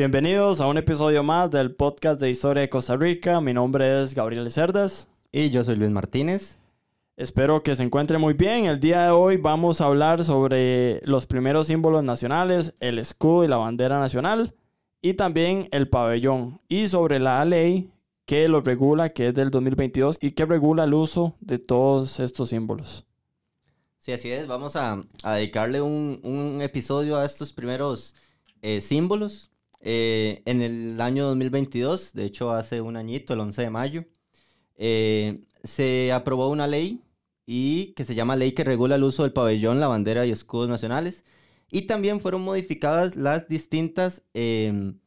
Bienvenidos 0.00 0.62
a 0.62 0.66
un 0.66 0.78
episodio 0.78 1.22
más 1.22 1.50
del 1.50 1.74
podcast 1.74 2.18
de 2.18 2.30
Historia 2.30 2.62
de 2.62 2.70
Costa 2.70 2.96
Rica. 2.96 3.38
Mi 3.42 3.52
nombre 3.52 4.02
es 4.02 4.14
Gabriel 4.14 4.50
Cerdas. 4.50 5.08
Y 5.30 5.50
yo 5.50 5.62
soy 5.62 5.76
Luis 5.76 5.90
Martínez. 5.90 6.56
Espero 7.18 7.62
que 7.62 7.76
se 7.76 7.82
encuentre 7.82 8.16
muy 8.16 8.32
bien. 8.32 8.64
El 8.64 8.80
día 8.80 9.04
de 9.04 9.10
hoy 9.10 9.36
vamos 9.36 9.82
a 9.82 9.84
hablar 9.84 10.24
sobre 10.24 11.02
los 11.04 11.26
primeros 11.26 11.66
símbolos 11.66 12.02
nacionales, 12.02 12.74
el 12.80 12.98
escudo 12.98 13.44
y 13.44 13.48
la 13.48 13.58
bandera 13.58 14.00
nacional, 14.00 14.54
y 15.02 15.12
también 15.12 15.68
el 15.70 15.90
pabellón, 15.90 16.62
y 16.66 16.88
sobre 16.88 17.18
la 17.18 17.44
ley 17.44 17.90
que 18.24 18.48
los 18.48 18.64
regula, 18.64 19.10
que 19.10 19.26
es 19.26 19.34
del 19.34 19.50
2022, 19.50 20.16
y 20.22 20.30
que 20.30 20.46
regula 20.46 20.84
el 20.84 20.94
uso 20.94 21.34
de 21.40 21.58
todos 21.58 22.20
estos 22.20 22.48
símbolos. 22.48 23.04
Sí, 23.98 24.12
así 24.12 24.30
es. 24.30 24.46
Vamos 24.46 24.76
a, 24.76 25.04
dedicarle 25.22 25.82
un, 25.82 26.60
episodio 26.62 27.18
a 27.18 27.26
estos 27.26 27.52
primeros 27.52 28.14
eh, 28.62 28.80
símbolos. 28.80 29.49
Eh, 29.80 30.42
en 30.44 30.62
el 30.62 31.00
año 31.00 31.26
2022, 31.26 32.12
de 32.12 32.24
hecho 32.24 32.52
hace 32.52 32.80
un 32.80 32.96
añito, 32.96 33.34
el 33.34 33.40
11 33.40 33.62
de 33.62 33.70
mayo, 33.70 34.04
eh, 34.76 35.44
se 35.64 36.12
aprobó 36.12 36.48
una 36.48 36.66
ley 36.66 37.02
y 37.46 37.94
que 37.94 38.04
se 38.04 38.14
llama 38.14 38.36
Ley 38.36 38.52
que 38.52 38.64
regula 38.64 38.96
el 38.96 39.04
uso 39.04 39.24
del 39.24 39.32
pabellón, 39.32 39.80
la 39.80 39.88
bandera 39.88 40.26
y 40.26 40.30
escudos 40.30 40.68
nacionales. 40.68 41.24
Y 41.70 41.82
también 41.82 42.20
fueron 42.20 42.42
modificadas 42.42 43.16
las 43.16 43.48
distintas 43.48 44.22
em, 44.34 44.98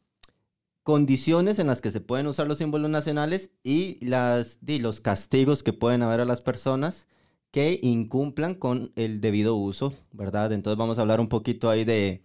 condiciones 0.83 1.59
en 1.59 1.67
las 1.67 1.81
que 1.81 1.91
se 1.91 2.01
pueden 2.01 2.27
usar 2.27 2.47
los 2.47 2.57
símbolos 2.57 2.89
nacionales 2.89 3.51
y, 3.63 4.03
las, 4.05 4.59
y 4.65 4.79
los 4.79 5.01
castigos 5.01 5.63
que 5.63 5.73
pueden 5.73 6.03
haber 6.03 6.19
a 6.21 6.25
las 6.25 6.41
personas 6.41 7.07
que 7.51 7.79
incumplan 7.81 8.55
con 8.55 8.91
el 8.95 9.21
debido 9.21 9.55
uso, 9.55 9.93
¿verdad? 10.11 10.51
Entonces 10.51 10.77
vamos 10.77 10.97
a 10.97 11.01
hablar 11.01 11.19
un 11.19 11.29
poquito 11.29 11.69
ahí 11.69 11.85
de 11.85 12.23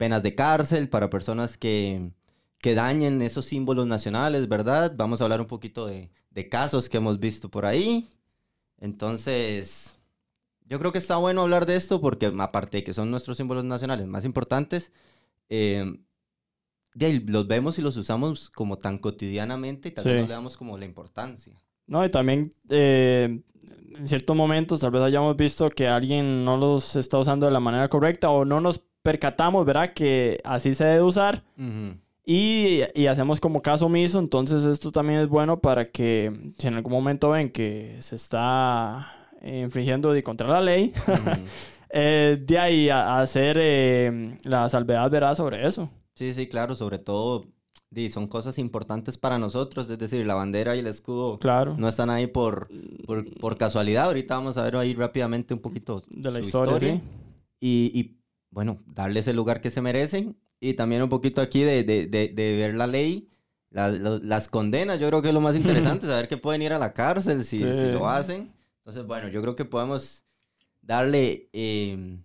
penas 0.00 0.22
de 0.22 0.34
cárcel 0.34 0.88
para 0.88 1.10
personas 1.10 1.58
que, 1.58 2.10
que 2.56 2.74
dañen 2.74 3.20
esos 3.20 3.44
símbolos 3.44 3.86
nacionales, 3.86 4.48
¿verdad? 4.48 4.94
Vamos 4.96 5.20
a 5.20 5.24
hablar 5.24 5.42
un 5.42 5.46
poquito 5.46 5.86
de, 5.86 6.10
de 6.30 6.48
casos 6.48 6.88
que 6.88 6.96
hemos 6.96 7.20
visto 7.20 7.50
por 7.50 7.66
ahí, 7.66 8.08
entonces, 8.78 9.98
yo 10.64 10.78
creo 10.78 10.90
que 10.90 10.96
está 10.96 11.18
bueno 11.18 11.42
hablar 11.42 11.66
de 11.66 11.76
esto 11.76 12.00
porque 12.00 12.32
aparte 12.38 12.78
de 12.78 12.84
que 12.84 12.94
son 12.94 13.10
nuestros 13.10 13.36
símbolos 13.36 13.64
nacionales 13.64 14.06
más 14.06 14.24
importantes, 14.24 14.90
eh, 15.50 15.84
los 16.94 17.46
vemos 17.46 17.78
y 17.78 17.82
los 17.82 17.98
usamos 17.98 18.48
como 18.48 18.78
tan 18.78 18.96
cotidianamente 18.96 19.90
y 19.90 19.92
tal 19.92 20.04
vez 20.06 20.16
no 20.16 20.22
le 20.22 20.32
damos 20.32 20.56
como 20.56 20.78
la 20.78 20.86
importancia. 20.86 21.62
No, 21.86 22.02
y 22.02 22.08
también 22.08 22.54
eh, 22.70 23.42
en 23.98 24.08
ciertos 24.08 24.34
momentos 24.34 24.80
tal 24.80 24.92
vez 24.92 25.02
hayamos 25.02 25.36
visto 25.36 25.68
que 25.68 25.88
alguien 25.88 26.42
no 26.42 26.56
los 26.56 26.96
está 26.96 27.18
usando 27.18 27.44
de 27.44 27.52
la 27.52 27.60
manera 27.60 27.88
correcta 27.88 28.30
o 28.30 28.46
no 28.46 28.62
nos 28.62 28.80
percatamos, 29.02 29.64
¿verdad? 29.66 29.92
Que 29.92 30.40
así 30.44 30.74
se 30.74 30.84
debe 30.84 31.02
usar. 31.02 31.42
Y, 32.24 32.82
y, 32.94 33.06
hacemos 33.06 33.40
como 33.40 33.62
caso 33.62 33.86
omiso, 33.86 34.18
entonces 34.18 34.64
esto 34.64 34.92
también 34.92 35.20
es 35.20 35.28
bueno 35.28 35.60
para 35.60 35.90
que 35.90 36.52
si 36.58 36.68
en 36.68 36.74
algún 36.74 36.92
momento 36.92 37.30
ven 37.30 37.50
que 37.50 37.96
se 38.00 38.14
está 38.16 39.30
infringiendo 39.42 40.12
de 40.12 40.22
contra 40.22 40.46
la 40.46 40.60
ley, 40.60 40.92
eh, 41.90 42.38
de 42.40 42.58
ahí 42.58 42.88
a, 42.88 43.18
hacer 43.20 43.56
eh, 43.58 44.36
la 44.44 44.68
salvedad 44.68 45.10
verá 45.10 45.34
sobre 45.34 45.66
eso. 45.66 45.90
Sí, 46.14 46.32
sí, 46.34 46.46
claro, 46.46 46.76
sobre 46.76 46.98
todo 46.98 47.46
son 48.10 48.28
cosas 48.28 48.58
importantes 48.58 49.18
para 49.18 49.38
nosotros, 49.38 49.90
es 49.90 49.98
decir, 49.98 50.24
la 50.24 50.34
bandera 50.34 50.76
y 50.76 50.78
el 50.78 50.86
escudo 50.86 51.38
claro. 51.38 51.74
no 51.76 51.88
están 51.88 52.08
ahí 52.08 52.28
por, 52.28 52.68
por, 53.40 53.56
casualidad. 53.58 54.04
Ahorita 54.04 54.36
vamos 54.36 54.56
a 54.56 54.62
ver 54.62 54.76
ahí 54.76 54.94
rápidamente 54.94 55.54
un 55.54 55.60
poquito 55.60 56.04
de 56.08 56.30
la 56.30 56.38
historia. 56.38 56.78
¿sí? 56.78 57.00
y, 57.60 57.90
y, 57.98 58.19
bueno, 58.50 58.82
darles 58.86 59.26
el 59.28 59.36
lugar 59.36 59.60
que 59.60 59.70
se 59.70 59.80
merecen 59.80 60.36
y 60.60 60.74
también 60.74 61.02
un 61.02 61.08
poquito 61.08 61.40
aquí 61.40 61.62
de, 61.62 61.84
de, 61.84 62.06
de, 62.06 62.56
ver 62.56 62.74
la 62.74 62.86
ley, 62.86 63.30
las 63.70 64.48
condenas, 64.48 64.98
yo 64.98 65.08
creo 65.08 65.22
que 65.22 65.28
es 65.28 65.34
lo 65.34 65.40
más 65.40 65.56
interesante, 65.56 66.06
saber 66.06 66.28
que 66.28 66.36
pueden 66.36 66.62
ir 66.62 66.72
a 66.72 66.78
la 66.78 66.92
cárcel 66.92 67.44
si, 67.44 67.58
si 67.58 67.92
lo 67.92 68.08
hacen. 68.08 68.52
Entonces, 68.78 69.06
bueno, 69.06 69.28
yo 69.28 69.40
creo 69.40 69.56
que 69.56 69.64
podemos 69.64 70.24
darle, 70.82 71.48
em, 71.52 72.22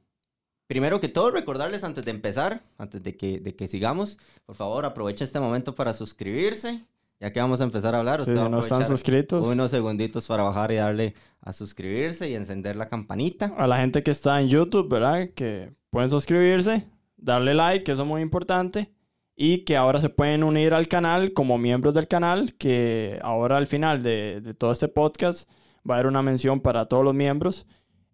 primero 0.68 1.00
que 1.00 1.08
todo, 1.08 1.32
recordarles 1.32 1.84
antes 1.84 2.04
de 2.04 2.12
empezar, 2.12 2.64
antes 2.78 3.04
de 3.04 3.16
que, 3.16 3.40
de 3.40 3.56
que 3.56 3.68
sigamos, 3.68 4.18
por 4.46 4.56
favor, 4.56 4.86
aprovecha 4.86 5.24
este 5.24 5.40
momento 5.40 5.76
para 5.76 5.94
suscribirse. 5.94 6.86
Ya 7.20 7.32
que 7.32 7.40
vamos 7.40 7.62
a 7.62 7.64
empezar 7.64 7.96
a 7.96 8.00
hablar, 8.00 8.20
usted 8.20 8.36
no 8.36 8.60
están 8.60 8.86
suscritos. 8.86 9.48
Unos 9.48 9.72
segunditos 9.72 10.28
para 10.28 10.44
bajar 10.44 10.72
y 10.72 10.76
darle 10.76 11.16
a 11.40 11.54
suscribirse 11.54 12.30
y 12.30 12.36
encender 12.36 12.76
la 12.76 12.88
campanita. 12.88 13.54
A 13.58 13.68
la 13.68 13.78
gente 13.78 14.04
que 14.04 14.12
está 14.12 14.42
en 14.42 14.50
YouTube, 14.50 14.90
¿verdad? 14.90 15.30
Que 15.34 15.74
pueden 15.92 16.10
suscribirse 16.10 16.88
darle 17.26 17.54
like, 17.54 17.84
que 17.84 17.92
eso 17.92 18.04
es 18.04 18.08
muy 18.08 18.22
importante. 18.22 18.92
Y 19.36 19.66
que 19.66 19.76
ahora 19.76 20.00
se 20.00 20.10
pueden 20.10 20.44
unir 20.44 20.74
al 20.74 20.88
canal 20.88 21.34
como 21.34 21.58
miembros 21.58 21.94
del 21.94 22.08
canal, 22.08 22.54
que 22.54 23.20
ahora 23.22 23.58
al 23.58 23.68
final 23.68 24.02
de, 24.02 24.56
todo 24.58 24.72
este 24.72 24.88
podcast 24.88 25.50
va 25.90 25.96
a 25.96 25.98
haber 25.98 26.08
una 26.08 26.22
mención 26.22 26.62
para 26.62 26.86
todos 26.86 27.04
los 27.04 27.14
miembros. 27.14 27.68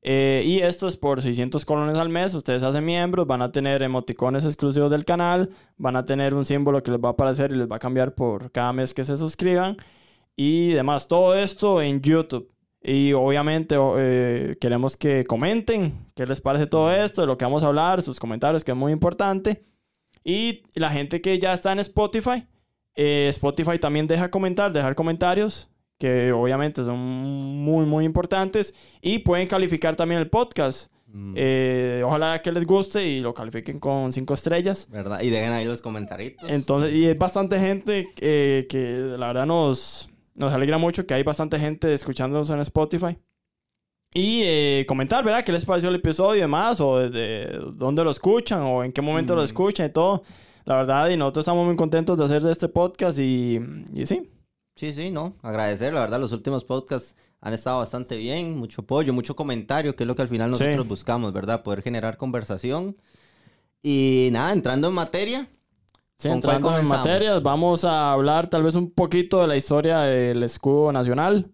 Eh, 0.03 0.41
y 0.45 0.59
esto 0.59 0.87
es 0.87 0.97
por 0.97 1.21
600 1.21 1.63
colones 1.65 1.97
al 1.97 2.09
mes. 2.09 2.33
Ustedes 2.33 2.63
hacen 2.63 2.85
miembros, 2.85 3.27
van 3.27 3.41
a 3.41 3.51
tener 3.51 3.83
emoticones 3.83 4.45
exclusivos 4.45 4.91
del 4.91 5.05
canal, 5.05 5.51
van 5.77 5.95
a 5.95 6.05
tener 6.05 6.33
un 6.33 6.45
símbolo 6.45 6.81
que 6.81 6.91
les 6.91 6.99
va 6.99 7.09
a 7.09 7.11
aparecer 7.11 7.51
y 7.51 7.55
les 7.55 7.69
va 7.69 7.75
a 7.75 7.79
cambiar 7.79 8.15
por 8.15 8.51
cada 8.51 8.73
mes 8.73 8.93
que 8.93 9.05
se 9.05 9.17
suscriban. 9.17 9.77
Y 10.35 10.69
demás, 10.71 11.07
todo 11.07 11.35
esto 11.35 11.81
en 11.81 12.01
YouTube. 12.01 12.51
Y 12.83 13.13
obviamente 13.13 13.75
eh, 13.97 14.57
queremos 14.59 14.97
que 14.97 15.23
comenten 15.25 16.07
qué 16.15 16.25
les 16.25 16.41
parece 16.41 16.65
todo 16.65 16.91
esto, 16.91 17.21
de 17.21 17.27
lo 17.27 17.37
que 17.37 17.45
vamos 17.45 17.63
a 17.63 17.67
hablar, 17.67 18.01
sus 18.01 18.19
comentarios, 18.19 18.63
que 18.63 18.71
es 18.71 18.77
muy 18.77 18.91
importante. 18.91 19.63
Y 20.23 20.63
la 20.75 20.89
gente 20.89 21.21
que 21.21 21.37
ya 21.39 21.53
está 21.53 21.71
en 21.71 21.79
Spotify, 21.79 22.47
eh, 22.95 23.27
Spotify 23.29 23.77
también 23.77 24.07
deja 24.07 24.31
comentar, 24.31 24.73
dejar 24.73 24.95
comentarios, 24.95 25.69
que 26.01 26.31
obviamente 26.31 26.83
son 26.83 26.97
muy, 26.97 27.85
muy 27.85 28.05
importantes. 28.05 28.73
Y 29.01 29.19
pueden 29.19 29.47
calificar 29.47 29.95
también 29.95 30.19
el 30.19 30.29
podcast. 30.31 30.91
Mm. 31.05 31.33
Eh, 31.37 32.01
ojalá 32.03 32.41
que 32.41 32.51
les 32.51 32.65
guste 32.65 33.07
y 33.07 33.19
lo 33.19 33.35
califiquen 33.35 33.79
con 33.79 34.11
cinco 34.11 34.33
estrellas. 34.33 34.87
¿Verdad? 34.89 35.21
Y 35.21 35.29
dejen 35.29 35.53
ahí 35.53 35.65
los 35.65 35.79
comentarios. 35.83 36.33
Entonces, 36.47 36.91
y 36.93 37.05
es 37.05 37.17
bastante 37.17 37.59
gente 37.59 38.11
que 38.15 39.15
la 39.15 39.27
verdad 39.27 39.45
nos, 39.45 40.09
nos 40.35 40.51
alegra 40.51 40.79
mucho 40.79 41.05
que 41.05 41.13
hay 41.13 41.21
bastante 41.21 41.59
gente 41.59 41.93
escuchándonos 41.93 42.49
en 42.49 42.59
Spotify. 42.61 43.15
Y 44.11 44.41
eh, 44.43 44.85
comentar, 44.87 45.23
¿verdad? 45.23 45.43
¿Qué 45.43 45.51
les 45.51 45.65
pareció 45.65 45.89
el 45.89 45.95
episodio 45.95 46.37
y 46.37 46.41
demás? 46.41 46.81
O 46.81 46.97
de, 46.97 47.59
dónde 47.73 48.03
lo 48.03 48.09
escuchan 48.09 48.63
o 48.63 48.83
en 48.83 48.91
qué 48.91 49.01
momento 49.01 49.35
lo 49.35 49.41
mm. 49.41 49.45
escuchan 49.45 49.85
y 49.85 49.89
todo. 49.89 50.23
La 50.65 50.77
verdad, 50.77 51.09
y 51.09 51.17
nosotros 51.17 51.43
estamos 51.43 51.65
muy 51.65 51.75
contentos 51.75 52.17
de 52.17 52.25
hacer 52.25 52.41
de 52.41 52.51
este 52.51 52.67
podcast 52.67 53.19
y, 53.19 53.59
y 53.93 54.05
sí. 54.07 54.31
Sí, 54.81 54.93
sí, 54.93 55.11
no. 55.11 55.35
Agradecer, 55.43 55.93
la 55.93 55.99
verdad, 55.99 56.19
los 56.19 56.31
últimos 56.31 56.65
podcasts 56.65 57.15
han 57.39 57.53
estado 57.53 57.77
bastante 57.77 58.17
bien. 58.17 58.57
Mucho 58.57 58.81
apoyo, 58.81 59.13
mucho 59.13 59.35
comentario, 59.35 59.95
que 59.95 60.05
es 60.05 60.07
lo 60.07 60.15
que 60.15 60.23
al 60.23 60.27
final 60.27 60.49
nosotros 60.49 60.87
buscamos, 60.87 61.31
¿verdad? 61.33 61.61
Poder 61.61 61.83
generar 61.83 62.17
conversación. 62.17 62.97
Y 63.83 64.29
nada, 64.31 64.51
entrando 64.51 64.87
en 64.87 64.95
materia, 64.95 65.47
Sí, 66.17 66.29
entrando 66.29 66.75
en 66.79 66.87
materias, 66.87 67.43
vamos 67.43 67.85
a 67.85 68.11
hablar 68.11 68.47
tal 68.47 68.63
vez 68.63 68.73
un 68.73 68.89
poquito 68.89 69.39
de 69.41 69.47
la 69.49 69.55
historia 69.55 69.99
del 69.99 70.41
escudo 70.41 70.91
nacional. 70.91 71.51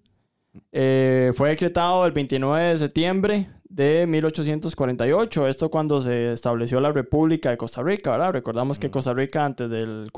Eh, 0.71 1.33
fue 1.35 1.49
decretado 1.49 2.05
el 2.05 2.13
29 2.13 2.63
de 2.63 2.77
septiembre 2.77 3.49
de 3.65 4.07
1848. 4.07 5.47
Esto 5.49 5.69
cuando 5.69 5.99
se 5.99 6.31
estableció 6.31 6.79
la 6.79 6.93
República 6.93 7.49
de 7.49 7.57
Costa 7.57 7.83
Rica, 7.83 8.11
¿verdad? 8.11 8.31
Recordamos 8.31 8.79
que 8.79 8.89
Costa 8.89 9.13
Rica 9.13 9.43
antes 9.43 9.69
del, 9.69 10.09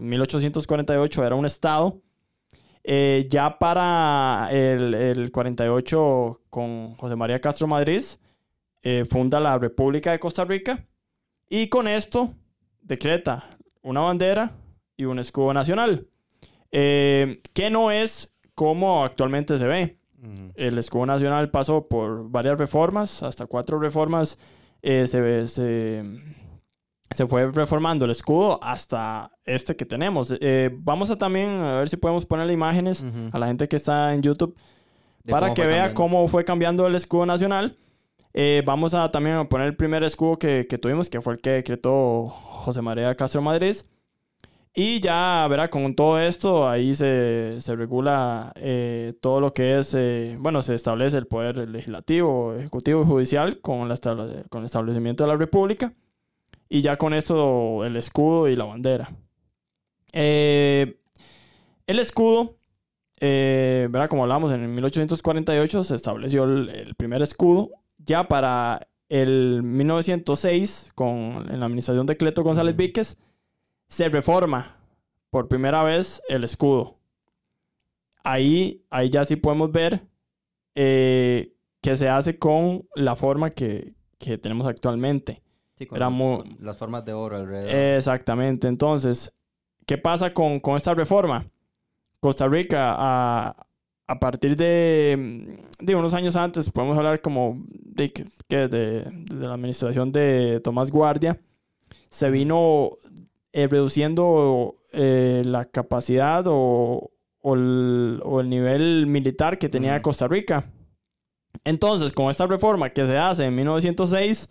1848 0.00 1.26
era 1.26 1.34
un 1.34 1.44
estado. 1.44 2.00
Eh, 2.84 3.26
ya 3.30 3.58
para 3.58 4.48
el, 4.52 4.94
el, 4.94 5.32
48 5.32 6.42
con 6.50 6.94
José 6.96 7.16
María 7.16 7.40
Castro 7.40 7.66
Madrid, 7.66 8.02
eh, 8.82 9.06
funda 9.08 9.40
la 9.40 9.58
República 9.58 10.12
de 10.12 10.18
Costa 10.18 10.44
Rica 10.44 10.86
y 11.48 11.68
con 11.68 11.88
esto 11.88 12.34
decreta 12.82 13.44
una 13.80 14.00
bandera 14.00 14.52
y 14.96 15.04
un 15.06 15.18
escudo 15.18 15.54
nacional. 15.54 16.06
Eh, 16.70 17.40
que 17.54 17.70
no 17.70 17.90
es 17.90 18.34
como 18.54 19.04
actualmente 19.04 19.58
se 19.58 19.66
ve. 19.66 19.98
El 20.54 20.78
escudo 20.78 21.06
nacional 21.06 21.50
pasó 21.50 21.86
por 21.86 22.30
varias 22.30 22.58
reformas, 22.58 23.22
hasta 23.22 23.46
cuatro 23.46 23.78
reformas. 23.78 24.38
Eh, 24.82 25.06
se, 25.06 26.02
se, 27.14 27.26
fue 27.26 27.50
reformando 27.50 28.04
el 28.04 28.10
escudo 28.10 28.58
hasta 28.62 29.30
este 29.44 29.76
que 29.76 29.86
tenemos. 29.86 30.36
Eh, 30.40 30.70
vamos 30.72 31.10
a 31.10 31.16
también 31.16 31.50
a 31.50 31.78
ver 31.78 31.88
si 31.88 31.96
podemos 31.96 32.26
ponerle 32.26 32.52
imágenes 32.52 33.04
a 33.32 33.38
la 33.38 33.46
gente 33.46 33.68
que 33.68 33.76
está 33.76 34.14
en 34.14 34.22
YouTube 34.22 34.56
para 35.28 35.54
que 35.54 35.64
vea 35.64 35.94
cómo 35.94 36.28
fue 36.28 36.44
cambiando 36.44 36.86
el 36.86 36.94
escudo 36.94 37.26
nacional. 37.26 37.78
vamos 38.66 38.94
a 38.94 39.10
también 39.10 39.46
poner 39.48 39.68
el 39.68 39.76
primer 39.76 40.04
escudo 40.04 40.38
que, 40.38 40.66
que, 40.68 40.76
tuvimos, 40.78 41.08
que 41.08 41.20
fue 41.20 41.34
el 41.34 41.40
que 41.40 41.50
decretó 41.50 42.28
José 42.28 42.82
María 42.82 43.14
Castro 43.14 43.40
Madrid. 43.40 43.76
Y 44.76 44.98
ya, 44.98 45.46
verá, 45.48 45.70
con 45.70 45.94
todo 45.94 46.18
esto, 46.18 46.68
ahí 46.68 46.94
se, 46.94 47.60
se 47.60 47.76
regula 47.76 48.52
eh, 48.56 49.14
todo 49.20 49.40
lo 49.40 49.54
que 49.54 49.78
es, 49.78 49.94
eh, 49.94 50.36
bueno, 50.40 50.62
se 50.62 50.74
establece 50.74 51.16
el 51.16 51.28
poder 51.28 51.68
legislativo, 51.68 52.54
ejecutivo 52.54 53.02
y 53.02 53.06
judicial 53.06 53.60
con, 53.60 53.88
la 53.88 53.96
con 54.48 54.62
el 54.62 54.66
establecimiento 54.66 55.22
de 55.22 55.28
la 55.28 55.36
República. 55.36 55.92
Y 56.74 56.80
ya 56.80 56.96
con 56.96 57.14
esto, 57.14 57.84
el 57.84 57.96
escudo 57.96 58.48
y 58.48 58.56
la 58.56 58.64
bandera. 58.64 59.14
Eh, 60.12 60.98
el 61.86 62.00
escudo, 62.00 62.56
eh, 63.20 63.86
¿verdad? 63.92 64.08
Como 64.08 64.24
hablamos, 64.24 64.50
en 64.50 64.74
1848 64.74 65.84
se 65.84 65.94
estableció 65.94 66.42
el, 66.42 66.96
primer 66.96 67.22
escudo. 67.22 67.70
Ya 67.98 68.26
para 68.26 68.88
el 69.08 69.62
1906, 69.62 70.90
con, 70.96 71.48
en 71.48 71.60
la 71.60 71.66
administración 71.66 72.06
de 72.06 72.16
Cleto 72.16 72.42
González 72.42 72.74
Víquez, 72.74 73.18
se 73.86 74.08
reforma 74.08 74.76
por 75.30 75.46
primera 75.46 75.84
vez 75.84 76.22
el 76.28 76.42
escudo. 76.42 76.98
Ahí, 78.24 78.82
ahí 78.90 79.10
ya 79.10 79.24
sí 79.24 79.36
podemos 79.36 79.70
ver 79.70 80.08
eh, 80.74 81.54
que 81.80 81.96
se 81.96 82.08
hace 82.08 82.36
con 82.36 82.88
la 82.96 83.14
forma 83.14 83.50
que, 83.50 83.94
que 84.18 84.38
tenemos 84.38 84.66
actualmente. 84.66 85.43
Sí, 85.76 85.86
con 85.86 85.98
las 86.60 86.76
formas 86.76 87.04
de 87.04 87.12
oro 87.12 87.36
alrededor. 87.36 87.74
Exactamente. 87.74 88.68
Entonces, 88.68 89.36
¿qué 89.86 89.98
pasa 89.98 90.32
con, 90.32 90.60
con 90.60 90.76
esta 90.76 90.94
reforma? 90.94 91.44
Costa 92.20 92.48
Rica, 92.48 92.94
a, 92.96 93.66
a 94.06 94.18
partir 94.18 94.56
de, 94.56 95.58
de, 95.78 95.94
unos 95.94 96.14
años 96.14 96.36
antes, 96.36 96.70
podemos 96.70 96.96
hablar 96.96 97.20
como 97.20 97.64
de, 97.68 98.12
de, 98.48 98.68
de 98.68 99.34
la 99.34 99.54
administración 99.54 100.12
de 100.12 100.60
Tomás 100.62 100.90
Guardia, 100.90 101.38
se 102.10 102.30
vino 102.30 102.92
eh, 103.52 103.66
reduciendo 103.68 104.76
eh, 104.92 105.42
la 105.44 105.64
capacidad 105.64 106.44
o, 106.46 107.10
o, 107.40 107.54
el, 107.54 108.20
o, 108.24 108.40
el, 108.40 108.48
nivel 108.48 109.06
militar 109.06 109.58
que 109.58 109.68
tenía 109.68 110.00
Costa 110.02 110.28
Rica. 110.28 110.64
Entonces, 111.62 112.12
con 112.12 112.30
esta 112.30 112.46
reforma 112.46 112.90
que 112.90 113.06
se 113.06 113.16
hace 113.16 113.44
en 113.44 113.54
1906, 113.54 114.48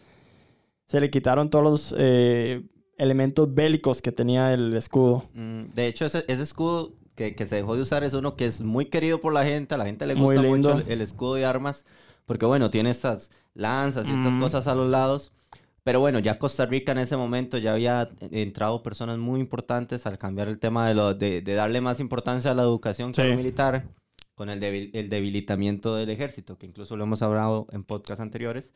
se 0.88 1.00
le 1.00 1.10
quitaron 1.10 1.50
todos 1.50 1.64
los 1.64 1.96
eh, 1.98 2.64
elementos 2.98 3.54
bélicos 3.54 4.02
que 4.02 4.12
tenía 4.12 4.54
el 4.54 4.76
escudo. 4.76 5.24
Mm, 5.34 5.74
de 5.74 5.88
hecho, 5.88 6.06
ese, 6.06 6.24
escudo 6.28 6.94
que, 7.16 7.36
se 7.46 7.56
dejó 7.56 7.76
de 7.76 7.82
usar 7.82 8.04
es 8.04 8.14
uno 8.14 8.36
que 8.36 8.46
es 8.46 8.62
muy 8.62 8.86
querido 8.86 9.22
por 9.22 9.34
la 9.34 9.46
gente. 9.46 9.76
A 9.76 9.78
la 9.78 9.86
gente 9.86 10.06
le 10.06 10.16
gusta 10.16 10.42
mucho 10.42 10.82
el, 10.88 11.02
escudo 11.02 11.36
de 11.36 11.46
armas. 11.46 11.86
Porque, 12.26 12.46
bueno, 12.46 12.70
tiene 12.70 12.90
estas 12.90 13.32
lanzas 13.54 14.08
y 14.08 14.14
estas 14.14 14.38
cosas 14.38 14.68
a 14.68 14.76
los 14.76 14.90
lados. 14.90 15.34
Pero 15.84 16.00
bueno, 16.00 16.20
ya 16.20 16.40
Costa 16.40 16.66
Rica 16.66 16.94
en 16.94 17.00
ese 17.00 17.18
momento 17.18 17.58
ya 17.58 17.74
había 17.74 18.10
entrado 18.32 18.82
personas 18.82 19.18
muy 19.18 19.42
importantes 19.42 20.06
al 20.06 20.18
cambiar 20.18 20.48
el 20.48 20.58
tema 20.58 20.88
de, 20.88 20.94
lo, 20.94 21.14
de, 21.14 21.42
darle 21.42 21.82
más 21.82 22.00
importancia 22.00 22.52
a 22.52 22.54
la 22.54 22.64
educación 22.64 23.12
que 23.12 23.22
a 23.22 23.26
lo 23.26 23.36
militar, 23.36 23.90
con 24.34 24.50
el, 24.50 24.64
el 24.64 25.10
debilitamiento 25.10 25.96
del 25.96 26.10
ejército, 26.10 26.58
que 26.58 26.68
incluso 26.68 26.96
lo 26.96 27.04
hemos 27.04 27.22
hablado 27.22 27.68
en 27.72 27.84
podcasts 27.84 28.22
anteriores 28.22 28.72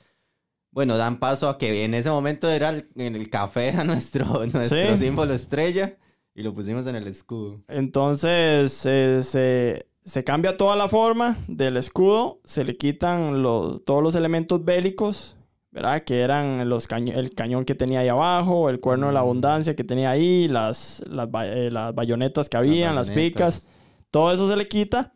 bueno, 0.71 0.97
dan 0.97 1.17
paso 1.17 1.49
a 1.49 1.57
que 1.57 1.83
en 1.83 1.93
ese 1.93 2.09
momento 2.09 2.49
era 2.49 2.69
el, 2.69 2.87
en 2.95 3.15
el 3.15 3.29
café 3.29 3.69
era 3.69 3.83
nuestro, 3.85 4.45
nuestro 4.45 4.97
símbolo 4.97 5.33
estrella 5.33 5.97
y 6.37 6.43
lo 6.43 6.53
pusimos 6.53 6.85
en 6.85 6.95
el 6.95 7.07
escudo. 7.07 7.61
Entonces 7.67 8.71
se, 8.71 10.23
cambia 10.23 10.55
toda 10.55 10.75
la 10.75 10.87
forma 10.87 11.37
del 11.47 11.77
escudo, 11.77 12.39
se 12.43 12.63
le 12.63 12.77
quitan 12.77 13.41
los, 13.41 13.83
todos 13.85 14.03
los 14.03 14.13
elementos 14.13 14.63
bélicos, 14.63 15.35
¿verdad? 15.71 16.03
Que 16.03 16.21
eran 16.21 16.69
los 16.69 16.87
el 16.91 17.33
cañón 17.33 17.65
que 17.65 17.73
tenía 17.73 18.01
ahí 18.01 18.07
abajo, 18.07 18.69
el 18.69 18.79
cuerno 18.79 19.07
de 19.07 19.13
la 19.13 19.21
mm. 19.21 19.23
abundancia 19.23 19.75
que 19.75 19.83
tenía 19.83 20.11
ahí, 20.11 20.47
las, 20.47 21.03
las, 21.09 21.27
eh, 21.43 21.71
bayonetas 21.93 22.49
que 22.49 22.57
habían, 22.57 22.93
las, 22.95 23.09
picas, 23.09 23.67
todo 24.11 24.31
eso 24.31 24.47
se 24.47 24.55
le 24.55 24.67
quita. 24.67 25.13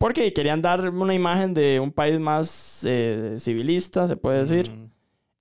Porque 0.00 0.32
querían 0.32 0.62
dar 0.62 0.88
una 0.88 1.12
imagen 1.12 1.52
de 1.52 1.78
un 1.78 1.92
país 1.92 2.18
más 2.18 2.80
eh, 2.86 3.36
civilista, 3.38 4.08
se 4.08 4.16
puede 4.16 4.46
decir. 4.46 4.70
Mm. 4.70 4.90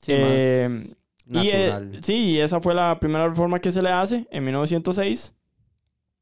Sí, 0.02 0.12
eh, 0.14 0.84
Y, 1.28 1.48
eh, 1.48 1.72
sí, 2.04 2.38
esa 2.38 2.60
fue 2.60 2.76
la 2.76 3.00
primera 3.00 3.30
reforma 3.30 3.62
que 3.62 3.72
se 3.72 3.82
le 3.82 3.90
hace 3.90 4.28
en 4.30 4.44
1906. 4.44 5.34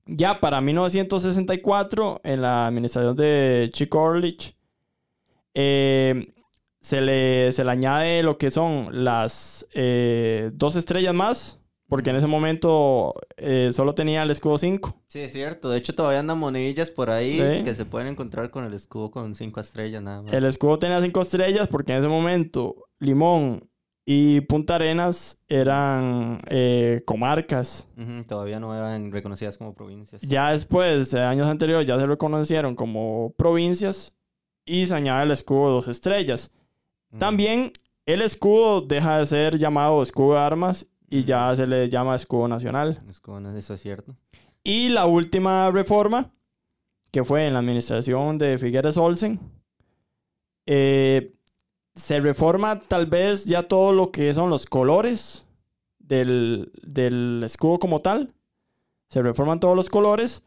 Ya 0.06 0.39
para 0.39 0.62
1964, 0.62 2.22
en 2.24 2.44
la 2.44 2.68
administración 2.68 3.16
de 3.16 3.72
Chico 3.74 4.04
Orlich, 4.04 4.56
se, 5.56 7.01
le, 7.01 7.51
se 7.51 7.63
le 7.63 7.72
añade 7.72 8.22
lo 8.22 8.38
que 8.38 8.51
son 8.51 9.04
las 9.04 9.68
dos 10.54 10.75
estrellas 10.75 11.16
más 11.16 11.60
porque 11.88 12.10
en 12.10 12.18
ese 12.18 12.28
momento 12.28 13.16
eh, 13.38 13.69
solo 13.72 13.94
tenía 13.94 14.24
el 14.24 14.31
escudo 14.31 14.57
5. 14.57 14.95
Sí, 15.07 15.19
es 15.19 15.31
cierto. 15.31 15.69
De 15.69 15.78
hecho, 15.78 15.95
todavía 15.95 16.19
andan 16.19 16.38
monedillas 16.38 16.89
por 16.89 17.10
ahí 17.10 17.38
que 17.63 17.74
se 17.74 17.86
pueden 17.86 18.10
encontrar 18.10 18.50
con 18.51 18.66
el 18.66 18.74
escudo 18.74 19.12
con 19.12 19.36
5 19.36 19.60
estrellas 19.60 20.01
nada 20.01 20.22
más. 20.22 20.34
El 20.34 20.45
escudo 20.45 20.80
tenía 20.80 21.01
5 21.01 21.22
estrellas 21.22 21.68
porque 21.69 21.94
en 21.94 22.00
ese 22.00 22.07
momento 22.07 22.75
Limón 23.00 23.69
y 24.06 24.42
Punta 24.42 24.75
Arenas 24.75 25.38
eran 25.48 26.42
eh, 26.48 27.04
comarcas. 27.06 27.88
Todavía 28.28 28.60
no 28.60 28.75
eran 28.75 29.12
reconocidas 29.12 29.57
como 29.57 29.74
provincias. 29.74 30.22
Ya 30.22 30.51
después, 30.51 31.12
de 31.12 31.22
años 31.22 31.48
anteriores, 31.48 31.88
ya 31.88 32.00
se 32.00 32.06
reconocieron 32.06 32.75
como 32.75 33.34
provincias 33.38 34.13
y 34.66 34.86
se 34.86 34.95
añade 34.95 35.24
el 35.24 35.31
escudo 35.31 35.72
2 35.72 35.88
estrellas. 35.89 36.51
También 37.18 37.72
el 38.06 38.22
escudo 38.22 38.81
deja 38.81 39.19
de 39.19 39.25
ser 39.25 39.57
llamado 39.57 40.01
escudo 40.01 40.36
de 40.36 40.39
armas 40.42 40.88
y 41.09 41.24
ya 41.24 41.56
se 41.56 41.68
le 41.68 41.89
llama 41.89 42.15
escudo 42.15 42.48
nacional. 42.48 43.01
Escudo, 43.09 43.57
eso 43.57 43.74
es 43.74 43.81
cierto. 43.81 44.15
Y 44.63 44.89
la 44.89 45.06
última 45.06 45.71
reforma, 45.71 46.31
que 47.12 47.24
fue 47.24 47.48
en 47.48 47.54
la 47.54 47.59
administración 47.59 48.38
de 48.38 48.57
Figueres 48.57 48.98
Olsen, 48.98 49.39
eh, 50.65 51.33
se 51.95 52.19
reforma 52.19 52.80
tal 52.80 53.06
vez 53.06 53.45
ya 53.45 53.63
todo 53.63 53.94
lo 53.94 54.12
que 54.12 54.33
son 54.33 54.50
los 54.50 54.65
colores 54.65 55.45
del, 56.00 57.42
escudo 57.45 57.80
como 57.80 58.00
tal. 58.00 58.33
Se 59.10 59.21
reforman 59.21 59.60
todos 59.60 59.75
los 59.75 59.89
colores. 59.89 60.44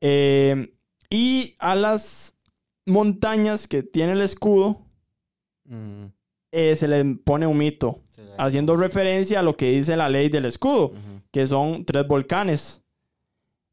Eh, 0.00 0.74
y 1.10 1.54
a 1.58 1.74
las 1.74 2.34
montañas 2.86 3.68
que 3.68 3.82
tiene 3.82 4.12
el 4.12 4.22
escudo, 4.22 4.80
mm. 5.64 6.06
Eh, 6.52 6.76
se 6.76 6.86
le 6.86 7.04
pone 7.16 7.46
un 7.46 7.58
mito 7.58 7.98
haciendo 8.38 8.76
referencia 8.76 9.40
a 9.40 9.42
lo 9.42 9.56
que 9.56 9.72
dice 9.72 9.96
la 9.96 10.08
ley 10.08 10.28
del 10.28 10.44
escudo, 10.44 10.92
que 11.30 11.46
son 11.46 11.84
tres 11.84 12.06
volcanes. 12.06 12.80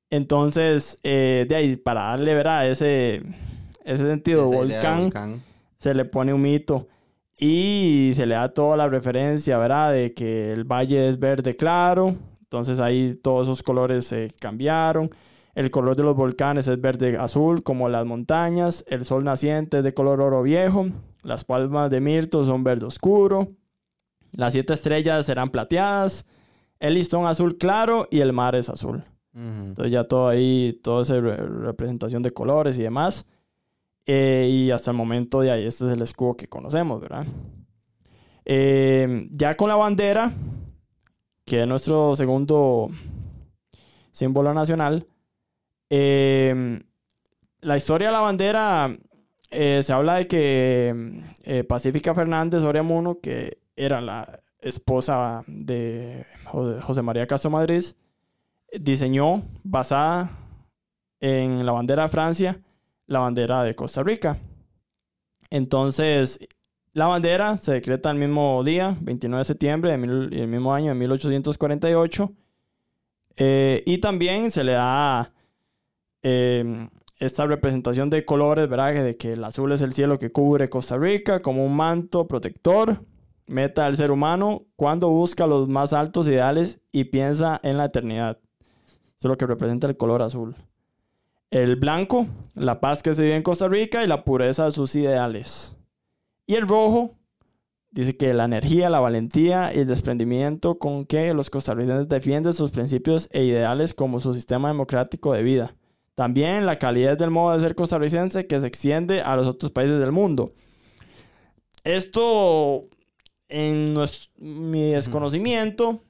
Entonces, 0.10 1.00
eh, 1.04 1.46
de 1.48 1.56
ahí, 1.56 1.76
para 1.76 2.02
darle, 2.02 2.34
¿verdad? 2.34 2.70
Ese, 2.70 3.22
ese 3.84 4.08
sentido, 4.08 4.48
volcán, 4.52 5.44
se 5.78 5.94
le 5.94 6.06
pone 6.06 6.34
un 6.34 6.42
mito. 6.42 6.88
Y 7.38 8.12
se 8.16 8.26
le 8.26 8.36
da 8.36 8.50
toda 8.54 8.76
la 8.76 8.90
referencia, 8.90 9.58
¿verdad? 9.58 9.94
De 9.94 10.14
que 10.14 10.52
el 10.52 10.66
valle 10.66 11.10
es 11.10 11.20
verde 11.20 11.56
claro. 11.56 12.16
Entonces 12.42 12.80
ahí 12.80 13.18
todos 13.22 13.48
esos 13.48 13.64
colores 13.64 14.06
se 14.06 14.30
cambiaron. 14.40 15.10
El 15.60 15.72
color 15.72 15.98
de 15.98 16.04
los 16.04 16.16
volcanes 16.16 16.70
es 16.70 16.80
verde 16.80 17.18
azul, 17.18 17.64
como 17.64 17.90
las 17.90 18.06
montañas. 18.06 18.86
El 18.88 19.04
sol 19.04 19.26
naciente 19.26 19.80
es 19.80 19.84
de 19.84 19.94
color 19.94 20.22
oro 20.22 20.42
viejo. 20.42 20.88
Las 21.22 21.44
palmas 21.44 21.90
de 21.90 22.00
mirto 22.00 22.46
son 22.46 22.64
verde 22.64 22.86
oscuro. 22.86 23.50
Las 24.32 24.54
siete 24.54 24.72
estrellas 24.72 25.26
serán 25.26 25.50
plateadas, 25.50 26.26
el 26.80 26.94
listón 26.94 27.26
azul 27.26 27.58
claro 27.58 28.08
y 28.10 28.22
el 28.22 28.32
mar 28.32 28.56
es 28.56 28.70
azul. 28.70 29.04
Entonces 29.34 29.92
ya 29.92 30.06
todo 30.06 30.30
ahí, 30.30 30.80
toda 30.82 31.02
esa 31.02 31.20
representación 31.20 32.24
de 32.24 32.32
colores 32.32 32.80
y 32.80 32.84
demás. 32.84 33.26
Eh, 34.06 34.48
y 34.50 34.72
hasta 34.72 34.92
el 34.92 34.98
momento 34.98 35.42
de 35.42 35.52
ahí, 35.52 35.68
este 35.68 35.88
es 35.88 35.92
el 35.92 36.02
escudo 36.02 36.38
que 36.38 36.48
conocemos, 36.48 37.02
¿verdad? 37.02 37.26
Eh, 38.46 39.28
ya 39.32 39.58
con 39.58 39.68
la 39.68 39.76
bandera, 39.76 40.32
que 41.44 41.60
es 41.60 41.68
nuestro 41.68 42.16
segundo 42.16 42.88
símbolo 44.12 44.54
nacional, 44.54 45.06
eh, 45.90 46.82
la 47.62 47.78
historia 47.78 48.08
de 48.08 48.14
la 48.14 48.22
bandera 48.22 48.98
se 49.52 49.94
habla 49.94 50.16
de 50.16 50.28
que 50.28 51.66
Pacífica 51.68 52.14
Fernández 52.14 52.62
Oriamuno, 52.64 53.20
que 53.20 53.58
era 53.76 54.00
la 54.00 54.42
esposa 54.62 55.44
de 55.48 56.26
José 56.82 57.02
María 57.02 57.26
Castro 57.26 57.50
Madrid, 57.50 57.84
diseñó, 58.80 59.44
basada 59.64 60.32
en 61.20 61.66
la 61.66 61.72
bandera 61.72 62.04
de 62.04 62.10
Francia, 62.10 62.62
la 63.08 63.20
bandera 63.20 63.64
de 63.64 63.76
Costa 63.76 64.04
Rica. 64.04 64.38
Entonces, 65.50 66.40
la 66.94 67.08
bandera 67.08 67.58
se 67.58 67.74
decreta 67.74 68.12
el 68.12 68.18
mismo 68.18 68.64
día, 68.64 68.96
29 69.02 69.40
de 69.40 69.46
septiembre 69.46 69.92
del 69.92 70.48
mismo 70.48 70.74
año, 70.74 70.90
de 70.90 70.96
1848. 70.96 72.32
Eh, 73.38 73.84
y 73.86 74.00
también 74.00 74.52
se 74.52 74.64
le 74.64 74.74
da 74.74 75.32
eh, 76.24 76.88
esta 77.20 77.46
representación 77.46 78.10
de 78.10 78.26
colores, 78.26 78.70
¿verdad? 78.70 78.94
De 78.94 79.18
que 79.18 79.34
el 79.34 79.44
azul 79.44 79.72
es 79.72 79.82
el 79.82 79.94
cielo 79.94 80.20
que 80.20 80.32
cubre 80.32 80.70
Costa 80.70 80.98
Rica 80.98 81.42
como 81.42 81.66
un 81.66 81.76
manto 81.76 82.28
protector 82.28 83.04
meta 83.48 83.86
al 83.86 83.98
ser 83.98 84.12
humano 84.12 84.68
cuando 84.76 85.10
busca 85.10 85.48
los 85.48 85.68
más 85.68 85.92
altos 85.94 86.28
ideales 86.28 86.82
y 86.92 87.06
piensa 87.06 87.60
en 87.64 87.78
la 87.78 87.86
eternidad. 87.86 88.38
Eso 89.18 89.28
es 89.28 89.30
lo 89.30 89.38
que 89.38 89.48
representa 89.48 89.88
el 89.88 89.98
color 89.98 90.22
azul. 90.22 90.56
El 91.50 91.76
blanco, 91.76 92.28
la 92.54 92.80
paz 92.80 93.02
que 93.02 93.14
se 93.14 93.24
vive 93.24 93.36
en 93.36 93.44
Costa 93.44 93.68
Rica 93.68 94.04
y 94.04 94.08
la 94.08 94.24
pureza 94.24 94.66
de 94.66 94.72
sus 94.72 94.94
ideales. 94.96 95.76
Y 96.46 96.56
el 96.56 96.68
rojo, 96.68 97.16
Dice 97.92 98.16
que 98.16 98.36
la 98.36 98.46
energía, 98.46 98.90
la 98.92 99.00
valentía 99.00 99.74
y 99.74 99.80
el 99.80 99.88
desprendimiento 99.88 100.78
con 100.78 101.06
que 101.06 101.34
los 101.34 101.50
costarricenses 101.50 102.08
defienden 102.08 102.54
sus 102.54 102.70
principios 102.70 103.28
e 103.32 103.44
ideales 103.44 103.96
como 103.96 104.20
su 104.20 104.36
sistema 104.36 104.68
democrático 104.68 105.34
de 105.34 105.42
vida. 105.42 105.76
También 106.20 106.66
la 106.66 106.78
calidad 106.78 107.18
del 107.18 107.30
modo 107.30 107.54
de 107.54 107.62
ser 107.62 107.76
costarricense 107.76 108.46
que 108.46 108.60
se 108.60 108.68
extiende 108.68 109.22
a 109.22 109.38
los 109.38 109.48
otros 109.48 109.72
países 109.72 110.02
del 110.02 110.12
mundo. 110.12 110.52
Esto, 111.86 112.90
en 113.48 113.96
mi 114.36 114.92
desconocimiento, 114.92 116.02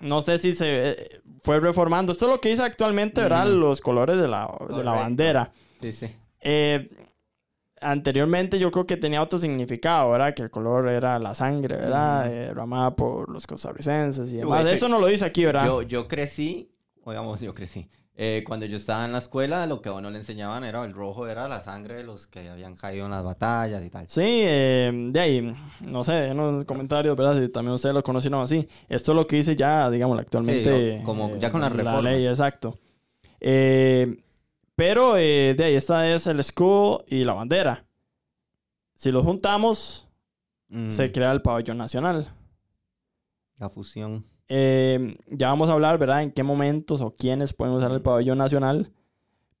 no 0.00 0.20
sé 0.20 0.36
si 0.36 0.52
se 0.52 0.90
eh, 0.90 1.20
fue 1.40 1.58
reformando. 1.58 2.12
Esto 2.12 2.26
es 2.26 2.32
lo 2.32 2.38
que 2.42 2.50
dice 2.50 2.64
actualmente, 2.64 3.22
¿verdad? 3.22 3.46
Los 3.46 3.80
colores 3.80 4.18
de 4.18 4.28
la, 4.28 4.46
de 4.68 4.84
la 4.84 4.92
bandera. 4.92 5.50
Sí, 5.80 5.90
sí. 5.92 6.06
Eh, 6.42 6.90
anteriormente 7.80 8.58
yo 8.58 8.70
creo 8.70 8.86
que 8.86 8.98
tenía 8.98 9.22
otro 9.22 9.38
significado, 9.38 10.10
¿verdad? 10.10 10.34
Que 10.34 10.42
el 10.42 10.50
color 10.50 10.86
era 10.90 11.18
la 11.18 11.34
sangre, 11.34 11.76
¿verdad? 11.76 12.52
Uh 12.54 12.94
por 12.94 13.30
los 13.30 13.46
costarricenses 13.46 14.30
y 14.34 14.36
demás. 14.36 14.66
Eso 14.66 14.86
no 14.86 14.98
lo 14.98 15.06
dice 15.06 15.24
aquí, 15.24 15.46
¿verdad? 15.46 15.64
Yo, 15.64 15.80
yo 15.80 16.08
crecí, 16.08 16.70
digamos, 17.06 17.40
yo 17.40 17.54
crecí. 17.54 17.88
Eh, 18.16 18.44
cuando 18.46 18.64
yo 18.66 18.76
estaba 18.76 19.04
en 19.04 19.10
la 19.10 19.18
escuela, 19.18 19.66
lo 19.66 19.82
que 19.82 19.88
a 19.88 19.92
uno 19.92 20.08
le 20.08 20.18
enseñaban 20.18 20.62
era 20.62 20.84
el 20.84 20.92
rojo, 20.92 21.26
era 21.26 21.48
la 21.48 21.60
sangre 21.60 21.94
de 21.94 22.04
los 22.04 22.28
que 22.28 22.48
habían 22.48 22.76
caído 22.76 23.06
en 23.06 23.10
las 23.10 23.24
batallas 23.24 23.82
y 23.84 23.90
tal. 23.90 24.08
Sí, 24.08 24.22
eh, 24.22 24.92
de 25.10 25.20
ahí, 25.20 25.56
no 25.80 26.04
sé, 26.04 26.28
en 26.28 26.36
los 26.36 26.64
comentarios, 26.64 27.16
¿verdad? 27.16 27.40
Si 27.40 27.48
también 27.48 27.74
ustedes 27.74 27.92
lo 27.92 28.04
conocieron 28.04 28.40
así. 28.40 28.68
Esto 28.88 29.12
es 29.12 29.16
lo 29.16 29.26
que 29.26 29.36
dice 29.36 29.56
ya, 29.56 29.90
digamos, 29.90 30.16
actualmente. 30.20 31.02
como 31.04 31.36
ya 31.38 31.50
con 31.50 31.60
la 31.60 31.68
reforma. 31.68 32.02
La 32.02 32.12
ley, 32.12 32.26
exacto. 32.26 32.78
Eh, 33.40 34.22
pero 34.76 35.14
de 35.14 35.56
ahí 35.58 35.74
está 35.74 36.08
es 36.08 36.28
el 36.28 36.38
escudo 36.38 37.04
y 37.08 37.24
la 37.24 37.34
bandera. 37.34 37.84
Si 38.94 39.10
los 39.10 39.24
juntamos, 39.24 40.06
se 40.88 41.08
mm. 41.08 41.12
crea 41.12 41.32
el 41.32 41.42
pabellón 41.42 41.78
nacional. 41.78 42.32
La 43.58 43.68
fusión. 43.68 44.24
Eh, 44.48 45.16
ya 45.28 45.48
vamos 45.48 45.68
a 45.68 45.72
hablar, 45.72 45.98
¿verdad? 45.98 46.22
En 46.22 46.32
qué 46.32 46.42
momentos 46.42 47.00
o 47.00 47.14
quiénes 47.16 47.54
pueden 47.54 47.74
usar 47.74 47.90
el 47.92 48.02
pabellón 48.02 48.38
nacional. 48.38 48.92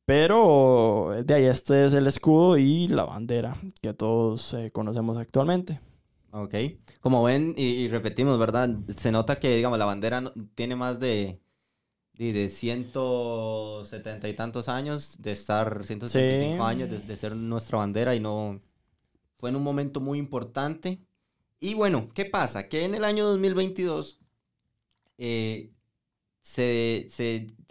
Pero 0.04 1.14
de 1.24 1.34
ahí 1.34 1.44
este 1.44 1.86
es 1.86 1.94
el 1.94 2.06
escudo 2.06 2.58
y 2.58 2.88
la 2.88 3.04
bandera 3.04 3.56
que 3.80 3.94
todos 3.94 4.52
eh, 4.52 4.70
conocemos 4.70 5.16
actualmente. 5.16 5.80
Ok. 6.30 6.54
Como 7.00 7.22
ven 7.22 7.54
y, 7.56 7.88
repetimos, 7.88 8.38
¿verdad? 8.38 8.68
Se 8.96 9.12
nota 9.12 9.38
que, 9.38 9.56
digamos, 9.56 9.78
la 9.78 9.86
bandera 9.86 10.32
tiene 10.54 10.76
más 10.76 11.00
de, 11.00 11.40
de, 12.14 12.32
de 12.32 12.48
170 12.48 14.28
y 14.28 14.34
tantos 14.34 14.68
años 14.68 15.22
de 15.22 15.32
estar, 15.32 15.84
175 15.84 16.64
años 16.64 16.90
de, 16.90 16.98
de 16.98 17.16
ser 17.16 17.34
nuestra 17.34 17.78
bandera 17.78 18.14
y 18.14 18.20
no... 18.20 18.60
Fue 19.38 19.50
en 19.50 19.56
un 19.56 19.62
momento 19.62 20.00
muy 20.00 20.18
importante. 20.18 21.00
Y 21.60 21.74
bueno, 21.74 22.08
¿qué 22.14 22.24
pasa? 22.24 22.68
Que 22.68 22.84
en 22.84 22.94
el 22.94 23.04
año 23.04 23.24
2022 23.26 24.23
eh, 25.18 25.70
se, 26.44 27.08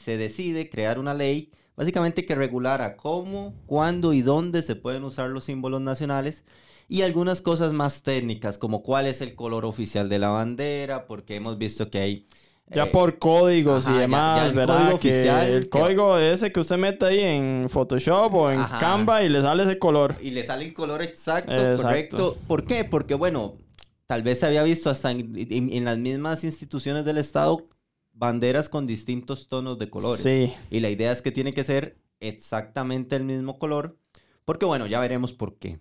decide 0.06 0.70
crear 0.70 1.00
una 1.00 1.14
ley 1.14 1.52
básicamente 1.76 2.26
que 2.26 2.36
regulara 2.36 2.98
cómo, 2.98 3.54
cuándo 3.66 4.14
y 4.14 4.22
dónde 4.22 4.62
se 4.64 4.76
pueden 4.76 5.04
usar 5.04 5.30
los 5.30 5.46
símbolos 5.46 5.82
nacionales 5.82 6.44
y 6.88 7.02
algunas 7.02 7.42
cosas 7.42 7.74
más 7.74 8.04
técnicas 8.04 8.58
como 8.58 8.84
cuál 8.84 9.06
es 9.06 9.22
el 9.22 9.36
color 9.36 9.66
oficial 9.66 10.10
de 10.10 10.20
la 10.20 10.30
bandera, 10.30 11.06
porque 11.08 11.36
hemos 11.36 11.58
visto 11.58 11.90
que 11.90 12.00
hay... 12.00 12.28
Ya 12.68 12.86
eh, 12.86 12.88
por 12.88 13.20
códigos 13.20 13.88
y 13.90 13.94
demás, 13.94 14.50
el 14.50 14.56
¿verdad? 14.56 14.78
Código 14.78 14.96
oficial, 14.96 15.48
el 15.48 15.70
código 15.70 16.18
ese 16.18 16.52
que 16.52 16.60
usted 16.60 16.78
mete 16.78 17.06
ahí 17.06 17.20
en 17.20 17.68
Photoshop 17.70 18.34
o 18.34 18.52
en 18.52 18.64
Canva 18.80 19.22
y 19.24 19.30
le 19.30 19.42
sale 19.42 19.64
ese 19.64 19.78
color. 19.78 20.16
Y 20.22 20.32
le 20.32 20.44
sale 20.44 20.66
el 20.66 20.74
color 20.74 21.02
exacto, 21.02 21.54
correcto. 21.76 22.38
¿Por 22.48 22.66
qué? 22.66 22.86
Porque, 22.86 23.16
bueno, 23.16 23.58
tal 24.06 24.24
vez 24.24 24.40
se 24.40 24.46
había 24.46 24.64
visto 24.64 24.90
hasta 24.90 25.12
en, 25.12 25.86
las 25.86 25.98
mismas 25.98 26.44
instituciones 26.44 27.06
del 27.06 27.18
Estado 27.18 27.68
banderas 28.12 28.70
con 28.70 28.86
distintos 28.86 29.48
tonos 29.48 29.80
de 29.80 29.90
colores. 29.90 30.24
Sí. 30.24 30.54
Y 30.70 30.80
la 30.80 30.90
idea 30.90 31.12
es 31.12 31.22
que 31.22 31.32
tiene 31.32 31.54
que 31.54 31.64
ser 31.64 31.98
exactamente 32.20 33.16
el 33.16 33.26
mismo 33.26 33.58
color, 33.58 33.98
porque 34.46 34.66
bueno, 34.66 34.88
ya 34.88 35.00
veremos 35.00 35.34
por 35.34 35.58
qué. 35.58 35.80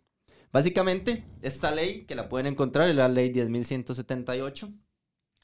Básicamente, 0.51 1.25
esta 1.41 1.71
ley 1.71 2.05
que 2.05 2.15
la 2.15 2.29
pueden 2.29 2.47
encontrar 2.47 2.89
es 2.89 2.97
la 2.97 3.09
ley 3.09 3.31
10.178 3.31 4.73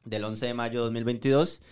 del 0.05 0.25
11 0.25 0.47
de 0.47 0.55
mayo 0.55 0.81
de 0.81 0.85
2022, 0.85 1.63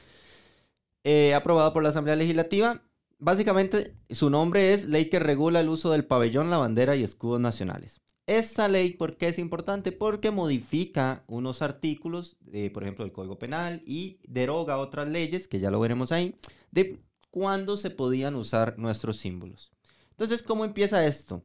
eh, 1.04 1.34
aprobada 1.34 1.72
por 1.72 1.82
la 1.82 1.90
Asamblea 1.90 2.16
Legislativa. 2.16 2.82
Básicamente, 3.18 3.94
su 4.10 4.28
nombre 4.28 4.74
es 4.74 4.84
Ley 4.86 5.08
que 5.08 5.18
regula 5.18 5.60
el 5.60 5.68
uso 5.68 5.90
del 5.90 6.04
pabellón, 6.04 6.50
la 6.50 6.58
bandera 6.58 6.96
y 6.96 7.02
escudos 7.02 7.40
nacionales. 7.40 8.02
Esta 8.26 8.66
ley, 8.66 8.90
¿por 8.90 9.16
qué 9.16 9.28
es 9.28 9.38
importante? 9.38 9.92
Porque 9.92 10.32
modifica 10.32 11.24
unos 11.28 11.62
artículos, 11.62 12.36
por 12.74 12.82
ejemplo, 12.82 13.04
del 13.04 13.12
Código 13.12 13.38
Penal 13.38 13.82
y 13.86 14.18
deroga 14.26 14.78
otras 14.78 15.08
leyes, 15.08 15.46
que 15.46 15.60
ya 15.60 15.70
lo 15.70 15.78
veremos 15.78 16.10
ahí, 16.10 16.34
de 16.72 16.98
cuándo 17.30 17.76
se 17.76 17.90
podían 17.90 18.34
usar 18.34 18.78
nuestros 18.78 19.18
símbolos. 19.18 19.70
Entonces, 20.10 20.42
¿cómo 20.42 20.64
empieza 20.64 21.06
esto? 21.06 21.44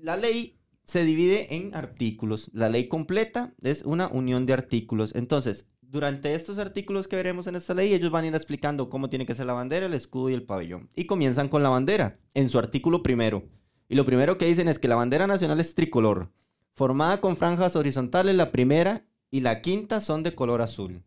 La 0.00 0.16
ley 0.16 0.60
se 0.84 1.04
divide 1.04 1.56
en 1.56 1.74
artículos. 1.74 2.50
La 2.52 2.68
ley 2.68 2.86
completa 2.86 3.52
es 3.60 3.82
una 3.82 4.06
unión 4.08 4.46
de 4.46 4.52
artículos. 4.52 5.12
Entonces, 5.16 5.66
durante 5.80 6.34
estos 6.34 6.58
artículos 6.58 7.08
que 7.08 7.16
veremos 7.16 7.46
en 7.48 7.56
esta 7.56 7.74
ley, 7.74 7.92
ellos 7.94 8.10
van 8.12 8.24
a 8.24 8.28
ir 8.28 8.34
explicando 8.34 8.88
cómo 8.88 9.08
tiene 9.08 9.26
que 9.26 9.34
ser 9.34 9.46
la 9.46 9.54
bandera, 9.54 9.86
el 9.86 9.94
escudo 9.94 10.30
y 10.30 10.34
el 10.34 10.44
pabellón. 10.44 10.88
Y 10.94 11.06
comienzan 11.06 11.48
con 11.48 11.62
la 11.64 11.70
bandera, 11.70 12.20
en 12.34 12.48
su 12.48 12.58
artículo 12.58 13.02
primero. 13.02 13.42
Y 13.88 13.94
lo 13.94 14.04
primero 14.04 14.36
que 14.38 14.46
dicen 14.46 14.68
es 14.68 14.78
que 14.78 14.88
la 14.88 14.96
bandera 14.96 15.26
nacional 15.26 15.60
es 15.60 15.74
tricolor, 15.74 16.30
formada 16.74 17.20
con 17.20 17.36
franjas 17.36 17.74
horizontales, 17.74 18.36
la 18.36 18.52
primera 18.52 19.04
y 19.30 19.40
la 19.40 19.62
quinta 19.62 20.00
son 20.00 20.22
de 20.22 20.34
color 20.34 20.62
azul, 20.62 21.02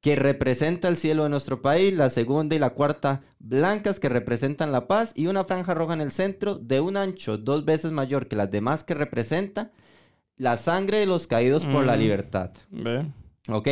que 0.00 0.16
representa 0.16 0.88
el 0.88 0.96
cielo 0.96 1.24
de 1.24 1.30
nuestro 1.30 1.62
país, 1.62 1.94
la 1.94 2.10
segunda 2.10 2.56
y 2.56 2.58
la 2.58 2.70
cuarta 2.70 3.22
blancas 3.38 4.00
que 4.00 4.08
representan 4.08 4.72
la 4.72 4.86
paz 4.86 5.12
y 5.14 5.26
una 5.26 5.44
franja 5.44 5.74
roja 5.74 5.94
en 5.94 6.00
el 6.00 6.12
centro 6.12 6.56
de 6.56 6.80
un 6.80 6.96
ancho 6.96 7.38
dos 7.38 7.64
veces 7.64 7.92
mayor 7.92 8.26
que 8.26 8.36
las 8.36 8.50
demás 8.50 8.84
que 8.84 8.94
representa 8.94 9.72
la 10.36 10.56
sangre 10.56 10.98
de 10.98 11.06
los 11.06 11.26
caídos 11.26 11.64
por 11.64 11.84
la 11.84 11.96
mm. 11.96 11.98
libertad. 11.98 12.50
¿Ok? 13.48 13.68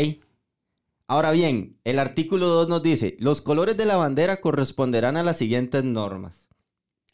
Ahora 1.07 1.33
bien, 1.33 1.79
el 1.85 1.99
artículo 1.99 2.47
2 2.47 2.69
nos 2.69 2.83
dice, 2.83 3.17
los 3.21 3.43
colores 3.43 3.77
de 3.77 3.85
la 3.85 3.97
bandera 3.97 4.41
corresponderán 4.41 5.17
a 5.17 5.23
las 5.23 5.37
siguientes 5.37 5.85
normas. 5.85 6.49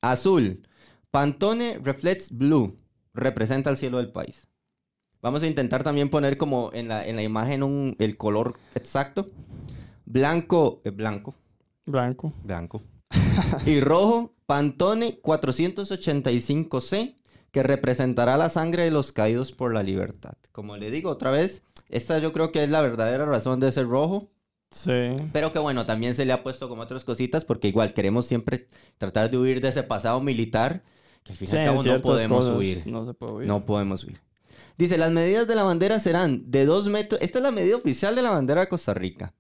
Azul, 0.01 0.63
Pantone 1.11 1.81
Reflects 1.83 2.31
Blue 2.31 2.77
representa 3.15 3.69
el 3.71 3.77
cielo 3.77 3.99
del 3.99 4.13
país. 4.13 4.47
Vamos 5.21 5.43
a 5.43 5.49
intentar 5.49 5.83
también 5.83 6.09
poner 6.09 6.37
como 6.37 6.71
en 6.73 6.87
la, 6.89 7.05
en 7.07 7.17
la 7.17 7.23
imagen 7.23 7.97
el 7.99 8.17
color 8.17 8.55
exacto. 8.75 9.29
Blanco, 10.07 10.81
eh, 10.85 10.91
blanco. 10.91 11.35
Blanco. 11.85 12.33
Blanco. 12.45 12.83
y 13.67 13.81
rojo, 13.81 14.35
Pantone 14.47 15.21
485C, 15.21 17.17
que 17.51 17.63
representará 17.65 18.37
la 18.37 18.49
sangre 18.49 18.85
de 18.85 18.93
los 18.93 19.11
caídos 19.11 19.51
por 19.51 19.75
la 19.75 19.83
libertad. 19.83 20.35
Como 20.53 20.77
le 20.77 20.93
digo 20.93 21.11
otra 21.11 21.33
vez, 21.33 21.65
esta 21.89 22.21
yo 22.21 22.33
creo 22.33 22.53
que 22.53 22.63
es 22.63 22.71
la 22.71 22.83
verdadera 22.83 23.27
razón 23.27 23.59
de 23.59 23.73
ser 23.73 23.89
rojo. 23.89 24.31
Sí. 24.71 25.17
Pero 25.33 25.51
que 25.51 25.59
bueno, 25.59 25.85
también 25.85 26.15
se 26.15 26.25
le 26.25 26.33
ha 26.33 26.45
puesto 26.45 26.69
como 26.69 26.83
otras 26.83 27.03
cositas 27.03 27.45
porque 27.45 27.67
igual 27.67 27.93
queremos 27.93 28.27
siempre 28.27 28.69
tratar 28.97 29.29
de 29.29 29.37
huir 29.37 29.61
de 29.61 29.69
ese 29.69 29.83
pasado 29.83 30.21
militar 30.21 30.85
que 31.23 31.33
al 31.33 31.39
final 31.39 31.85
no 31.85 32.03
podemos 32.03 32.47
huir. 32.51 32.87
No 32.87 33.07
se 33.07 33.15
puede 33.15 33.33
huir. 33.33 33.49
No 33.49 33.65
podemos 33.65 34.05
huir. 34.05 34.21
Dice, 34.79 34.97
las 34.97 35.13
medidas 35.13 35.47
de 35.47 35.55
la 35.55 35.63
bandera 35.63 35.99
serán 35.99 36.51
de 36.51 36.65
2 36.65 36.89
metros. 36.89 37.21
Esta 37.21 37.39
es 37.39 37.43
la 37.43 37.51
medida 37.51 37.77
oficial 37.77 38.15
de 38.15 38.23
la 38.23 38.31
bandera 38.31 38.63
de 38.63 38.69
Costa 38.69 38.95
Rica. 38.95 39.35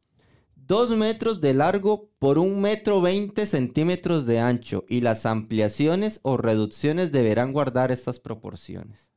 2 0.54 0.90
metros 0.90 1.40
de 1.40 1.54
largo 1.54 2.10
por 2.18 2.38
1 2.38 2.60
metro 2.60 3.00
20 3.00 3.46
centímetros 3.46 4.26
de 4.26 4.38
ancho 4.38 4.84
y 4.88 5.00
las 5.00 5.26
ampliaciones 5.26 6.20
o 6.22 6.36
reducciones 6.36 7.10
deberán 7.10 7.52
guardar 7.52 7.90
estas 7.90 8.20
proporciones. 8.20 9.10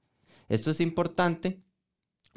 Esto 0.49 0.71
es 0.71 0.79
importante 0.79 1.61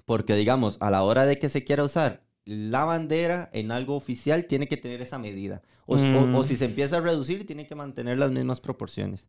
porque, 0.04 0.34
digamos, 0.34 0.76
a 0.80 0.90
la 0.90 1.02
hora 1.02 1.24
de 1.24 1.38
que 1.38 1.48
se 1.48 1.64
quiera 1.64 1.84
usar 1.84 2.26
la 2.44 2.84
bandera 2.84 3.50
en 3.52 3.72
algo 3.72 3.96
oficial, 3.96 4.46
tiene 4.46 4.68
que 4.68 4.76
tener 4.76 5.00
esa 5.00 5.18
medida. 5.18 5.62
O, 5.86 5.96
o 5.96 6.42
si 6.44 6.56
se 6.56 6.64
empieza 6.64 6.96
a 6.96 7.00
reducir, 7.00 7.46
tiene 7.46 7.66
que 7.66 7.74
mantener 7.74 8.18
las 8.18 8.30
mismas 8.30 8.60
proporciones. 8.60 9.28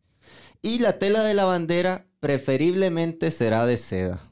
Y 0.62 0.78
la 0.78 0.98
tela 0.98 1.22
de 1.24 1.34
la 1.34 1.44
bandera 1.44 2.06
preferiblemente 2.20 3.30
será 3.30 3.66
de 3.66 3.76
seda. 3.76 4.28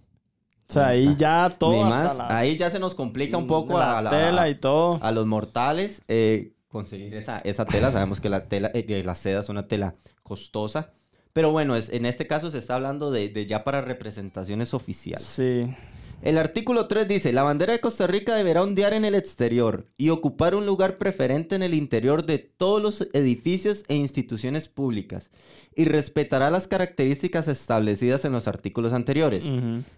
O 0.68 0.72
sea, 0.72 0.88
ahí 0.88 1.14
ya 1.16 1.48
todo. 1.56 1.84
más, 1.84 2.18
ahí 2.18 2.56
ya 2.56 2.70
se 2.70 2.80
nos 2.80 2.94
complica 2.96 3.36
un 3.36 3.46
poco 3.46 3.78
la, 3.78 3.98
a 3.98 4.02
la 4.02 4.10
tela 4.10 4.48
y 4.48 4.56
todo. 4.56 4.98
A 5.00 5.12
los 5.12 5.24
mortales 5.24 6.02
eh, 6.08 6.54
conseguir 6.66 7.14
esa, 7.14 7.40
tela. 7.66 7.92
Sabemos 7.92 8.20
que 8.20 8.28
la 8.28 8.48
tela, 8.48 8.70
eh, 8.74 9.02
la 9.04 9.14
seda 9.14 9.40
es 9.40 9.48
una 9.48 9.68
tela 9.68 9.94
costosa. 10.22 10.92
Pero 11.32 11.52
bueno, 11.52 11.76
es, 11.76 11.90
en 11.90 12.06
este 12.06 12.26
caso 12.26 12.50
se 12.50 12.58
está 12.58 12.74
hablando 12.76 13.10
de, 13.10 13.46
ya 13.46 13.62
para 13.62 13.80
representaciones 13.80 14.74
oficiales. 14.74 15.24
Sí. 15.24 15.72
El 16.23 16.38
artículo 16.38 16.88
3 16.88 17.06
dice, 17.06 17.32
la 17.32 17.42
bandera 17.42 17.75
de 17.75 17.80
Costa 17.80 18.06
Rica 18.06 18.35
deberá 18.35 18.62
ondear 18.62 18.94
en 18.94 19.04
el 19.04 19.14
exterior 19.14 19.87
y 19.96 20.08
ocupar 20.08 20.54
un 20.54 20.66
lugar 20.66 20.99
preferente 20.99 21.54
en 21.54 21.62
el 21.62 21.75
interior 21.75 22.25
de 22.25 22.38
todos 22.38 22.82
los 22.82 23.08
edificios 23.12 23.85
e 23.88 23.94
instituciones 23.94 24.66
públicas 24.66 25.30
y 25.76 25.85
respetará 25.85 26.50
las 26.50 26.66
características 26.66 27.49
establecidas 27.49 28.25
en 28.25 28.32
los 28.32 28.49
artículos 28.49 28.94
anteriores. 28.94 29.44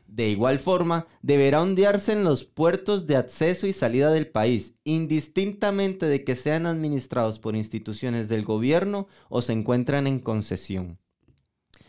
De 0.09 0.29
igual 0.29 0.59
forma, 0.59 1.07
deberá 1.23 1.63
ondearse 1.63 2.13
en 2.13 2.25
los 2.25 2.45
puertos 2.45 3.07
de 3.07 3.17
acceso 3.17 3.69
y 3.69 3.73
salida 3.73 4.11
del 4.11 4.27
país, 4.27 4.75
indistintamente 4.83 6.07
de 6.07 6.25
que 6.25 6.35
sean 6.35 6.67
administrados 6.67 7.39
por 7.39 7.55
instituciones 7.55 8.29
del 8.29 8.45
gobierno 8.45 9.07
o 9.31 9.41
se 9.41 9.53
encuentran 9.53 10.09
en 10.09 10.19
concesión. 10.19 10.99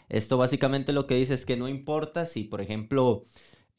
Esto 0.08 0.38
básicamente 0.38 0.94
lo 0.94 1.06
que 1.06 1.16
dice 1.16 1.34
es 1.34 1.46
que 1.46 1.58
no 1.58 1.68
importa 1.68 2.26
si, 2.26 2.44
por 2.44 2.62
ejemplo, 2.62 3.24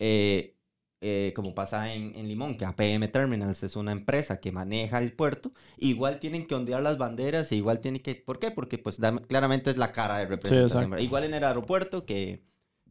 eh, 0.01 0.57
eh, 1.03 1.33
como 1.35 1.55
pasa 1.55 1.95
en, 1.95 2.29
Limón, 2.29 2.59
que 2.59 2.65
APM 2.65 3.11
Terminals 3.11 3.63
es 3.63 3.77
una 3.77 3.93
empresa 3.93 4.41
que 4.41 4.53
maneja 4.53 4.99
el 4.99 5.13
puerto, 5.13 5.53
igual 5.79 6.19
tienen 6.19 6.47
que 6.47 6.55
ondear 6.55 6.83
las 6.83 6.99
banderas, 6.99 7.51
e 7.53 7.57
igual 7.57 7.81
tienen 7.81 8.03
que... 8.03 8.17
¿Por 8.17 8.39
qué? 8.39 8.51
Porque 8.51 8.77
pues 8.77 8.99
claramente 9.29 9.71
es 9.71 9.79
la 9.79 9.93
cara 9.93 10.19
de 10.19 10.27
representación. 10.27 11.01
igual 11.01 11.25
en 11.25 11.35
el 11.35 11.45
aeropuerto, 11.45 12.05
que, 12.05 12.43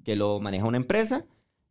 que 0.04 0.16
lo 0.16 0.40
maneja 0.40 0.66
una 0.66 0.78
empresa, 0.78 1.26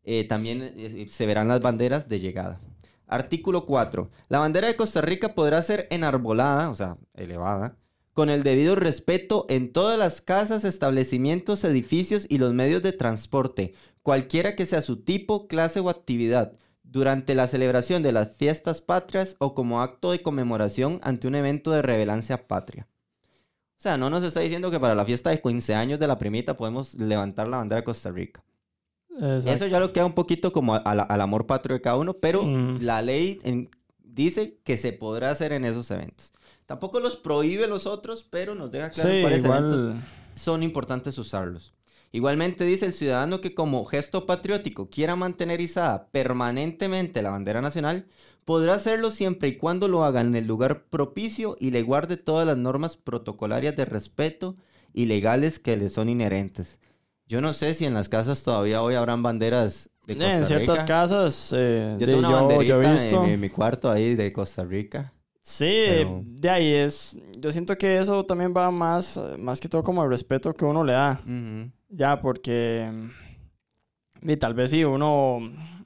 eh, 0.05 0.25
también 0.25 1.09
se 1.09 1.27
verán 1.27 1.49
las 1.49 1.61
banderas 1.61 2.09
de 2.09 2.21
llegada. 2.21 2.61
Artículo 3.09 3.67
4. 3.67 4.11
La 4.29 4.39
bandera 4.39 4.69
de 4.69 4.77
Costa 4.77 5.01
Rica 5.01 5.35
podrá 5.35 5.61
ser 5.63 5.89
enarbolada, 5.91 6.71
o 6.71 6.75
sea, 6.75 6.99
elevada, 7.15 7.77
con 8.13 8.31
el 8.31 8.43
debido 8.43 8.75
respeto 8.75 9.47
en 9.49 9.73
todas 9.73 9.99
las 9.99 10.21
casas, 10.21 10.65
establecimientos, 10.65 11.65
edificios 11.65 12.27
y 12.29 12.39
los 12.39 12.53
medios 12.53 12.83
de 12.83 12.93
transporte, 12.93 13.75
cualquiera 14.09 14.57
que 14.57 14.65
sea 14.65 14.81
su 14.81 14.97
tipo, 14.97 15.49
clase 15.49 15.81
o 15.81 15.91
actividad, 15.91 16.55
durante 16.83 17.35
la 17.35 17.47
celebración 17.47 18.03
de 18.03 18.13
las 18.13 18.35
fiestas 18.35 18.81
patrias 18.81 19.37
o 19.39 19.55
como 19.55 19.83
acto 19.83 20.13
de 20.13 20.23
conmemoración 20.23 20.99
ante 21.03 21.29
un 21.29 21.35
evento 21.35 21.73
de 21.73 21.83
revelancia 21.83 22.49
patria. 22.49 22.89
O 23.77 23.81
sea, 23.83 23.99
no 23.99 24.09
nos 24.09 24.25
está 24.25 24.41
diciendo 24.41 24.71
que 24.71 24.81
para 24.81 24.95
la 24.95 25.05
fiesta 25.05 25.29
de 25.29 25.43
15 25.43 25.75
años 25.75 25.99
de 25.99 26.07
la 26.07 26.19
primita 26.19 26.57
podemos 26.57 26.95
levantar 26.95 27.49
la 27.49 27.59
bandera 27.59 27.83
de 27.83 27.85
Costa 27.85 28.11
Rica. 28.11 28.43
Eso 29.45 29.67
ya 29.67 29.79
lo 29.79 29.93
queda 29.93 30.07
un 30.07 30.15
poquito 30.15 30.53
como 30.53 30.77
al, 30.77 31.21
amor 31.21 31.45
patrio 31.45 31.75
de 31.75 31.83
cada 31.83 31.97
uno, 31.97 32.15
pero 32.15 32.45
mm. 32.45 32.79
la 32.81 33.03
ley 33.03 33.69
dice 34.03 34.59
que 34.65 34.79
se 34.79 34.95
podrá 34.95 35.33
hacer 35.33 35.53
en 35.53 35.67
esos 35.67 35.91
eventos. 35.91 36.33
Tampoco 36.65 36.99
los 36.99 37.17
prohíbe 37.17 37.67
los 37.67 37.87
otros, 37.87 38.25
pero 38.25 38.55
nos 38.55 38.71
deja 38.71 38.89
claro 38.89 39.11
cuáles 39.21 39.45
eventos 39.45 39.97
son 40.35 40.63
importantes 40.63 41.19
usarlos. 41.19 41.75
Igualmente 42.11 42.65
dice 42.65 42.87
el 42.87 42.93
ciudadano 42.93 43.41
que 43.41 43.55
como 43.55 43.85
gesto 43.85 44.27
patriótico 44.27 44.89
quiera 44.89 45.17
mantener 45.17 45.61
izada 45.61 46.09
permanentemente 46.09 47.23
la 47.23 47.31
bandera 47.31 47.61
nacional, 47.61 48.07
podrá 48.45 48.75
hacerlo 48.75 49.11
siempre 49.11 49.51
y 49.51 49.57
cuando 49.59 49.89
lo 49.89 50.05
haga 50.05 50.23
en 50.23 50.35
el 50.35 50.47
lugar 50.47 50.85
propicio 50.85 51.57
y 51.61 51.71
le 51.71 51.83
guarde 51.83 52.17
todas 52.17 52.47
las 52.47 52.57
normas 52.57 52.97
protocolarias 52.97 53.77
de 53.77 53.85
respeto 53.85 54.57
y 54.95 55.05
legales 55.05 55.59
que 55.59 55.77
le 55.77 55.91
son 55.91 56.09
inherentes. 56.09 56.81
Yo 57.27 57.43
no 57.43 57.53
sé 57.53 57.75
si 57.75 57.85
en 57.85 57.93
las 57.93 58.09
casas 58.09 58.43
todavía 58.43 58.81
hoy 58.83 58.95
habrán 58.95 59.23
banderas 59.23 59.91
de 60.07 60.15
Costa 60.15 60.31
Rica. 60.31 60.39
En 60.39 60.47
ciertas 60.47 60.85
casas. 60.85 61.55
Eh, 61.55 61.97
yo 62.01 62.07
tengo 62.07 62.21
una 62.21 62.41
banderita 62.41 63.29
en 63.29 63.39
mi 63.39 63.51
cuarto 63.51 63.91
ahí 63.91 64.15
de 64.15 64.33
Costa 64.33 64.65
Rica. 64.65 65.13
Sí, 65.43 66.07
de 66.25 66.51
ahí 66.51 66.73
es. 66.73 67.19
Yo 67.37 67.53
siento 67.53 67.77
que 67.77 67.99
eso 67.99 68.25
también 68.25 68.55
va 68.57 68.71
más, 68.71 69.21
más 69.39 69.61
que 69.61 69.69
todo 69.69 69.83
como 69.83 70.03
el 70.05 70.11
respeto 70.11 70.55
que 70.55 70.65
uno 70.65 70.85
le 70.85 70.95
da. 70.95 71.23
Ya, 71.89 72.21
porque. 72.21 72.91
Y 74.23 74.37
tal 74.37 74.55
vez 74.55 74.71
sí, 74.71 74.85
uno. 74.85 75.41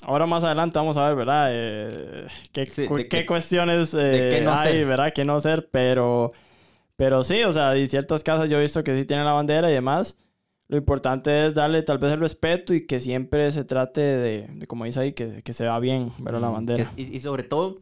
Ahora 0.04 0.26
más 0.26 0.42
adelante 0.42 0.78
vamos 0.78 0.96
a 0.96 1.06
ver, 1.06 1.16
¿verdad? 1.16 1.50
Eh, 1.52 2.26
qué, 2.52 3.26
cuestiones 3.26 3.94
eh, 3.94 4.44
hay, 4.48 4.84
¿verdad? 4.84 5.12
Que 5.12 5.24
no 5.24 5.36
hacer, 5.36 5.68
pero. 5.70 6.32
Pero 6.96 7.24
sí, 7.24 7.42
o 7.42 7.52
sea, 7.52 7.76
y 7.76 7.86
ciertas 7.86 8.22
casas 8.22 8.48
yo 8.48 8.58
he 8.58 8.62
visto 8.62 8.84
que 8.84 8.96
sí 8.96 9.04
tienen 9.04 9.24
la 9.24 9.32
bandera 9.32 9.70
y 9.70 9.74
demás. 9.74 10.18
Lo 10.68 10.76
importante 10.76 11.46
es 11.46 11.54
darle 11.54 11.82
tal 11.82 11.98
vez 11.98 12.12
el 12.12 12.20
respeto 12.20 12.72
y 12.72 12.86
que 12.86 13.00
siempre 13.00 13.50
se 13.52 13.64
trate 13.64 14.00
de, 14.00 14.66
como 14.66 14.84
dice 14.84 15.00
ahí, 15.00 15.12
que, 15.12 15.42
que 15.42 15.52
se 15.52 15.64
vea 15.64 15.78
bien, 15.78 16.12
ver 16.18 16.34
la 16.34 16.48
bandera. 16.48 16.90
y 16.96 17.18
sobre 17.20 17.42
todo 17.42 17.78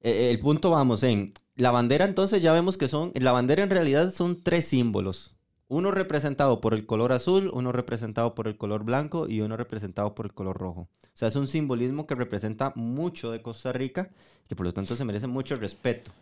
eh, 0.00 0.30
el 0.30 0.38
punto 0.38 0.70
vamos 0.70 1.02
en, 1.02 1.32
la 1.56 1.70
bandera 1.70 2.04
entonces 2.04 2.42
ya 2.42 2.52
vemos 2.52 2.76
que 2.76 2.86
son, 2.86 3.12
la 3.14 3.32
bandera 3.32 3.62
en 3.62 3.70
realidad 3.70 4.12
son 4.12 4.40
tres 4.42 4.66
símbolos. 4.66 5.35
Uno 5.68 5.90
representado 5.90 6.60
por 6.60 6.74
el 6.74 6.86
color 6.86 7.12
azul, 7.12 7.50
uno 7.52 7.72
representado 7.72 8.34
por 8.34 8.46
el 8.46 8.56
color 8.56 8.84
blanco 8.84 9.28
y 9.28 9.40
uno 9.40 9.56
representado 9.56 10.14
por 10.14 10.26
el 10.26 10.34
color 10.34 10.56
rojo. 10.58 10.82
O 10.82 11.10
sea, 11.14 11.28
es 11.28 11.36
un 11.36 11.48
simbolismo 11.48 12.06
que 12.06 12.14
representa 12.14 12.72
mucho 12.76 13.32
de 13.32 13.42
Costa 13.42 13.72
Rica, 13.72 14.10
que 14.48 14.54
por 14.54 14.66
lo 14.66 14.72
tanto 14.72 14.94
se 14.94 15.04
merece 15.04 15.26
mucho 15.26 15.56
respeto. 15.56 16.12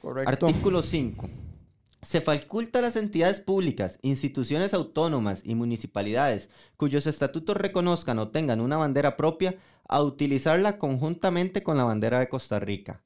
Correcto. 0.00 0.46
Artículo 0.46 0.82
5. 0.82 1.30
Se 2.02 2.20
faculta 2.20 2.78
a 2.78 2.82
las 2.82 2.96
entidades 2.96 3.40
públicas, 3.40 3.98
instituciones 4.02 4.74
autónomas 4.74 5.42
y 5.44 5.54
municipalidades 5.54 6.48
cuyos 6.76 7.06
estatutos 7.06 7.56
reconozcan 7.56 8.18
o 8.18 8.28
tengan 8.28 8.60
una 8.60 8.76
bandera 8.76 9.16
propia 9.16 9.56
a 9.88 10.02
utilizarla 10.02 10.78
conjuntamente 10.78 11.62
con 11.62 11.76
la 11.76 11.84
bandera 11.84 12.18
de 12.18 12.28
Costa 12.28 12.58
Rica 12.58 13.02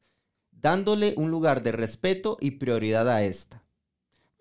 dándole 0.63 1.15
un 1.17 1.31
lugar 1.31 1.63
de 1.63 1.73
respeto 1.73 2.39
y 2.41 2.53
prioridad 2.53 3.09
a 3.09 3.25
esta. 3.25 3.62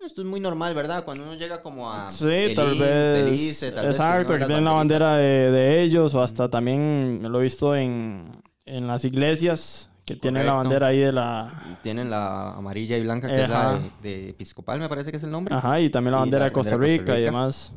Esto 0.04 0.20
es 0.20 0.26
muy 0.26 0.40
normal, 0.40 0.74
¿verdad? 0.74 1.04
Cuando 1.04 1.22
uno 1.22 1.34
llega 1.34 1.60
como 1.60 1.90
a... 1.90 2.10
Sí, 2.10 2.52
tal 2.56 2.76
vez... 2.76 3.62
exacto, 3.62 4.36
que, 4.36 4.46
tienen 4.46 4.64
la 4.64 4.72
bandera 4.72 5.14
de, 5.14 5.82
ellos 5.82 6.14
o 6.16 6.22
hasta 6.22 6.48
también 6.48 7.20
lo 7.22 7.38
he 7.38 7.44
visto 7.44 7.76
en, 7.76 8.24
las 8.64 9.04
iglesias 9.04 9.90
que 10.04 10.16
tienen 10.16 10.44
la 10.44 10.54
bandera 10.54 10.88
ahí 10.88 10.98
de 10.98 11.12
la... 11.12 11.78
Tienen 11.82 12.10
la 12.10 12.52
amarilla 12.54 12.96
y 12.96 13.02
blanca 13.02 13.28
que 13.28 13.44
es 13.44 13.48
la 13.48 13.78
de, 14.02 14.30
episcopal, 14.30 14.80
me 14.80 14.88
parece 14.88 15.12
que 15.12 15.18
es 15.18 15.22
el 15.22 15.30
nombre. 15.30 15.54
Ajá, 15.54 15.80
y 15.80 15.88
también 15.88 16.12
la 16.12 16.18
bandera, 16.18 16.46
de, 16.46 16.52
Costa 16.52 16.76
Rica 16.76 17.16
y 17.16 17.22
demás. 17.22 17.72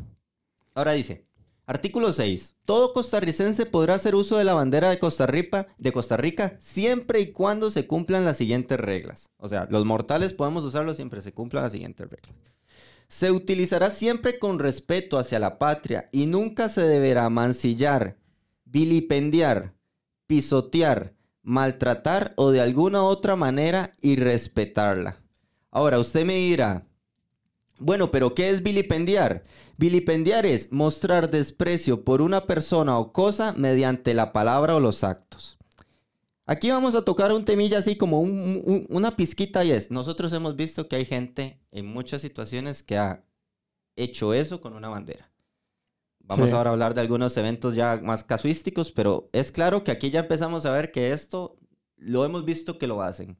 Ahora 0.74 0.94
dice, 0.94 1.28
Artículo 1.67 2.13
6. 2.13 2.58
Todo 2.65 2.93
costarricense 2.93 3.65
podrá 3.65 3.95
hacer 3.95 4.13
uso 4.13 4.38
de 4.38 4.43
la 4.43 4.54
bandera 4.54 4.91
de 4.91 4.99
Costa, 4.99 5.25
Rica, 5.25 5.67
de 5.80 5.91
Costa 5.91 6.15
Rica 6.15 6.56
siempre 6.60 7.21
y 7.21 7.32
cuando 7.32 7.71
se 7.71 7.88
cumplan 7.88 8.23
las 8.23 8.38
siguientes 8.38 8.80
reglas. 8.80 9.32
O 9.38 9.49
sea, 9.49 9.67
los 9.71 9.84
mortales 9.84 10.34
podemos 10.34 10.63
usarlo 10.63 10.93
siempre 10.93 11.23
se 11.23 11.34
cumplan 11.34 11.63
las 11.63 11.71
siguientes 11.71 12.08
reglas. 12.08 12.36
Se 13.08 13.32
utilizará 13.32 13.89
siempre 13.89 14.38
con 14.38 14.60
respeto 14.60 15.17
hacia 15.17 15.39
la 15.39 15.58
patria 15.58 16.10
y 16.12 16.28
nunca 16.28 16.69
se 16.69 16.82
deberá 16.82 17.30
mancillar, 17.30 18.17
vilipendiar, 18.65 19.73
pisotear, 20.28 21.13
maltratar 21.41 22.34
o 22.36 22.51
de 22.51 22.62
alguna 22.62 23.04
otra 23.04 23.36
manera 23.36 23.95
irrespetarla. 24.01 25.17
Ahora, 25.71 25.99
usted 25.99 26.25
me 26.25 26.36
dirá, 26.36 26.86
bueno, 27.78 28.12
pero 28.12 28.34
¿qué 28.34 28.50
es 28.50 28.64
vilipendiar? 28.64 29.44
Vilipendiar 29.78 30.46
es 30.46 30.72
mostrar 30.72 31.30
desprecio 31.30 32.04
por 32.04 32.22
una 32.22 32.46
persona 32.46 32.98
o 32.98 33.12
cosa 33.12 33.54
mediante 33.54 34.14
la 34.14 34.32
palabra 34.32 34.76
o 34.76 34.80
los 34.80 35.04
actos. 35.04 35.58
Aquí 36.46 36.70
vamos 36.70 36.94
a 36.96 37.04
tocar 37.04 37.34
un 37.34 37.44
temilla 37.44 37.80
así 37.80 37.96
como 37.98 38.22
una 38.22 39.16
pizquita 39.16 39.66
y 39.66 39.72
es, 39.72 39.90
nosotros 39.90 40.32
hemos 40.32 40.56
visto 40.56 40.88
que 40.88 40.96
hay 40.96 41.06
gente 41.06 41.60
en 41.72 41.88
muchas 41.88 42.22
situaciones 42.22 42.84
que 42.84 42.98
ha 42.98 43.24
hecho 43.96 44.34
eso 44.34 44.62
con 44.62 44.74
una 44.74 44.90
bandera. 44.90 45.32
Vamos 46.20 46.54
ahora 46.54 46.70
a 46.70 46.74
hablar 46.74 46.94
de 46.94 47.02
algunos 47.02 47.36
eventos 47.38 47.76
ya 47.76 48.00
más 48.02 48.24
casuísticos, 48.24 48.92
pero 48.92 49.30
es 49.32 49.52
claro 49.52 49.84
que 49.84 49.92
aquí 49.92 50.10
ya 50.10 50.22
empezamos 50.22 50.66
a 50.66 50.72
ver 50.72 50.92
que 50.92 51.12
esto 51.12 51.58
lo 51.98 52.26
hemos 52.26 52.46
visto 52.46 52.78
que 52.78 52.88
lo 52.88 53.02
hacen. 53.02 53.38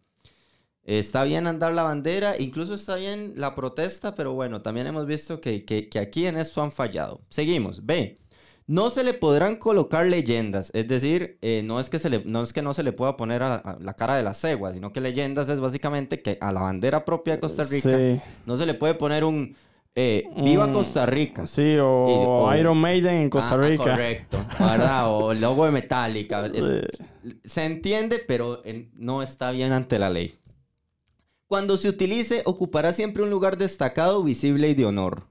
Está 0.86 1.24
bien 1.24 1.48
andar 1.48 1.74
la 1.74 1.82
bandera, 1.82 2.36
incluso 2.38 2.76
está 2.76 2.96
bien 2.96 3.34
la 3.38 3.56
protesta, 3.56 4.14
pero 4.14 4.34
bueno, 4.34 4.62
también 4.62 4.86
hemos 4.86 5.08
visto 5.08 5.42
que, 5.42 5.90
aquí 6.00 6.28
en 6.28 6.38
esto 6.38 6.62
han 6.62 6.72
fallado. 6.72 7.22
Seguimos. 7.30 7.88
B. 7.88 8.20
No 8.68 8.92
se 8.92 9.04
le 9.04 9.14
podrán 9.14 9.58
colocar 9.58 10.06
leyendas, 10.06 10.72
es 10.74 10.88
decir, 10.88 11.38
eh, 11.42 11.62
no, 11.64 11.80
es 11.80 11.90
que 11.90 12.00
se 12.00 12.10
le, 12.10 12.24
no 12.26 12.42
es 12.42 12.52
que 12.52 12.64
no 12.64 12.74
se 12.74 12.82
le 12.82 12.94
pueda 12.94 13.16
poner 13.16 13.44
a, 13.44 13.78
la 13.80 13.94
cara 13.94 14.16
de 14.16 14.24
la 14.24 14.34
cegua, 14.34 14.74
sino 14.74 14.92
que 14.92 15.02
leyendas 15.02 15.50
es 15.50 15.60
básicamente 15.60 16.24
que 16.24 16.40
a 16.42 16.52
la 16.52 16.62
bandera 16.62 17.06
propia 17.06 17.36
de 17.36 17.40
Costa 17.42 17.64
Rica 17.64 18.24
no 18.48 18.58
se 18.58 18.66
le 18.66 18.74
puede 18.74 18.96
poner 18.96 19.24
un 19.24 19.56
eh, 19.94 20.24
Viva 20.38 20.72
Costa 20.74 21.06
Rica. 21.06 21.46
Sí, 21.46 21.78
o, 21.80 22.52
Iron 22.56 22.80
Maiden 22.80 23.16
en 23.16 23.30
Costa 23.30 23.56
Rica. 23.56 23.84
correcto, 23.84 24.38
¿verdad? 24.60 25.12
o 25.16 25.32
el 25.32 25.42
logo 25.42 25.66
de 25.66 25.72
Metallica. 25.72 26.52
se 27.44 27.66
entiende, 27.66 28.20
pero 28.28 28.64
no 28.96 29.22
está 29.22 29.52
bien 29.52 29.74
ante 29.74 30.00
la 30.00 30.10
ley. 30.10 30.34
Cuando 31.48 31.78
se 31.78 31.90
utilice, 31.90 32.42
ocupará 32.46 32.94
siempre 32.94 33.24
un 33.24 33.30
lugar 33.30 33.58
destacado, 33.58 34.24
visible 34.24 34.70
y 34.70 34.74
de 34.74 34.86
honor. 34.86 35.28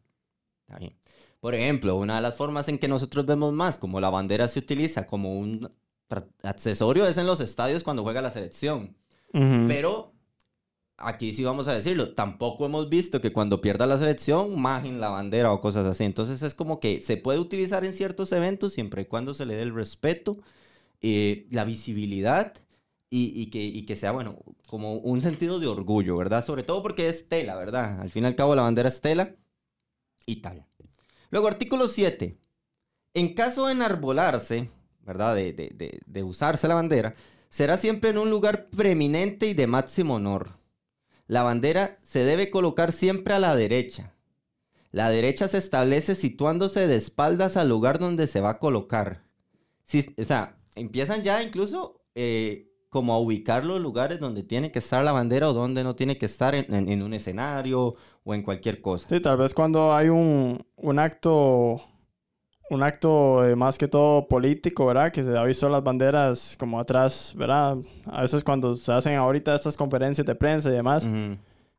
Por 1.41 1.55
ejemplo, 1.55 1.97
una 1.97 2.17
de 2.17 2.23
las 2.23 2.37
formas 2.37 2.69
en 2.69 2.79
que 2.79 2.89
nosotros 2.89 3.27
vemos 3.27 3.53
más, 3.53 3.77
como 3.77 4.01
la 4.01 4.11
bandera 4.11 4.49
se 4.49 4.61
utiliza 4.61 5.07
como 5.07 5.39
un 5.39 5.71
accesorio, 6.43 7.07
es 7.07 7.19
en 7.19 7.27
los 7.27 7.41
estadios 7.41 7.83
cuando 7.83 8.03
juega 8.03 8.23
la 8.23 8.31
selección. 8.31 8.97
Pero 9.33 10.13
aquí 10.97 11.33
sí 11.33 11.43
vamos 11.43 11.67
a 11.67 11.75
decirlo, 11.75 12.15
tampoco 12.15 12.67
hemos 12.67 12.89
visto 12.89 13.21
que 13.21 13.33
cuando 13.33 13.61
pierda 13.61 13.87
la 13.87 13.99
selección, 13.99 14.61
magen 14.61 15.01
la 15.01 15.09
bandera 15.09 15.53
o 15.53 15.61
cosas 15.61 15.85
así. 15.87 16.05
Entonces 16.05 16.43
es 16.43 16.55
como 16.55 16.79
que 16.79 17.01
se 17.01 17.17
puede 17.17 17.41
utilizar 17.41 17.85
en 17.85 17.95
ciertos 17.95 18.31
eventos 18.33 18.73
siempre 18.73 19.03
y 19.03 19.07
cuando 19.07 19.35
se 19.35 19.45
le 19.45 19.57
dé 19.57 19.63
el 19.63 19.75
respeto 19.75 20.39
eh, 21.03 21.47
la 21.51 21.65
visibilidad 21.65 22.55
y, 23.17 23.85
que, 23.85 23.97
sea, 23.97 24.11
bueno, 24.11 24.39
como 24.67 24.95
un 24.95 25.21
sentido 25.23 25.61
de 25.61 25.69
orgullo, 25.69 26.17
¿verdad? 26.17 26.45
Sobre 26.45 26.65
todo 26.65 26.83
porque 26.83 27.09
es 27.09 27.29
tela, 27.29 27.55
¿verdad? 27.55 28.01
Al 28.01 28.11
fin 28.11 28.25
y 28.25 28.27
al 28.27 28.35
cabo 28.35 28.57
la 28.57 28.63
bandera 28.63 28.89
es 28.89 29.01
tela 29.01 29.37
y 30.27 30.37
tal. 30.37 30.67
Luego, 31.31 31.47
artículo 31.47 31.87
7. 31.87 32.37
En 33.15 33.35
caso 33.35 33.67
de 33.67 33.73
enarbolarse, 33.73 34.69
¿verdad? 35.03 35.37
De, 35.37 35.53
de, 35.53 36.01
de, 36.05 36.23
usarse 36.25 36.67
la 36.67 36.75
bandera, 36.75 37.15
será 37.49 37.77
siempre 37.77 38.11
en 38.11 38.19
un 38.19 38.31
lugar 38.31 38.69
preeminente 38.71 39.47
y 39.47 39.55
de 39.55 39.69
máximo 39.69 40.15
honor. 40.15 40.59
La 41.29 41.45
bandera 41.45 42.01
se 42.03 42.25
debe 42.25 42.51
colocar 42.51 42.91
siempre 42.91 43.35
a 43.35 43.39
la 43.39 43.55
derecha. 43.55 44.13
La 44.91 45.09
derecha 45.09 45.47
se 45.47 45.59
establece 45.59 46.17
situándose 46.17 46.89
de 46.89 46.97
espaldas 46.97 47.57
al 47.57 47.69
lugar 47.69 48.01
donde 48.01 48.27
se 48.27 48.41
va 48.41 48.51
a 48.51 48.59
colocar. 48.59 49.23
Si, 49.85 50.13
o 50.19 50.25
sea, 50.25 50.59
empiezan 50.75 51.23
ya 51.23 51.43
incluso 51.43 52.01
eh, 52.17 52.74
como 52.95 53.13
a 53.13 53.19
ubicar 53.19 53.65
los 53.65 53.81
lugares 53.81 54.21
donde 54.21 54.45
tiene 54.45 54.71
que 54.71 54.79
estar 54.79 55.05
la 55.05 55.11
bandera 55.11 55.51
o 55.51 55.53
donde 55.53 55.83
no 55.83 55.97
tiene 55.97 56.17
que 56.17 56.27
estar 56.27 56.55
en, 56.55 57.03
un 57.03 57.13
escenario 57.13 57.97
o 58.23 58.35
en 58.35 58.43
cualquier 58.45 58.81
cosa. 58.81 59.09
Sí, 59.09 59.19
tal 59.19 59.37
vez 59.37 59.53
cuando 59.53 59.93
hay 59.93 60.11
un, 60.11 60.65
un 60.77 60.99
acto, 61.01 61.75
un 62.71 62.83
acto 62.85 63.43
más 63.57 63.79
que 63.79 63.89
todo 63.89 64.29
político, 64.29 64.87
¿verdad? 64.87 65.11
Que 65.11 65.25
se 65.25 65.37
ha 65.37 65.43
visto 65.43 65.69
las 65.69 65.83
banderas 65.83 66.57
como 66.57 66.79
atrás, 66.79 67.35
¿verdad? 67.37 67.79
A 68.07 68.23
veces 68.23 68.45
cuando 68.45 68.77
se 68.77 68.93
hacen 68.93 69.17
ahorita 69.17 69.57
estas 69.57 69.77
conferencias 69.77 70.25
de 70.25 70.37
prensa 70.37 70.69
y 70.69 70.75
demás. 70.75 71.09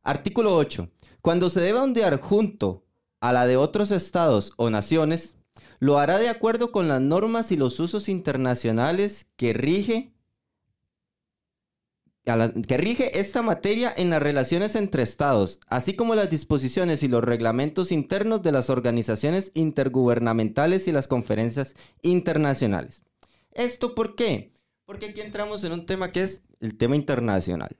Artículo 0.02 0.54
8. 0.54 0.86
Cuando 1.22 1.48
se 1.48 1.62
debe 1.62 1.78
ondear 1.78 2.20
junto 2.20 2.84
a 3.22 3.32
la 3.32 3.46
de 3.46 3.56
otros 3.56 3.90
estados 3.90 4.52
o 4.58 4.68
naciones, 4.68 5.34
lo 5.78 5.98
hará 5.98 6.18
de 6.18 6.28
acuerdo 6.28 6.72
con 6.72 6.88
las 6.88 7.00
normas 7.00 7.52
y 7.52 7.56
los 7.56 7.80
usos 7.80 8.10
internacionales 8.10 9.28
que 9.36 9.54
rige 9.54 10.12
que 12.26 12.76
rige 12.76 13.20
esta 13.20 13.40
materia 13.40 13.94
en 13.96 14.10
las 14.10 14.20
relaciones 14.20 14.74
entre 14.74 15.04
estados, 15.04 15.60
así 15.68 15.94
como 15.94 16.16
las 16.16 16.28
disposiciones 16.28 17.04
y 17.04 17.08
los 17.08 17.22
reglamentos 17.22 17.92
internos 17.92 18.42
de 18.42 18.50
las 18.50 18.68
organizaciones 18.68 19.52
intergubernamentales 19.54 20.88
y 20.88 20.92
las 20.92 21.06
conferencias 21.06 21.76
internacionales. 22.02 23.04
¿Esto 23.52 23.94
por 23.94 24.16
qué? 24.16 24.52
Porque 24.86 25.06
aquí 25.06 25.20
entramos 25.20 25.62
en 25.62 25.72
un 25.72 25.86
tema 25.86 26.10
que 26.10 26.24
es 26.24 26.42
el 26.60 26.76
tema 26.76 26.96
internacional. 26.96 27.76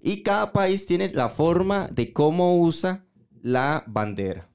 Y 0.00 0.22
cada 0.22 0.52
país 0.52 0.84
tiene 0.84 1.08
la 1.08 1.30
forma 1.30 1.88
de 1.88 2.12
cómo 2.12 2.58
usa 2.58 3.06
la 3.40 3.84
bandera. 3.86 4.50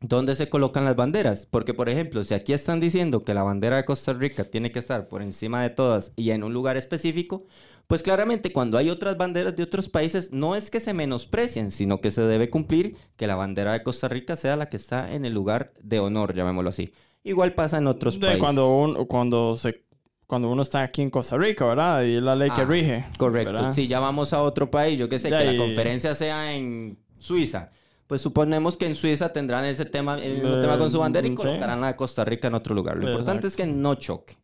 ¿Dónde 0.00 0.34
se 0.34 0.48
colocan 0.48 0.84
las 0.84 0.96
banderas? 0.96 1.46
Porque, 1.46 1.74
por 1.74 1.88
ejemplo, 1.88 2.22
si 2.22 2.34
aquí 2.34 2.52
están 2.52 2.80
diciendo 2.80 3.24
que 3.24 3.34
la 3.34 3.42
bandera 3.42 3.76
de 3.76 3.84
Costa 3.84 4.12
Rica 4.12 4.44
tiene 4.44 4.70
que 4.70 4.78
estar 4.78 5.08
por 5.08 5.22
encima 5.22 5.62
de 5.62 5.70
todas 5.70 6.12
y 6.16 6.30
en 6.30 6.44
un 6.44 6.52
lugar 6.52 6.76
específico, 6.76 7.46
pues 7.86 8.02
claramente 8.02 8.52
cuando 8.52 8.78
hay 8.78 8.90
otras 8.90 9.16
banderas 9.16 9.54
de 9.54 9.62
otros 9.62 9.88
países 9.88 10.32
no 10.32 10.56
es 10.56 10.70
que 10.70 10.80
se 10.80 10.92
menosprecien, 10.92 11.70
sino 11.70 12.00
que 12.00 12.10
se 12.10 12.22
debe 12.22 12.50
cumplir 12.50 12.96
que 13.16 13.26
la 13.26 13.36
bandera 13.36 13.72
de 13.72 13.82
Costa 13.82 14.08
Rica 14.08 14.36
sea 14.36 14.56
la 14.56 14.68
que 14.68 14.76
está 14.76 15.12
en 15.12 15.24
el 15.24 15.34
lugar 15.34 15.72
de 15.82 16.00
honor, 16.00 16.34
llamémoslo 16.34 16.70
así. 16.70 16.92
Igual 17.22 17.54
pasa 17.54 17.78
en 17.78 17.86
otros 17.86 18.18
países. 18.18 18.38
Cuando, 18.38 19.06
cuando, 19.08 19.56
se, 19.56 19.84
cuando 20.26 20.50
uno 20.50 20.62
está 20.62 20.82
aquí 20.82 21.02
en 21.02 21.10
Costa 21.10 21.36
Rica, 21.36 21.64
¿verdad? 21.66 22.04
Y 22.04 22.16
es 22.16 22.22
la 22.22 22.36
ley 22.36 22.50
que 22.50 22.62
ah, 22.62 22.66
rige. 22.66 23.04
Correcto. 23.18 23.72
Si 23.72 23.86
ya 23.86 24.00
vamos 24.00 24.32
a 24.32 24.42
otro 24.42 24.70
país, 24.70 24.98
yo 24.98 25.08
qué 25.08 25.18
sé, 25.18 25.28
que 25.28 25.44
la 25.44 25.56
conferencia 25.56 26.14
sea 26.14 26.54
en 26.54 26.98
Suiza 27.18 27.70
pues 28.06 28.20
suponemos 28.20 28.76
que 28.76 28.86
en 28.86 28.94
Suiza 28.94 29.32
tendrán 29.32 29.64
ese 29.64 29.84
tema, 29.84 30.16
el 30.16 30.34
mismo 30.34 30.60
tema 30.60 30.78
con 30.78 30.90
su 30.90 30.98
bandera 30.98 31.26
y 31.26 31.34
colocarán 31.34 31.80
la 31.80 31.88
de 31.88 31.96
Costa 31.96 32.24
Rica 32.24 32.48
en 32.48 32.54
otro 32.54 32.74
lugar. 32.74 32.96
Lo 32.96 33.08
importante 33.08 33.46
es 33.46 33.56
que 33.56 33.66
no 33.66 33.94
choque. 33.96 34.36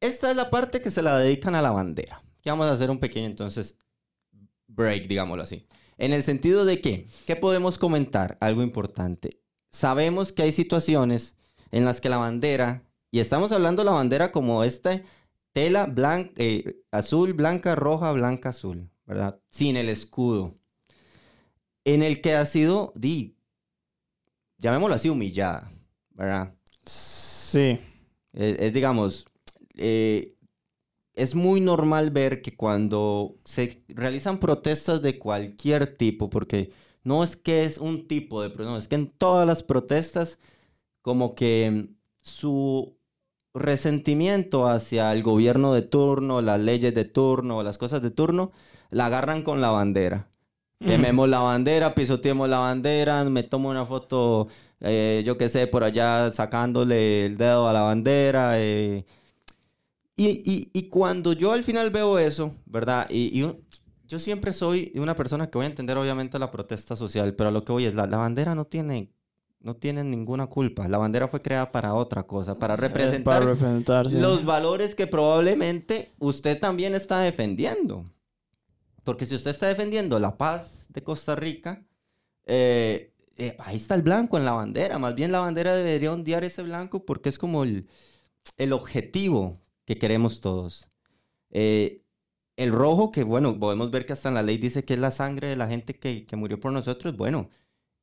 Esta 0.00 0.30
es 0.30 0.36
la 0.36 0.50
parte 0.50 0.80
que 0.80 0.90
se 0.90 1.02
la 1.02 1.18
dedican 1.18 1.54
a 1.54 1.62
la 1.62 1.70
bandera. 1.70 2.22
Que 2.42 2.50
vamos 2.50 2.66
a 2.66 2.72
hacer 2.72 2.90
un 2.90 2.98
pequeño 2.98 3.26
entonces 3.26 3.78
break, 4.66 5.06
digámoslo 5.08 5.42
así. 5.42 5.66
En 5.98 6.12
el 6.12 6.22
sentido 6.22 6.64
de 6.64 6.80
que, 6.80 7.06
¿qué 7.26 7.36
podemos 7.36 7.78
comentar? 7.78 8.36
Algo 8.40 8.62
importante. 8.62 9.40
Sabemos 9.72 10.32
que 10.32 10.42
hay 10.42 10.52
situaciones 10.52 11.34
en 11.70 11.84
las 11.84 12.00
que 12.00 12.08
la 12.08 12.18
bandera, 12.18 12.84
y 13.10 13.20
estamos 13.20 13.52
hablando 13.52 13.82
de 13.82 13.86
la 13.86 13.92
bandera 13.92 14.32
como 14.32 14.62
esta 14.64 15.02
tela 15.52 15.86
blanca, 15.86 16.32
eh, 16.36 16.82
azul, 16.90 17.32
blanca, 17.32 17.74
roja, 17.74 18.12
blanca, 18.12 18.50
azul, 18.50 18.90
¿verdad? 19.06 19.40
Sin 19.50 19.76
el 19.76 19.88
escudo. 19.88 20.54
En 21.84 22.02
el 22.02 22.20
que 22.20 22.34
ha 22.34 22.44
sido, 22.44 22.92
di, 22.94 23.36
llamémoslo 24.58 24.94
así, 24.94 25.08
humillada, 25.08 25.70
¿verdad? 26.10 26.54
Sí. 26.84 27.78
es 28.32 28.72
digamos, 28.72 29.26
eh, 29.76 30.36
es 31.14 31.34
muy 31.34 31.60
normal 31.60 32.10
ver 32.10 32.42
que 32.42 32.56
cuando 32.56 33.36
se 33.44 33.82
realizan 33.88 34.38
protestas 34.38 35.02
de 35.02 35.18
cualquier 35.18 35.96
tipo, 35.96 36.30
porque 36.30 36.72
no 37.04 37.24
es 37.24 37.36
que 37.36 37.64
es 37.64 37.78
un 37.78 38.06
tipo 38.06 38.42
de 38.42 38.50
protesta, 38.50 38.78
es 38.78 38.88
que 38.88 38.94
en 38.96 39.10
todas 39.10 39.46
las 39.46 39.62
protestas, 39.62 40.38
como 41.02 41.34
que 41.34 41.88
su 42.20 42.96
resentimiento 43.54 44.68
hacia 44.68 45.12
el 45.12 45.22
gobierno 45.22 45.72
de 45.72 45.82
turno, 45.82 46.42
las 46.42 46.60
leyes 46.60 46.94
de 46.94 47.04
turno, 47.04 47.62
las 47.62 47.78
cosas 47.78 48.02
de 48.02 48.10
turno, 48.10 48.52
la 48.90 49.06
agarran 49.06 49.42
con 49.42 49.60
la 49.60 49.70
bandera. 49.70 50.28
Quememos 50.78 51.28
la 51.28 51.38
bandera, 51.38 51.94
pisoteemos 51.94 52.48
la 52.50 52.58
bandera, 52.58 53.24
me 53.24 53.42
tomo 53.42 53.70
una 53.70 53.86
foto, 53.86 54.48
eh, 54.80 55.22
yo 55.24 55.38
qué 55.38 55.48
sé, 55.48 55.66
por 55.66 55.84
allá 55.84 56.30
sacándole 56.32 57.24
el 57.26 57.38
dedo 57.38 57.66
a 57.66 57.72
la 57.72 57.80
bandera. 57.80 58.60
Eh, 58.60 59.06
y, 60.16 60.88
cuando 60.88 61.32
yo 61.34 61.52
al 61.52 61.62
final 61.62 61.90
veo 61.90 62.18
eso, 62.18 62.54
¿verdad? 62.64 63.06
Y, 63.10 63.44
yo 64.08 64.18
siempre 64.18 64.52
soy 64.52 64.92
una 64.94 65.16
persona 65.16 65.50
que 65.50 65.58
voy 65.58 65.64
a 65.64 65.68
entender 65.70 65.98
obviamente 65.98 66.38
la 66.38 66.50
protesta 66.50 66.94
social, 66.96 67.34
pero 67.34 67.50
lo 67.50 67.64
que 67.64 67.72
voy 67.72 67.86
es, 67.86 67.94
la, 67.94 68.06
la 68.06 68.18
bandera 68.18 68.54
no 68.54 68.64
tiene, 68.64 69.10
no 69.60 69.74
tiene 69.76 70.04
ninguna 70.04 70.46
culpa. 70.46 70.86
La 70.88 70.98
bandera 70.98 71.26
fue 71.26 71.42
creada 71.42 71.72
para 71.72 71.94
otra 71.94 72.22
cosa, 72.22 72.54
para 72.54 72.76
representar, 72.76 73.44
los 74.12 74.44
valores 74.44 74.94
que 74.94 75.06
probablemente 75.06 76.12
usted 76.18 76.58
también 76.58 76.94
está 76.94 77.20
defendiendo. 77.20 78.04
Porque 79.02 79.26
si 79.26 79.34
usted 79.34 79.50
está 79.50 79.66
defendiendo 79.66 80.18
la 80.18 80.36
paz 80.36 80.86
de 80.88 81.02
Costa 81.02 81.34
Rica, 81.34 81.84
eh, 82.44 83.12
eh, 83.36 83.56
ahí 83.58 83.76
está 83.76 83.94
el 83.94 84.02
blanco 84.02 84.38
en 84.38 84.44
la 84.44 84.52
bandera. 84.52 84.98
Más 84.98 85.14
bien 85.14 85.32
la 85.32 85.40
bandera 85.40 85.74
debería 85.74 86.12
ondear 86.12 86.44
ese 86.44 86.62
blanco 86.62 87.04
porque 87.04 87.28
es 87.28 87.38
como 87.38 87.64
el, 87.64 87.88
el 88.56 88.72
objetivo 88.72 89.60
que 89.86 89.96
queremos 89.96 90.42
todos. 90.42 90.90
Eh, 91.50 92.02
el 92.56 92.72
rojo, 92.72 93.12
que 93.12 93.22
bueno, 93.22 93.58
podemos 93.58 93.90
ver 93.90 94.04
que 94.04 94.12
hasta 94.12 94.28
en 94.28 94.34
la 94.34 94.42
ley 94.42 94.58
dice 94.58 94.84
que 94.84 94.94
es 94.94 95.00
la 95.00 95.10
sangre 95.10 95.48
de 95.48 95.56
la 95.56 95.68
gente 95.68 95.94
que, 95.94 96.26
que 96.26 96.36
murió 96.36 96.60
por 96.60 96.72
nosotros. 96.72 97.16
Bueno, 97.16 97.48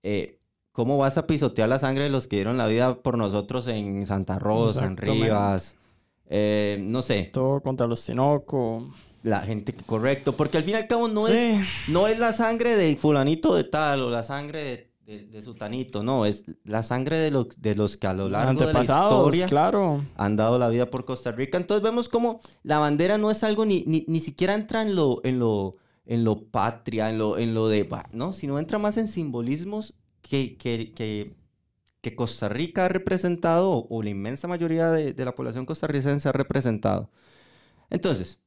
eh, 0.02 0.40
¿cómo 0.72 0.98
vas 0.98 1.18
a 1.18 1.28
pisotear 1.28 1.70
la 1.70 1.80
sangre 1.80 2.06
de 2.06 2.10
los 2.10 2.28
que 2.28 2.38
dieron 2.38 2.58
la 2.58 2.68
vida 2.68 2.96
por 2.96 3.18
nosotros 3.18 3.68
en 3.68 4.06
Santa 4.06 4.40
Rosa, 4.40 4.86
en 4.86 4.98
Rivas? 4.98 5.76
Eh, 6.28 6.80
no 6.82 7.02
sé. 7.02 7.30
Todo 7.34 7.62
contra 7.62 7.86
los 7.86 8.04
Tinoco. 8.06 8.88
La 9.24 9.42
gente, 9.42 9.74
correcto, 9.74 10.36
porque 10.36 10.58
al 10.58 10.66
fin 10.66 10.74
y 10.74 10.78
al 10.78 10.88
cabo 10.88 11.08
no, 11.08 11.30
es, 11.30 11.66
no 11.88 12.08
es 12.08 12.20
la 12.20 12.34
sangre 12.34 12.76
de 12.76 12.94
fulanito 12.98 13.56
de 13.56 13.64
tal 13.64 14.02
o 14.02 14.10
la 14.10 14.22
sangre 14.22 14.62
de 14.64 14.93
de, 15.06 15.26
de, 15.26 15.42
Sutanito, 15.42 16.04
no, 16.04 16.26
es 16.26 16.46
la 16.64 16.84
sangre 16.84 17.18
de, 17.18 17.32
los 17.32 17.50
de 17.62 17.76
los 17.76 17.98
que 17.98 18.08
a 18.08 18.14
lo 18.14 18.30
largo 18.30 18.66
de 18.66 18.74
la 18.74 18.82
historia 18.82 19.48
claro. 19.48 20.02
han 20.16 20.36
dado 20.36 20.58
la 20.58 20.70
vida 20.70 20.90
por 20.90 21.06
Costa 21.06 21.32
Rica. 21.32 21.58
Entonces 21.58 21.84
vemos 21.84 22.10
como 22.10 22.40
la 22.64 22.80
bandera 22.80 23.18
no 23.18 23.30
es 23.32 23.44
algo 23.44 23.66
ni, 23.66 23.84
ni, 23.86 24.20
siquiera 24.22 24.54
entra 24.54 24.82
en 24.82 24.96
lo, 24.96 25.20
en 25.24 25.40
lo, 25.40 25.76
en 26.06 26.24
lo 26.24 26.46
patria, 26.46 27.10
en 27.10 27.18
lo, 27.18 27.38
en 27.38 27.54
lo 27.54 27.68
de, 27.68 27.90
¿no? 28.12 28.34
Sino 28.34 28.60
entra 28.60 28.78
más 28.78 28.98
en 28.98 29.08
simbolismos 29.08 29.94
que, 30.22 30.58
que, 30.58 30.94
que, 30.94 31.36
que 32.02 32.16
Costa 32.16 32.48
Rica 32.50 32.86
ha 32.86 32.90
representado 32.90 33.88
o 33.90 34.04
la 34.04 34.10
inmensa 34.10 34.48
mayoría 34.48 34.90
de, 34.92 35.14
de 35.14 35.26
la 35.26 35.36
población 35.36 35.66
costarricense 35.66 36.30
ha 36.30 36.34
representado. 36.34 37.10
Entonces, 37.90 38.43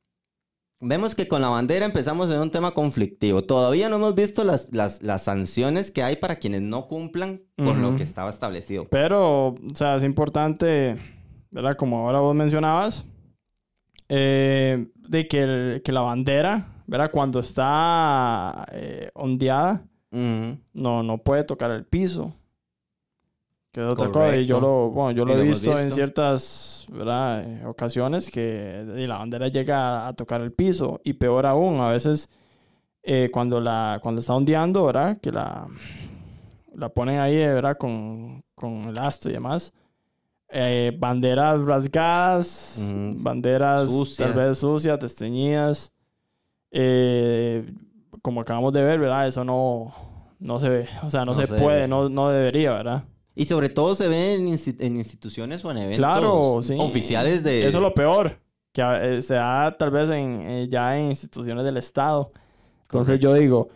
Vemos 0.80 1.14
que 1.14 1.26
con 1.26 1.40
la 1.40 1.48
bandera 1.48 1.86
empezamos 1.86 2.30
en 2.30 2.38
un 2.38 2.50
tema 2.50 2.72
conflictivo. 2.72 3.42
Todavía 3.42 3.88
no 3.88 3.96
hemos 3.96 4.14
visto 4.14 4.44
las, 4.44 4.72
las, 4.74 5.02
las 5.02 5.22
sanciones 5.22 5.90
que 5.90 6.02
hay 6.02 6.16
para 6.16 6.36
quienes 6.36 6.60
no 6.60 6.86
cumplan 6.86 7.42
con 7.56 7.80
lo 7.80 7.96
que 7.96 8.02
estaba 8.02 8.28
establecido. 8.28 8.86
Pero, 8.90 9.48
o 9.48 9.74
sea, 9.74 9.96
es 9.96 10.04
importante, 10.04 10.98
¿verdad? 11.50 11.76
Como 11.76 12.00
ahora 12.00 12.20
vos 12.20 12.36
mencionabas, 12.36 13.06
eh, 14.10 14.86
de 14.94 15.26
que, 15.28 15.80
que, 15.82 15.92
la 15.92 16.02
bandera, 16.02 16.82
¿verdad? 16.86 17.10
Cuando 17.10 17.40
está 17.40 18.66
eh, 18.72 19.10
ondeada, 19.14 19.82
no, 20.10 21.02
no 21.02 21.18
puede 21.18 21.44
tocar 21.44 21.70
el 21.70 21.86
piso. 21.86 22.34
Que 23.76 23.84
es 23.84 23.92
otra 23.92 24.08
cosa. 24.10 24.34
Y 24.38 24.46
yo 24.46 24.58
lo, 24.58 24.88
bueno, 24.88 25.10
yo 25.10 25.26
lo, 25.26 25.38
he 25.38 25.42
visto, 25.42 25.78
en 25.78 25.92
ciertas 25.92 26.86
ocasiones 27.66 28.30
que 28.30 28.82
la 29.06 29.18
bandera 29.18 29.48
llega 29.48 30.08
a, 30.08 30.14
tocar 30.14 30.40
el 30.40 30.50
piso. 30.50 31.02
Y 31.04 31.12
peor 31.12 31.44
aún, 31.44 31.78
a 31.82 31.90
veces 31.90 32.30
eh, 33.02 33.28
cuando, 33.30 33.60
la, 33.60 34.00
cuando 34.02 34.22
está 34.22 34.34
ondeando, 34.34 34.86
¿verdad? 34.86 35.18
Que 35.18 35.30
la, 35.30 35.66
la 36.74 36.88
ponen 36.88 37.18
ahí, 37.18 37.36
¿verdad? 37.36 37.76
Con, 37.76 38.42
con 38.54 38.88
el 38.88 38.96
asta 38.96 39.28
y 39.28 39.32
demás. 39.32 39.74
eh, 40.48 40.96
banderas 40.98 41.60
rasgadas, 41.60 42.78
banderas 43.16 43.90
tal 44.16 44.32
vez 44.32 44.56
sucias, 44.56 44.98
desteñidas. 44.98 45.92
Eh, 46.70 47.70
como 48.22 48.40
acabamos 48.40 48.72
de 48.72 48.82
ver, 48.82 48.98
¿verdad? 48.98 49.28
Eso 49.28 49.44
no, 49.44 49.92
no 50.38 50.58
se 50.60 50.70
ve, 50.70 50.88
o 51.02 51.10
sea, 51.10 51.26
no, 51.26 51.34
se, 51.34 51.46
puede, 51.46 51.86
no, 51.86 52.08
no 52.08 52.30
debería, 52.30 52.70
¿verdad? 52.72 53.04
Y 53.38 53.44
sobre 53.44 53.68
todo 53.68 53.94
se 53.94 54.08
ve 54.08 54.34
en, 54.34 54.96
instituciones 54.96 55.62
o 55.64 55.70
en 55.70 55.76
eventos 55.76 56.70
oficiales 56.78 57.44
de... 57.44 57.68
Eso 57.68 57.76
es 57.78 57.82
lo 57.82 57.92
peor, 57.92 58.40
que 58.72 58.82
eh, 58.82 59.20
se 59.20 59.34
da 59.34 59.76
tal 59.76 59.90
vez 59.90 60.08
en, 60.08 60.70
ya 60.70 60.98
en 60.98 61.10
instituciones 61.10 61.62
del 61.62 61.76
Estado. 61.76 62.32
Entonces 62.84 63.20
yo 63.20 63.34
digo, 63.34 63.68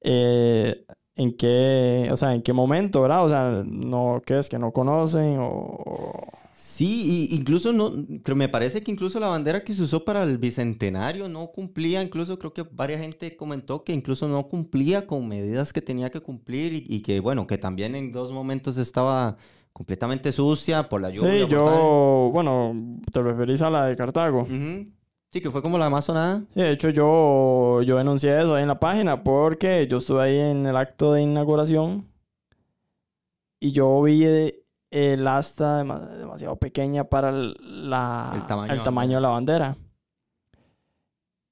eh, 0.00 0.86
¿en 1.14 1.36
qué, 1.36 2.08
o 2.10 2.16
sea, 2.16 2.32
en 2.32 2.40
qué 2.40 2.54
momento, 2.54 3.02
verdad? 3.02 3.24
O 3.24 3.28
sea, 3.28 3.62
no, 3.66 4.22
¿qué 4.24 4.38
es? 4.38 4.48
¿Que 4.48 4.58
no 4.58 4.72
conocen 4.72 5.38
o...? 5.40 6.26
Sí, 6.68 7.28
y 7.30 7.36
incluso 7.36 7.72
no, 7.72 7.92
creo, 8.24 8.36
me 8.36 8.48
parece 8.48 8.82
que 8.82 8.90
incluso 8.90 9.20
la 9.20 9.28
bandera 9.28 9.62
que 9.62 9.72
se 9.72 9.82
usó 9.82 10.04
para 10.04 10.24
el 10.24 10.36
bicentenario 10.36 11.28
no 11.28 11.46
cumplía, 11.46 12.02
incluso 12.02 12.38
creo 12.40 12.52
que 12.52 12.64
varias 12.70 13.00
gente 13.00 13.36
comentó 13.36 13.84
que 13.84 13.92
incluso 13.92 14.26
no 14.26 14.48
cumplía 14.48 15.06
con 15.06 15.28
medidas 15.28 15.72
que 15.72 15.80
tenía 15.80 16.10
que 16.10 16.20
cumplir 16.20 16.84
y, 16.86 17.00
que 17.02 17.20
bueno, 17.20 17.46
que 17.46 17.56
también 17.56 17.94
en 17.94 18.10
dos 18.10 18.32
momentos 18.32 18.78
estaba 18.78 19.36
completamente 19.72 20.32
sucia 20.32 20.88
por 20.88 21.00
la 21.00 21.10
lluvia. 21.10 21.44
Sí, 21.44 21.46
yo, 21.48 22.30
bueno, 22.32 22.74
te 23.12 23.22
referís 23.22 23.62
a 23.62 23.70
la 23.70 23.86
de 23.86 23.96
Cartago. 23.96 24.46
Sí, 24.48 25.40
que 25.40 25.52
fue 25.52 25.62
como 25.62 25.78
la 25.78 25.88
más 25.88 26.04
sonada. 26.04 26.42
Sí, 26.52 26.60
de 26.60 26.72
hecho 26.72 26.90
yo, 26.90 27.80
yo 27.82 27.96
denuncié 27.96 28.42
eso 28.42 28.56
ahí 28.56 28.62
en 28.62 28.68
la 28.68 28.80
página 28.80 29.22
porque 29.22 29.86
yo 29.88 29.98
estuve 29.98 30.20
ahí 30.20 30.38
en 30.38 30.66
el 30.66 30.76
acto 30.76 31.12
de 31.12 31.22
inauguración 31.22 32.06
y 33.60 33.70
yo 33.70 34.02
vi 34.02 34.24
el 34.96 35.28
asta 35.28 35.84
demasiado 35.84 36.56
pequeña 36.56 37.04
para 37.04 37.30
la, 37.30 38.32
el, 38.34 38.82
tamaño, 38.82 39.16
de 39.16 39.20
la 39.20 39.28
bandera. 39.28 39.76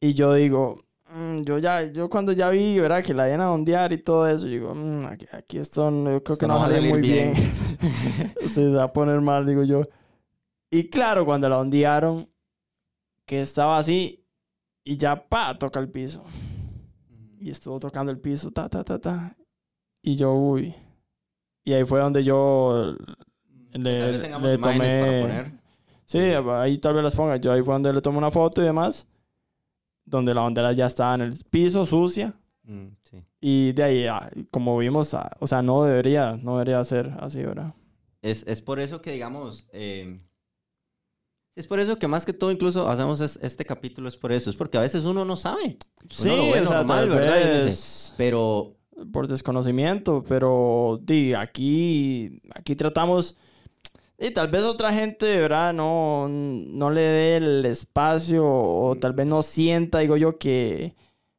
Y 0.00 0.14
yo 0.14 0.32
digo, 0.32 0.76
mm, 1.14 1.42
yo 1.42 1.58
ya, 1.58 1.82
yo 1.82 2.08
cuando 2.08 2.32
ya 2.32 2.48
vi, 2.48 2.80
¿verdad? 2.80 3.04
Que 3.04 3.12
la 3.12 3.28
iban 3.28 3.42
a 3.42 3.52
ondear 3.52 3.92
y 3.92 3.98
todo 3.98 4.26
eso, 4.26 4.46
digo, 4.46 4.74
mm, 4.74 5.04
aquí, 5.32 5.58
esto 5.58 5.90
yo 5.90 6.24
creo 6.24 6.38
que 6.38 6.46
no, 6.46 6.54
va 6.54 6.64
a 6.64 6.70
salir 6.70 6.90
muy 6.90 7.02
bien. 7.02 7.34
Se 8.48 8.70
va 8.70 8.84
a 8.84 8.92
poner 8.94 9.20
mal, 9.20 9.44
digo 9.44 9.62
yo. 9.62 9.82
Y 10.70 10.88
claro, 10.88 11.26
cuando 11.26 11.46
la 11.46 11.58
ondearon, 11.58 12.26
que 13.26 13.42
estaba 13.42 13.76
así, 13.76 14.24
y 14.84 14.96
ya, 14.96 15.28
pa, 15.28 15.58
toca 15.58 15.80
el 15.80 15.90
piso. 15.90 16.24
Y 17.38 17.50
estuvo 17.50 17.78
tocando 17.78 18.10
el 18.10 18.20
piso, 18.20 18.50
ta, 18.50 18.70
ta, 18.70 18.82
ta, 18.82 18.98
ta. 18.98 19.36
Y 20.00 20.16
yo, 20.16 20.32
uy. 20.32 20.74
Y 21.62 21.74
ahí 21.74 21.84
fue 21.84 22.00
donde 22.00 22.24
yo 22.24 22.96
le, 23.74 24.18
le 24.18 24.58
tomé... 24.58 25.52
Sí, 26.06 26.18
ahí 26.18 26.78
tal 26.78 26.94
vez 26.94 27.04
las 27.04 27.14
ponga. 27.14 27.36
Yo 27.36 27.52
ahí 27.52 27.62
fue 27.62 27.74
donde 27.74 27.92
le 27.92 28.00
tomé 28.00 28.18
una 28.18 28.30
foto 28.30 28.62
y 28.62 28.64
demás. 28.64 29.06
Donde 30.04 30.34
la 30.34 30.42
bandera 30.42 30.72
ya 30.72 30.86
estaba 30.86 31.14
en 31.14 31.22
el 31.22 31.44
piso, 31.50 31.84
sucia. 31.86 32.34
Mm, 32.62 32.88
y 33.40 33.72
de 33.72 33.82
ahí, 33.82 34.06
ah, 34.06 34.28
como 34.50 34.76
vimos, 34.78 35.12
ah, 35.14 35.30
o 35.38 35.46
sea, 35.46 35.60
no 35.62 35.84
debería, 35.84 36.38
no 36.42 36.52
debería 36.52 36.82
ser 36.84 37.12
así, 37.20 37.42
¿verdad? 37.42 37.74
Es, 38.22 38.44
es 38.46 38.62
por 38.62 38.80
eso 38.80 39.02
que, 39.02 39.12
digamos, 39.12 39.66
eh, 39.72 40.18
es 41.54 41.66
por 41.66 41.78
eso 41.80 41.98
que 41.98 42.08
más 42.08 42.24
que 42.24 42.32
todo 42.32 42.50
incluso 42.50 42.88
hacemos 42.88 43.20
este 43.20 43.64
capítulo, 43.64 44.08
es 44.08 44.16
por 44.16 44.32
eso. 44.32 44.50
Es 44.50 44.56
porque 44.56 44.78
a 44.78 44.82
veces 44.82 45.04
uno 45.04 45.24
no 45.24 45.36
sabe. 45.36 45.78
Sí, 46.08 46.28
o 46.28 46.66
sea, 46.66 46.78
normal, 46.78 47.08
¿verdad? 47.10 47.72
Pero... 48.16 48.76
Por 49.12 49.26
desconocimiento, 49.26 50.22
pero 50.22 51.00
di, 51.02 51.34
aquí, 51.34 52.40
aquí 52.54 52.76
tratamos 52.76 53.36
y 54.18 54.30
tal 54.30 54.48
vez 54.48 54.62
otra 54.62 54.92
gente, 54.92 55.34
¿verdad? 55.40 55.72
No, 55.72 56.28
no 56.28 56.90
le 56.90 57.00
dé 57.00 57.36
el 57.36 57.64
espacio 57.66 58.44
o 58.46 58.96
tal 58.96 59.12
vez 59.12 59.26
no 59.26 59.42
sienta, 59.42 59.98
digo 59.98 60.16
yo, 60.16 60.38
que... 60.38 60.94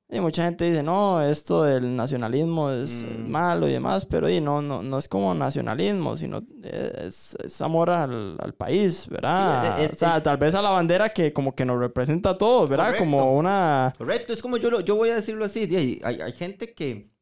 Y 0.08 0.20
mucha 0.20 0.46
gente 0.46 0.66
dice, 0.66 0.84
no, 0.84 1.22
esto 1.24 1.64
del 1.64 1.96
nacionalismo 1.96 2.70
es 2.70 3.04
mm. 3.04 3.28
malo 3.28 3.68
y 3.68 3.72
demás, 3.72 4.06
pero 4.06 4.30
y 4.30 4.40
no, 4.40 4.62
no, 4.62 4.84
no 4.84 5.00
es 5.00 5.10
como 5.10 5.34
nacionalismo, 5.34 6.16
sino 6.16 6.44
es, 6.64 7.36
amor 7.60 7.90
al, 7.90 8.38
al, 8.40 8.54
país, 8.54 9.08
¿verdad? 9.10 9.84
o 9.84 9.96
sea, 9.96 10.22
tal 10.22 10.38
vez 10.38 10.54
a 10.54 10.62
la 10.62 10.70
bandera 10.70 11.10
que 11.10 11.34
como 11.34 11.56
que 11.56 11.66
nos 11.66 11.80
representa 11.80 12.32
a 12.32 12.38
todos, 12.38 12.70
¿verdad? 12.70 12.98
Como 13.00 13.34
una... 13.36 13.94
Correcto, 13.98 14.32
es 14.32 14.44
como 14.44 14.58
yo, 14.58 14.80
yo 14.82 14.96
voy 14.96 15.10
a 15.10 15.16
decirlo 15.16 15.44
así, 15.44 15.64
hay, 15.76 16.00
hay 16.04 16.32
gente 16.34 16.76
que 16.76 17.15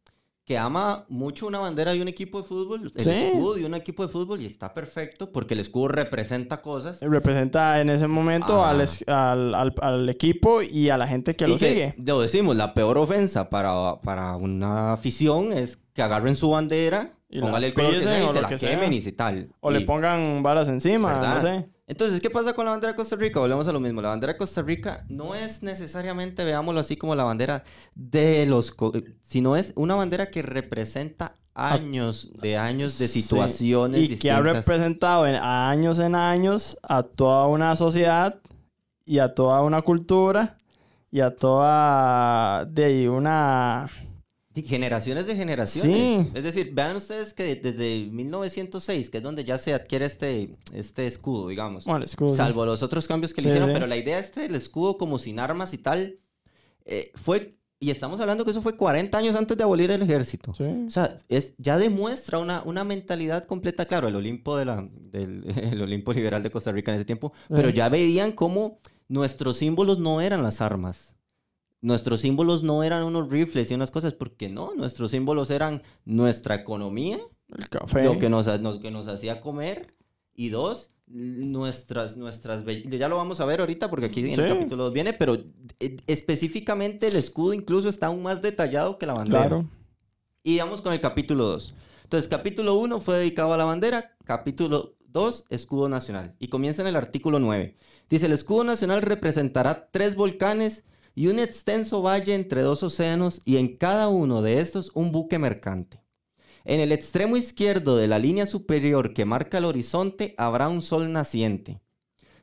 que 0.46 0.58
ama 0.58 1.06
mucho 1.08 1.48
una 1.48 1.60
bandera 1.60 1.96
y 1.96 2.02
un 2.02 2.08
equipo 2.08 2.42
de 2.42 2.48
fútbol, 2.48 2.92
el 2.94 3.08
escudo 3.08 3.58
y 3.58 3.64
un 3.64 3.76
equipo 3.76 4.06
de 4.06 4.12
fútbol, 4.12 4.42
y 4.42 4.46
está 4.46 4.74
perfecto 4.74 5.32
porque 5.32 5.54
el 5.54 5.62
escudo 5.62 5.88
representa 5.88 6.62
cosas. 6.62 7.00
Representa 7.02 7.80
en 7.80 7.90
ese 7.90 8.08
momento 8.08 8.64
al, 8.66 8.86
al, 9.08 9.74
al, 9.82 10.10
equipo 10.10 10.62
y 10.62 10.90
a 10.90 10.98
la 10.98 11.08
gente 11.08 11.36
que 11.36 11.48
lo 11.48 11.58
sigue. 11.58 11.96
Lo 11.98 12.20
decimos, 12.20 12.58
la 12.58 12.74
peor 12.74 12.98
ofensa 12.98 13.50
para, 13.50 14.02
para 14.02 14.36
una 14.36 14.94
afición 14.94 15.54
es 15.54 15.78
que 15.94 16.02
agarren 16.02 16.36
su 16.36 16.50
bandera, 16.50 17.14
y 17.34 17.42
póngale 17.42 17.68
el 17.68 17.74
color 17.74 17.94
que 17.96 18.02
sea, 18.02 18.24
y 18.24 18.32
se 18.32 18.42
la 18.42 18.48
quemen 18.48 18.94
y 18.94 19.02
tal. 19.12 19.50
O 19.60 19.72
le 19.72 19.82
pongan 19.82 20.44
varas 20.44 20.68
encima, 20.68 21.20
no 21.20 21.42
sé. 21.42 21.68
Entonces, 21.88 22.22
¿qué 22.22 22.30
pasa 22.30 22.54
con 22.54 22.66
la 22.66 22.72
bandera 22.72 22.94
de 22.94 22.96
Costa 22.96 23.16
Rica? 23.16 23.40
Volvemos 23.40 23.68
a 23.68 23.74
lo 23.74 23.80
mismo. 23.80 24.02
La 24.02 24.10
bandera 24.10 24.34
de 24.34 24.38
Costa 24.38 24.62
Rica 24.62 25.04
no 25.10 25.34
es 25.34 25.64
necesariamente, 25.64 26.44
veámoslo 26.46 26.80
así 26.80 26.96
como 26.96 27.16
la 27.16 27.24
bandera 27.24 27.64
de 27.96 28.46
los... 28.46 28.76
sino 29.24 29.56
es 29.56 29.74
una 29.76 29.96
bandera 29.96 30.30
que 30.30 30.44
representa 30.44 31.38
años 31.56 32.32
de 32.40 32.58
años 32.58 32.98
de 32.98 33.08
situaciones 33.08 34.02
Y 34.02 34.18
que 34.18 34.32
ha 34.32 34.40
representado 34.40 35.28
en, 35.28 35.36
años 35.36 36.00
en 36.00 36.16
años 36.16 36.78
a 36.84 37.04
toda 37.04 37.48
una 37.48 37.76
sociedad 37.76 38.40
y 39.06 39.20
a 39.20 39.34
toda 39.34 39.62
una 39.62 39.82
cultura 39.82 40.58
y 41.12 41.20
a 41.20 41.36
toda 41.36 42.66
de 42.66 43.10
una 43.10 43.90
Generaciones 44.56 45.26
de 45.26 45.36
generaciones. 45.36 46.28
Es 46.34 46.44
decir, 46.44 46.72
vean 46.74 46.96
ustedes 46.96 47.34
que 47.34 47.56
desde 47.56 48.08
1906, 48.12 49.10
que 49.10 49.18
es 49.18 49.24
donde 49.24 49.44
ya 49.44 49.58
se 49.58 49.74
adquiere 49.74 50.06
este, 50.06 50.56
este 50.74 51.08
escudo, 51.08 51.48
digamos. 51.48 51.86
Salvo 52.36 52.66
los 52.66 52.84
otros 52.84 53.08
cambios 53.08 53.34
que 53.34 53.42
le 53.42 53.50
hicieron, 53.50 53.74
pero 53.74 53.88
la 53.88 53.98
idea 53.98 54.20
este 54.20 54.42
del 54.42 54.56
escudo 54.56 54.98
como 54.98 55.18
sin 55.18 55.40
armas 55.40 55.74
y 55.74 55.80
tal, 55.80 56.20
eh, 56.86 57.12
fue, 57.16 57.58
y 57.80 57.90
estamos 57.90 58.20
hablando 58.20 58.46
que 58.46 58.52
eso 58.52 58.62
fue 58.62 58.78
40 58.78 59.18
años 59.18 59.36
antes 59.36 59.58
de 59.58 59.64
abolir 59.64 59.90
el 59.90 60.04
ejército. 60.04 60.52
O 60.52 60.90
sea, 60.90 61.16
es, 61.30 61.54
ya 61.58 61.80
demuestra 61.80 62.38
una, 62.38 62.62
una 62.64 62.84
mentalidad 62.84 63.46
completa, 63.46 63.86
claro, 63.86 64.08
el 64.08 64.16
Olimpo, 64.16 64.56
de 64.56 64.66
la, 64.66 64.88
del, 64.92 65.46
el 65.58 65.82
Olimpo 65.82 66.14
liberal 66.14 66.44
de 66.44 66.52
Costa 66.52 66.72
Rica 66.72 66.92
en 66.92 66.98
ese 66.98 67.06
tiempo, 67.06 67.34
pero 67.50 67.70
ya 67.70 67.90
veían 67.90 68.32
cómo 68.32 68.80
nuestros 69.08 69.58
símbolos 69.58 69.98
no 69.98 70.22
eran 70.22 70.44
las 70.44 70.62
armas 70.62 71.16
nuestros 71.84 72.22
símbolos 72.22 72.64
no 72.64 72.82
eran 72.82 73.04
unos 73.04 73.30
rifles 73.30 73.70
y 73.70 73.74
unas 73.74 73.92
cosas, 73.92 74.14
porque 74.14 74.48
no, 74.48 74.74
nuestros 74.74 75.12
símbolos 75.12 75.50
eran 75.52 75.84
nuestra 76.06 76.56
economía, 76.56 77.20
el 77.58 77.68
café, 77.68 78.06
lo 78.06 78.18
que 78.18 78.30
nos, 78.30 78.48
que 78.80 78.90
nos 78.90 79.10
hacía 79.10 79.42
comer, 79.42 79.94
y 80.34 80.48
dos, 80.48 80.92
nuestras, 81.08 82.16
nuestras, 82.16 82.64
ya 82.66 83.10
lo 83.10 83.18
vamos 83.18 83.42
a 83.42 83.46
ver 83.46 83.60
ahorita 83.60 83.90
porque 83.90 84.06
aquí 84.06 84.22
en 84.22 84.40
el 84.40 84.48
capítulo 84.48 84.86
2 84.86 84.94
viene, 84.94 85.12
pero 85.12 85.36
eh, 85.82 85.98
específicamente 86.08 87.08
el 87.08 87.18
escudo 87.18 87.54
incluso 87.54 87.90
está 87.90 88.08
aún 88.08 88.24
más 88.24 88.42
detallado 88.42 88.98
que 88.98 89.06
la 89.06 89.16
bandera. 89.16 89.42
Claro. 89.42 89.70
Y 90.42 90.60
vamos 90.60 90.80
con 90.80 90.94
el 90.94 91.02
capítulo 91.02 91.44
2. 91.44 91.76
Entonces, 92.04 92.30
capítulo 92.30 92.76
1 92.76 93.02
fue 93.02 93.18
dedicado 93.18 93.54
a 93.54 93.58
la 93.58 93.66
bandera, 93.66 94.16
capítulo 94.24 94.96
2, 95.08 95.48
escudo 95.50 95.90
nacional. 95.90 96.38
Y 96.40 96.48
comienza 96.48 96.82
en 96.82 96.88
el 96.88 96.96
artículo 96.96 97.40
9. 97.40 97.76
Dice, 98.10 98.28
el 98.28 98.32
escudo 98.32 98.64
nacional 98.64 99.02
representará 99.02 99.90
tres 99.92 100.16
volcanes 100.16 100.86
y 101.16 101.28
un 101.28 101.40
extenso 101.40 102.02
valle 102.02 102.34
entre 102.34 102.62
dos 102.62 102.84
océanos 102.84 103.42
y 103.46 103.58
en 103.58 103.78
cada 103.78 104.08
uno 104.08 104.42
de 104.42 104.60
estos 104.60 104.92
un 104.94 105.12
buque 105.12 105.40
mercante. 105.40 106.02
En 106.66 106.80
el 106.80 106.92
extremo 106.92 107.36
izquierdo 107.36 107.98
de 107.98 108.08
la 108.08 108.20
línea 108.20 108.46
superior 108.46 109.14
que 109.14 109.26
marca 109.26 109.58
el 109.58 109.66
horizonte 109.66 110.34
habrá 110.38 110.70
un 110.70 110.82
sol 110.82 111.12
naciente. 111.12 111.82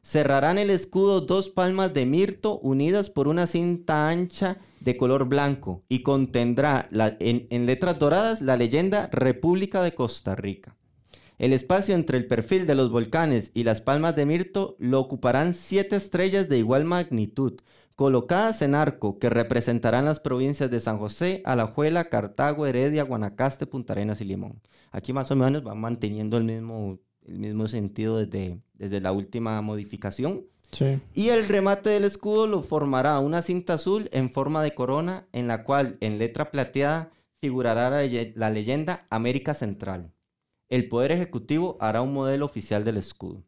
Cerrarán 0.03 0.59
el 0.59 0.71
escudo 0.71 1.21
dos 1.21 1.49
palmas 1.49 1.93
de 1.93 2.07
mirto 2.07 2.59
unidas 2.61 3.11
por 3.11 3.29
una 3.29 3.47
cinta 3.47 4.09
ancha 4.09 4.59
de 4.81 4.97
color 4.97 5.27
blanco 5.27 5.83
y 5.89 6.03
contendrá 6.03 6.89
en, 7.19 7.47
en 7.51 7.67
letras 7.67 7.99
doradas 7.99 8.41
la 8.41 8.57
leyenda 8.57 9.09
República 9.13 9.83
de 9.83 9.95
Costa 9.95 10.35
Rica. 10.35 10.77
El 11.39 11.55
espacio 11.55 11.95
entre 11.95 12.19
el 12.19 12.27
perfil 12.27 12.67
de 12.67 12.75
los 12.75 12.91
volcanes 12.91 13.51
y 13.55 13.65
las 13.65 13.81
palmas 13.81 14.15
de 14.17 14.27
mirto 14.27 14.77
lo 14.79 15.01
ocuparán 15.01 15.55
siete 15.55 15.97
estrellas 15.97 16.51
de 16.51 16.59
igual 16.59 16.85
magnitud, 16.85 17.61
colocadas 18.01 18.63
en 18.63 18.75
arco 18.75 19.19
que 19.19 19.29
representarán 19.29 20.07
las 20.07 20.21
provincias 20.21 20.71
de 20.71 20.81
San 20.81 20.97
José, 20.97 21.43
Alajuela, 21.45 22.09
Cartago, 22.09 22.67
Heredia, 22.67 23.03
Guanacaste, 23.03 23.67
Punta 23.67 23.93
Arenas 23.93 24.23
y 24.23 24.25
Limón. 24.25 24.63
Aquí 24.91 25.13
más 25.13 25.31
o 25.31 25.37
menos 25.37 25.63
van 25.63 25.79
manteniendo 25.79 26.39
el 26.39 26.45
mismo, 26.45 26.99
el 27.27 27.39
mismo 27.39 27.69
sentido 27.69 28.17
desde, 28.17 28.59
desde 28.73 29.03
la 29.03 29.13
última 29.13 29.61
modificación. 29.61 30.47
Y 31.13 31.29
el 31.29 31.47
remate 31.47 31.91
del 31.91 32.05
escudo 32.05 32.47
lo 32.47 32.63
formará 32.63 33.19
una 33.19 33.43
cinta 33.43 33.75
azul 33.75 34.09
en 34.13 34.31
forma 34.31 34.63
de 34.63 34.75
corona 34.75 35.27
en 35.33 35.47
la 35.47 35.63
cual 35.65 35.99
en 36.01 36.17
letra 36.19 36.51
plateada 36.51 37.11
figurará 37.43 37.91
la, 37.91 38.09
la 38.35 38.49
leyenda 38.49 39.07
América 39.11 39.53
Central. 39.53 40.15
el 40.71 40.89
Poder 40.89 41.13
Ejecutivo 41.13 41.77
hará 41.81 42.01
un 42.01 42.15
modelo 42.15 42.47
oficial 42.47 42.83
del 42.83 42.97
escudo. 42.97 43.45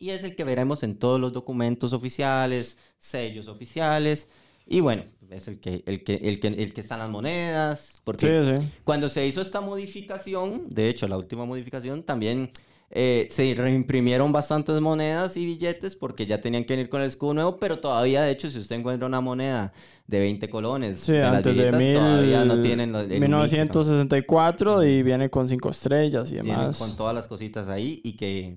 Y 0.00 0.10
es 0.10 0.24
el 0.24 0.34
que 0.34 0.44
veremos 0.44 0.82
en 0.82 0.96
todos 0.96 1.20
los 1.20 1.32
documentos 1.32 1.92
oficiales, 1.92 2.76
sellos 2.98 3.46
oficiales. 3.48 4.26
Y 4.66 4.80
bueno, 4.80 5.04
es 5.30 5.46
el 5.48 5.60
que, 5.60 5.82
el 5.86 6.02
que, 6.04 6.14
el 6.14 6.40
que, 6.40 6.46
el 6.48 6.72
que 6.72 6.80
están 6.80 6.98
las 7.00 7.08
monedas. 7.10 7.92
Porque 8.04 8.44
Sí, 8.44 8.56
sí. 8.56 8.68
cuando 8.84 9.08
se 9.08 9.26
hizo 9.26 9.40
esta 9.42 9.60
modificación, 9.60 10.68
de 10.68 10.88
hecho, 10.88 11.06
la 11.06 11.16
última 11.18 11.44
modificación, 11.44 12.02
también 12.02 12.50
eh, 12.92 13.26
se 13.30 13.54
reimprimieron 13.54 14.32
bastantes 14.32 14.80
monedas 14.80 15.36
y 15.36 15.44
billetes 15.44 15.94
porque 15.96 16.24
ya 16.26 16.40
tenían 16.40 16.64
que 16.64 16.74
venir 16.74 16.88
con 16.88 17.00
el 17.02 17.06
escudo 17.08 17.34
nuevo, 17.34 17.56
pero 17.58 17.78
todavía, 17.78 18.22
de 18.22 18.32
hecho, 18.32 18.48
si 18.50 18.58
usted 18.58 18.76
encuentra 18.76 19.06
una 19.06 19.20
moneda 19.20 19.72
de 20.06 20.18
20 20.18 20.48
colones, 20.50 20.98
Sí, 21.00 21.16
antes 21.16 21.54
de 21.56 21.62
billetas 21.70 21.80
mil... 21.80 21.94
todavía 21.94 22.44
no 22.44 22.60
tienen 22.60 22.90
los- 22.92 23.02
el 23.02 23.20
1964 23.20 24.84
y 24.84 25.02
viene 25.02 25.30
con 25.30 25.48
cinco 25.48 25.70
estrellas 25.70 26.30
y 26.32 26.36
demás. 26.36 26.78
con 26.78 26.96
todas 26.96 27.14
las 27.14 27.26
cositas 27.28 27.68
ahí 27.68 28.00
y 28.04 28.12
que, 28.16 28.56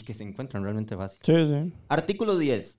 y 0.00 0.04
que 0.04 0.14
se 0.14 0.22
encuentran 0.24 0.62
realmente 0.62 0.96
fácil. 0.96 1.18
Sí, 1.22 1.32
sí. 1.34 1.72
Artículo 1.88 2.36
10. 2.38 2.78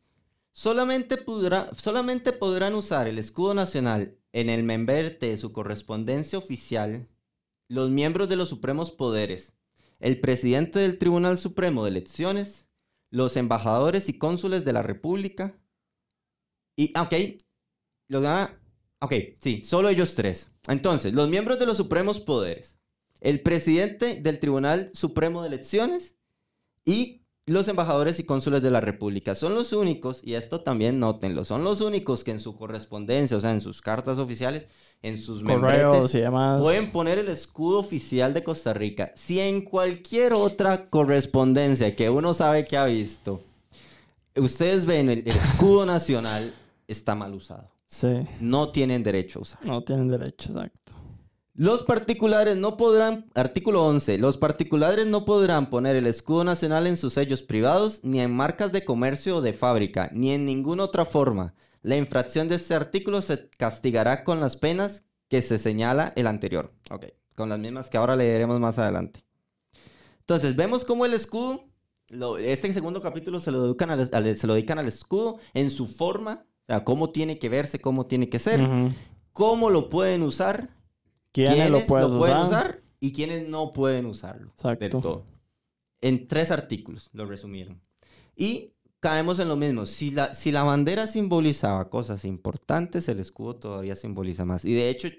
Solamente, 0.52 1.18
podrá- 1.18 1.70
solamente 1.76 2.32
podrán 2.34 2.74
usar 2.76 3.08
el 3.08 3.18
escudo 3.20 3.54
nacional 3.54 4.18
en 4.34 4.50
el 4.50 4.64
memberte 4.64 5.28
de 5.28 5.38
su 5.38 5.52
correspondencia 5.54 6.38
oficial 6.40 7.08
los 7.68 7.90
miembros 7.92 8.28
de 8.30 8.36
los 8.36 8.50
supremos 8.50 8.92
poderes, 8.92 9.54
el 10.00 10.20
presidente 10.20 10.80
del 10.80 10.98
Tribunal 10.98 11.38
Supremo 11.38 11.84
de 11.84 11.92
Elecciones, 11.92 12.68
los 13.12 13.38
embajadores 13.38 14.10
y 14.10 14.18
cónsules 14.18 14.66
de 14.66 14.74
la 14.74 14.82
República. 14.82 15.56
Y, 16.76 16.92
ah, 16.96 17.04
ok, 17.04 17.14
los 18.08 18.24
da- 18.24 18.60
ok, 19.02 19.14
sí, 19.40 19.64
solo 19.64 19.90
ellos 19.90 20.16
tres. 20.16 20.52
Entonces, 20.68 21.14
los 21.14 21.30
miembros 21.30 21.60
de 21.60 21.66
los 21.68 21.78
supremos 21.78 22.20
poderes, 22.20 22.80
el 23.22 23.42
presidente 23.42 24.16
del 24.22 24.40
Tribunal 24.40 24.90
Supremo 24.94 25.42
de 25.42 25.50
Elecciones 25.50 26.16
y 26.90 27.22
los 27.46 27.68
embajadores 27.68 28.20
y 28.20 28.24
cónsules 28.24 28.64
de 28.64 28.72
la 28.72 28.82
República 28.82 29.36
son 29.36 29.54
los 29.54 29.74
únicos, 29.74 30.22
y 30.24 30.34
esto 30.34 30.62
también 30.62 31.00
nótenlo, 31.00 31.46
son 31.46 31.64
los 31.64 31.82
únicos 31.82 32.24
que 32.24 32.32
en 32.32 32.40
su 32.40 32.56
correspondencia, 32.56 33.38
o 33.38 33.40
sea, 33.40 33.52
en 33.52 33.62
sus 33.62 33.82
cartas 33.82 34.18
oficiales, 34.18 34.68
en 35.04 35.20
sus 35.20 35.44
Correos 35.44 36.14
y 36.16 36.20
demás. 36.20 36.60
pueden 36.60 36.92
poner 36.92 37.20
el 37.20 37.30
escudo 37.30 37.78
oficial 37.78 38.34
de 38.34 38.44
Costa 38.44 38.74
Rica. 38.74 39.14
Si 39.16 39.40
en 39.40 39.62
cualquier 39.62 40.34
otra 40.34 40.90
correspondencia 40.90 41.96
que 41.96 42.10
uno 42.10 42.34
sabe 42.34 42.66
que 42.66 42.76
ha 42.76 42.86
visto, 42.86 43.44
ustedes 44.36 44.88
ven 44.88 45.12
el, 45.12 45.20
el 45.20 45.28
escudo 45.28 45.86
nacional, 45.86 46.54
está 46.88 47.14
mal 47.14 47.36
usado. 47.36 47.70
Sí. 47.86 48.28
No 48.40 48.70
tienen 48.70 49.04
derecho 49.04 49.40
a 49.40 49.42
usar. 49.44 49.64
No 49.64 49.84
tienen 49.84 50.08
derecho, 50.08 50.54
exacto. 50.54 50.94
Los 51.60 51.84
particulares 51.84 52.56
no 52.56 52.78
podrán, 52.78 53.26
artículo 53.36 53.86
11, 53.86 54.18
los 54.18 54.38
particulares 54.38 55.06
no 55.08 55.26
podrán 55.26 55.70
poner 55.70 55.98
el 55.98 56.08
escudo 56.08 56.46
nacional 56.46 56.88
en 56.88 56.96
sus 56.96 57.12
sellos 57.12 57.42
privados, 57.42 58.00
ni 58.02 58.22
en 58.22 58.32
marcas 58.34 58.72
de 58.72 58.86
comercio 58.86 59.36
o 59.36 59.42
de 59.42 59.52
fábrica, 59.52 60.10
ni 60.14 60.32
en 60.32 60.46
ninguna 60.46 60.86
otra 60.86 61.04
forma. 61.04 61.54
La 61.82 61.98
infracción 61.98 62.48
de 62.48 62.56
este 62.56 62.76
artículo 62.76 63.22
se 63.22 63.50
castigará 63.50 64.24
con 64.24 64.40
las 64.40 64.56
penas 64.56 65.04
que 65.28 65.42
se 65.42 65.58
señala 65.58 66.14
el 66.16 66.28
anterior. 66.28 66.72
Ok, 66.92 67.08
con 67.36 67.50
las 67.50 67.60
mismas 67.60 67.90
que 67.90 67.98
ahora 67.98 68.16
leeremos 68.16 68.58
más 68.62 68.80
adelante. 68.80 69.26
Entonces, 70.22 70.56
vemos 70.56 70.86
cómo 70.86 71.04
el 71.06 71.14
escudo, 71.14 71.66
lo- 72.08 72.38
este 72.38 72.72
segundo 72.74 73.02
capítulo 73.02 73.42
se 73.42 73.52
lo, 73.52 73.64
dedican 73.66 73.92
al, 73.92 74.10
al- 74.14 74.38
se 74.38 74.48
lo 74.48 74.54
dedican 74.54 74.80
al 74.80 74.88
escudo 74.88 75.40
en 75.54 75.72
su 75.72 75.88
forma, 75.88 76.46
o 76.46 76.66
sea, 76.68 76.86
cómo 76.86 77.10
tiene 77.10 77.38
que 77.38 77.50
verse, 77.50 77.82
cómo 77.82 78.06
tiene 78.06 78.30
que 78.30 78.40
ser, 78.40 78.62
cómo 79.34 79.70
lo 79.70 79.90
pueden 79.90 80.24
usar 80.24 80.70
¿Quiénes, 81.48 81.70
lo 81.70 81.80
pueden 81.86 82.06
usar? 82.16 82.44
usar 82.46 82.82
y 83.00 83.14
quiénes 83.14 83.48
no 83.48 83.72
pueden 83.72 84.06
usarlo. 84.06 84.50
Exacto. 84.52 84.80
Del 84.84 84.92
todo. 84.92 85.26
En 86.02 86.28
tres 86.28 86.52
artículos 86.52 87.10
lo 87.14 87.26
resumieron. 87.26 87.82
Y 88.36 88.74
caemos 89.00 89.40
en 89.40 89.48
lo 89.48 89.56
mismo. 89.56 89.86
Si 89.86 90.12
la, 90.12 90.34
si 90.34 90.52
la 90.52 90.64
bandera 90.64 91.08
simbolizaba 91.08 91.90
cosas 91.90 92.26
importantes, 92.26 93.08
el 93.10 93.20
escudo 93.20 93.56
todavía 93.58 93.96
simboliza 93.96 94.46
más. 94.46 94.64
Y 94.66 94.74
de 94.74 94.90
hecho, 94.90 95.10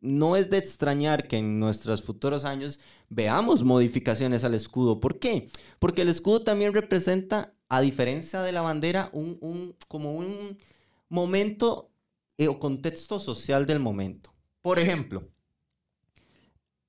no 0.00 0.36
es 0.36 0.48
de 0.50 0.58
extrañar 0.58 1.26
que 1.26 1.38
en 1.38 1.58
nuestros 1.58 2.02
futuros 2.02 2.44
años 2.44 2.78
veamos 3.08 3.64
modificaciones 3.64 4.44
al 4.44 4.54
escudo. 4.54 5.00
¿Por 5.00 5.18
qué? 5.18 5.48
Porque 5.80 6.02
el 6.02 6.08
escudo 6.08 6.42
también 6.42 6.72
representa, 6.72 7.54
a 7.68 7.80
diferencia 7.80 8.40
de 8.42 8.52
la 8.52 8.60
bandera, 8.60 9.10
un, 9.12 9.38
un- 9.40 9.74
como 9.88 10.14
un 10.14 10.56
momento 11.08 11.90
eh, 12.36 12.48
o 12.48 12.58
contexto 12.58 13.18
social 13.18 13.66
del 13.66 13.80
momento. 13.80 14.32
Por 14.62 14.78
ejemplo, 14.78 15.28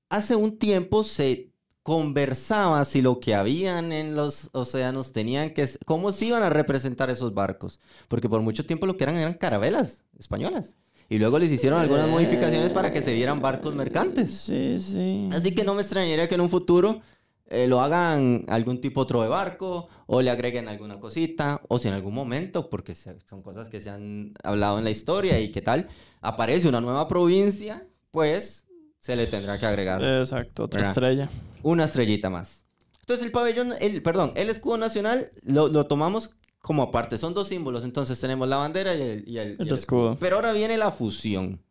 hace 0.10 0.36
un 0.36 0.58
tiempo 0.58 1.04
se 1.04 1.52
conversaba 1.84 2.84
si 2.86 3.02
lo 3.02 3.20
que 3.20 3.34
habían 3.36 3.92
en 3.92 4.16
los 4.16 4.50
océanos 4.54 5.12
tenían 5.12 5.52
que... 5.54 5.68
¿Cómo 5.86 6.12
se 6.12 6.26
iban 6.26 6.44
a 6.44 6.50
representar 6.50 7.10
esos 7.10 7.34
barcos? 7.34 7.80
Porque 8.08 8.30
por 8.30 8.42
mucho 8.42 8.66
tiempo 8.66 8.86
lo 8.86 8.96
que 8.98 9.06
eran 9.06 9.16
eran 9.18 9.34
carabelas 9.34 10.04
españolas. 10.18 10.76
Y 11.10 11.18
luego 11.18 11.40
les 11.40 11.52
hicieron 11.52 11.80
algunas 11.80 12.08
modificaciones 12.10 12.72
para 12.72 12.92
que 12.94 13.02
se 13.02 13.14
vieran 13.14 13.42
barcos 13.42 13.74
mercantes. 13.74 14.32
Sí, 14.32 14.78
sí. 14.80 15.30
Así 15.34 15.56
que 15.56 15.64
no 15.64 15.74
me 15.74 15.82
extrañaría 15.82 16.28
que 16.28 16.36
en 16.36 16.42
un 16.42 16.50
futuro 16.52 17.02
eh, 17.48 17.66
lo 17.68 17.82
hagan 17.82 18.46
algún 18.48 18.80
tipo 18.80 19.02
otro 19.02 19.24
de 19.24 19.28
barco 19.28 19.88
o 20.06 20.22
le 20.22 20.30
agreguen 20.30 20.68
alguna 20.68 21.00
cosita 21.00 21.62
o 21.68 21.80
si 21.80 21.88
en 21.88 21.96
algún 21.96 22.14
momento, 22.14 22.70
porque 22.70 22.94
se- 22.94 23.18
son 23.28 23.42
cosas 23.42 23.70
que 23.70 23.82
se 23.82 23.90
han 23.90 24.34
hablado 24.44 24.78
en 24.78 24.84
la 24.84 24.92
historia 24.92 25.40
y 25.40 25.52
qué 25.52 25.62
tal, 25.62 25.88
aparece 26.22 26.70
una 26.70 26.82
nueva 26.82 27.08
provincia, 27.08 27.88
pues 28.12 28.68
se 29.00 29.16
le 29.16 29.28
tendrá 29.28 29.58
que 29.60 29.66
agregar 29.66 30.04
Exacto, 30.04 30.66
otra 30.66 30.80
¿Verdad? 30.80 30.92
estrella. 30.92 31.30
una 31.64 31.86
estrellita 31.86 32.30
más. 32.30 32.66
Entonces 33.02 33.26
el 33.26 33.32
pabellón, 33.32 33.74
el, 33.80 34.02
perdón, 34.04 34.32
el 34.36 34.50
escudo 34.50 34.78
nacional 34.78 35.32
lo, 35.44 35.68
lo 35.68 35.86
tomamos 35.88 36.30
como 36.60 36.84
aparte. 36.84 37.18
Son 37.18 37.34
dos 37.34 37.48
símbolos. 37.48 37.84
Entonces 37.84 38.20
tenemos 38.20 38.48
la 38.48 38.58
bandera 38.58 38.96
y 38.96 39.02
el, 39.02 39.24
y 39.28 39.38
el- 39.40 39.52
y 39.58 39.62
El 39.64 39.68
el 39.70 39.74
escudo. 39.74 40.18
Pero 40.20 40.36
ahora 40.36 40.52
viene 40.54 40.78
la 40.78 40.92
fusión, 40.92 41.64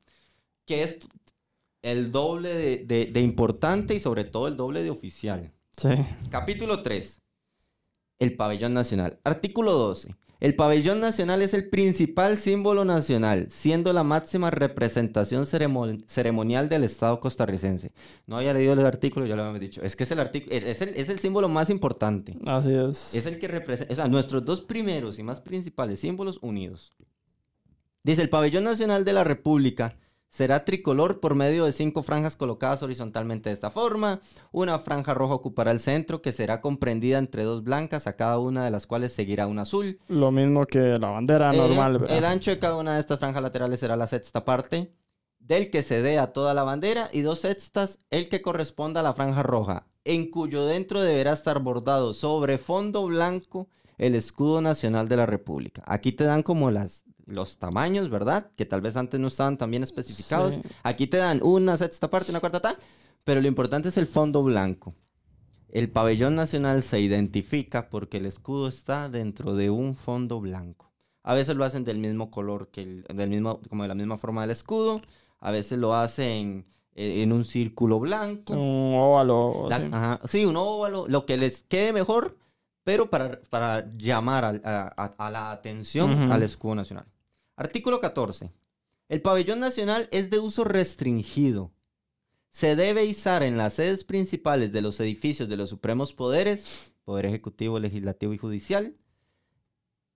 que 0.67 0.83
es 0.83 0.99
el 1.83 2.11
doble 2.11 2.55
de, 2.55 2.77
de- 2.87 3.07
de 3.13 3.21
importante 3.21 3.95
y 3.95 4.01
sobre 4.01 4.25
todo 4.25 4.49
el 4.49 4.57
doble 4.57 4.83
de 4.83 4.91
oficial. 4.91 5.53
Sí. 5.77 5.91
Capítulo 6.31 6.83
3. 6.83 7.21
El 8.19 8.35
pabellón 8.35 8.75
nacional. 8.75 9.21
Artículo 9.23 9.75
12. 9.75 10.17
El 10.41 10.55
pabellón 10.55 11.01
nacional 11.01 11.43
es 11.43 11.53
el 11.53 11.69
principal 11.69 12.37
símbolo 12.37 12.85
nacional, 12.85 13.49
siendo 13.51 13.93
la 13.93 14.05
máxima 14.05 14.53
representación 14.53 15.47
ceremon- 15.47 16.05
ceremonial 16.07 16.69
del 16.69 16.85
Estado 16.85 17.19
costarricense. 17.19 17.91
No 18.27 18.37
había 18.37 18.55
leído 18.55 18.75
el 18.75 18.87
artículo, 18.87 19.27
ya 19.27 19.35
lo 19.35 19.43
habíamos 19.43 19.61
dicho. 19.61 19.83
Es 19.83 19.97
que 19.97 20.05
es 20.05 20.11
el, 20.13 20.21
artículo, 20.21 20.55
es 20.55 20.81
el, 20.81 20.91
es 20.91 21.09
el 21.09 21.19
símbolo 21.19 21.49
más 21.49 21.71
importante. 21.71 22.39
Así 22.47 22.73
es. 22.73 23.15
Es 23.15 23.27
el 23.27 23.41
que 23.41 23.49
representa, 23.49 23.93
o 23.93 23.97
sea, 23.97 24.07
nuestros 24.07 24.45
dos 24.45 24.61
primeros 24.61 25.19
y 25.19 25.25
más 25.25 25.41
principales 25.41 25.99
símbolos 25.99 26.39
unidos. 26.41 26.93
Dice, 28.05 28.23
el 28.23 28.31
pabellón 28.31 28.63
nacional 28.63 29.05
de 29.05 29.13
la 29.13 29.25
República 29.25 29.97
será 30.31 30.65
tricolor 30.65 31.21
por 31.21 31.35
medio 31.35 31.65
de 31.65 31.73
cinco 31.73 32.03
franjas 32.03 32.37
colocadas 32.37 32.83
horizontalmente 32.83 33.49
de 33.49 33.55
esta 33.55 33.71
forma. 33.71 34.21
Una 34.53 34.79
franja 34.79 35.15
roja 35.15 35.35
ocupará 35.35 35.71
el 35.71 35.81
centro, 35.81 36.23
que 36.23 36.33
será 36.33 36.61
comprendida 36.61 37.19
entre 37.19 37.45
dos 37.45 37.65
blancas, 37.65 38.07
a 38.07 38.17
cada 38.17 38.39
una 38.39 38.65
de 38.65 38.71
las 38.71 38.87
cuales 38.87 39.13
seguirá 39.13 39.47
una 39.47 39.63
azul. 39.63 39.99
Lo 40.09 40.31
mismo 40.31 40.67
que 40.67 40.99
la 40.99 41.11
bandera 41.11 41.53
normal, 41.53 41.95
el 41.95 42.01
¿verdad? 42.01 42.33
ancho 42.33 42.51
de 42.51 42.59
cada 42.59 42.77
una 42.77 42.95
de 42.95 43.01
estas 43.01 43.19
franjas 43.19 43.43
laterales 43.43 43.81
será 43.81 43.97
la 43.97 44.07
sexta 44.07 44.45
parte 44.45 44.93
del 45.39 45.71
que 45.71 45.83
se 45.83 46.03
dé 46.03 46.19
a 46.19 46.33
toda 46.33 46.53
la 46.53 46.63
bandera 46.63 47.09
y 47.13 47.23
dos 47.23 47.41
sextas 47.41 48.01
el 48.11 48.29
que 48.29 48.43
corresponda 48.43 49.01
a 49.01 49.03
la 49.03 49.15
franja 49.15 49.43
roja, 49.43 49.87
en 50.05 50.31
cuyo 50.31 50.67
dentro 50.67 51.01
deberá 51.01 51.33
estar 51.33 51.59
bordado 51.61 52.13
sobre 52.13 52.59
fondo 52.59 53.07
blanco 53.07 53.69
el 53.97 54.15
escudo 54.15 54.61
nacional 54.61 55.09
de 55.09 55.17
la 55.17 55.27
República. 55.27 55.83
Aquí 55.87 56.13
te 56.13 56.25
dan 56.25 56.43
como 56.43 56.71
las 56.71 57.05
los 57.29 57.59
tamaños, 57.59 58.09
¿verdad? 58.09 58.51
Que 58.57 58.65
tal 58.67 58.81
vez 58.81 58.97
antes 58.97 59.21
no 59.21 59.29
estaban 59.29 59.57
tan 59.59 59.71
bien 59.71 59.83
especificados. 59.83 60.55
Sí. 60.57 60.63
Aquí 60.83 61.07
te 61.07 61.19
dan 61.19 61.41
una 61.43 61.77
sexta 61.77 62.11
parte, 62.11 62.31
una 62.33 62.41
cuarta 62.41 62.61
tal, 62.61 62.77
pero 63.25 63.41
lo 63.41 63.47
importante 63.49 63.89
es 63.91 63.97
el 63.97 64.07
fondo 64.07 64.43
blanco. 64.43 64.95
El 65.71 65.91
pabellón 65.91 66.35
nacional 66.35 66.83
se 66.83 66.99
identifica 67.01 67.91
porque 67.91 68.17
el 68.17 68.27
escudo 68.27 68.69
está 68.69 69.09
dentro 69.11 69.55
de 69.55 69.69
un 69.71 69.95
fondo 69.95 70.41
blanco. 70.41 70.91
A 71.23 71.35
veces 71.35 71.55
lo 71.57 71.65
hacen 71.65 71.85
del 71.85 71.99
mismo 71.99 72.31
color 72.31 72.69
que 72.71 72.83
el, 72.83 73.03
del 73.15 73.29
mismo, 73.29 73.61
como 73.69 73.83
de 73.83 73.89
la 73.89 73.95
misma 73.95 74.17
forma 74.17 74.41
del 74.41 74.51
escudo. 74.51 75.03
A 75.41 75.51
veces 75.51 75.79
lo 75.79 75.95
hacen 75.95 76.65
eh, 76.95 77.23
en 77.23 77.33
un 77.33 77.45
círculo 77.45 78.01
blanco. 78.01 78.55
Un 78.55 78.95
óvalo. 78.97 79.67
La- 79.69 79.77
así. 79.77 79.87
ajá, 79.93 80.21
sí, 80.27 80.45
un 80.47 80.57
óvalo, 80.57 81.05
lo 81.07 81.27
que 81.27 81.37
les 81.37 81.63
quede 81.65 81.93
mejor, 81.93 82.39
pero 82.83 83.11
para, 83.11 83.39
para 83.51 83.87
llamar 83.99 84.47
a, 84.47 84.93
a- 84.97 85.15
a 85.19 85.31
la 85.31 85.51
atención 85.51 86.11
Ujú. 86.25 86.33
al 86.33 86.43
escudo 86.43 86.77
nacional. 86.77 87.05
Artículo 87.59 87.99
14. 87.99 88.53
El 89.09 89.21
pabellón 89.21 89.59
nacional 89.59 90.09
es 90.13 90.31
de 90.31 90.39
uso 90.39 90.63
restringido. 90.63 91.73
Se 92.53 92.77
debe 92.77 93.05
izar 93.05 93.43
en 93.43 93.59
las 93.59 93.73
sedes 93.73 94.05
principales 94.05 94.71
de 94.71 94.81
los 94.81 95.01
edificios 95.01 95.49
de 95.49 95.57
los 95.57 95.69
supremos 95.69 96.13
poderes, 96.13 96.95
poder 97.03 97.27
ejecutivo, 97.27 97.81
legislativo 97.81 98.33
y 98.33 98.39
judicial, 98.39 98.97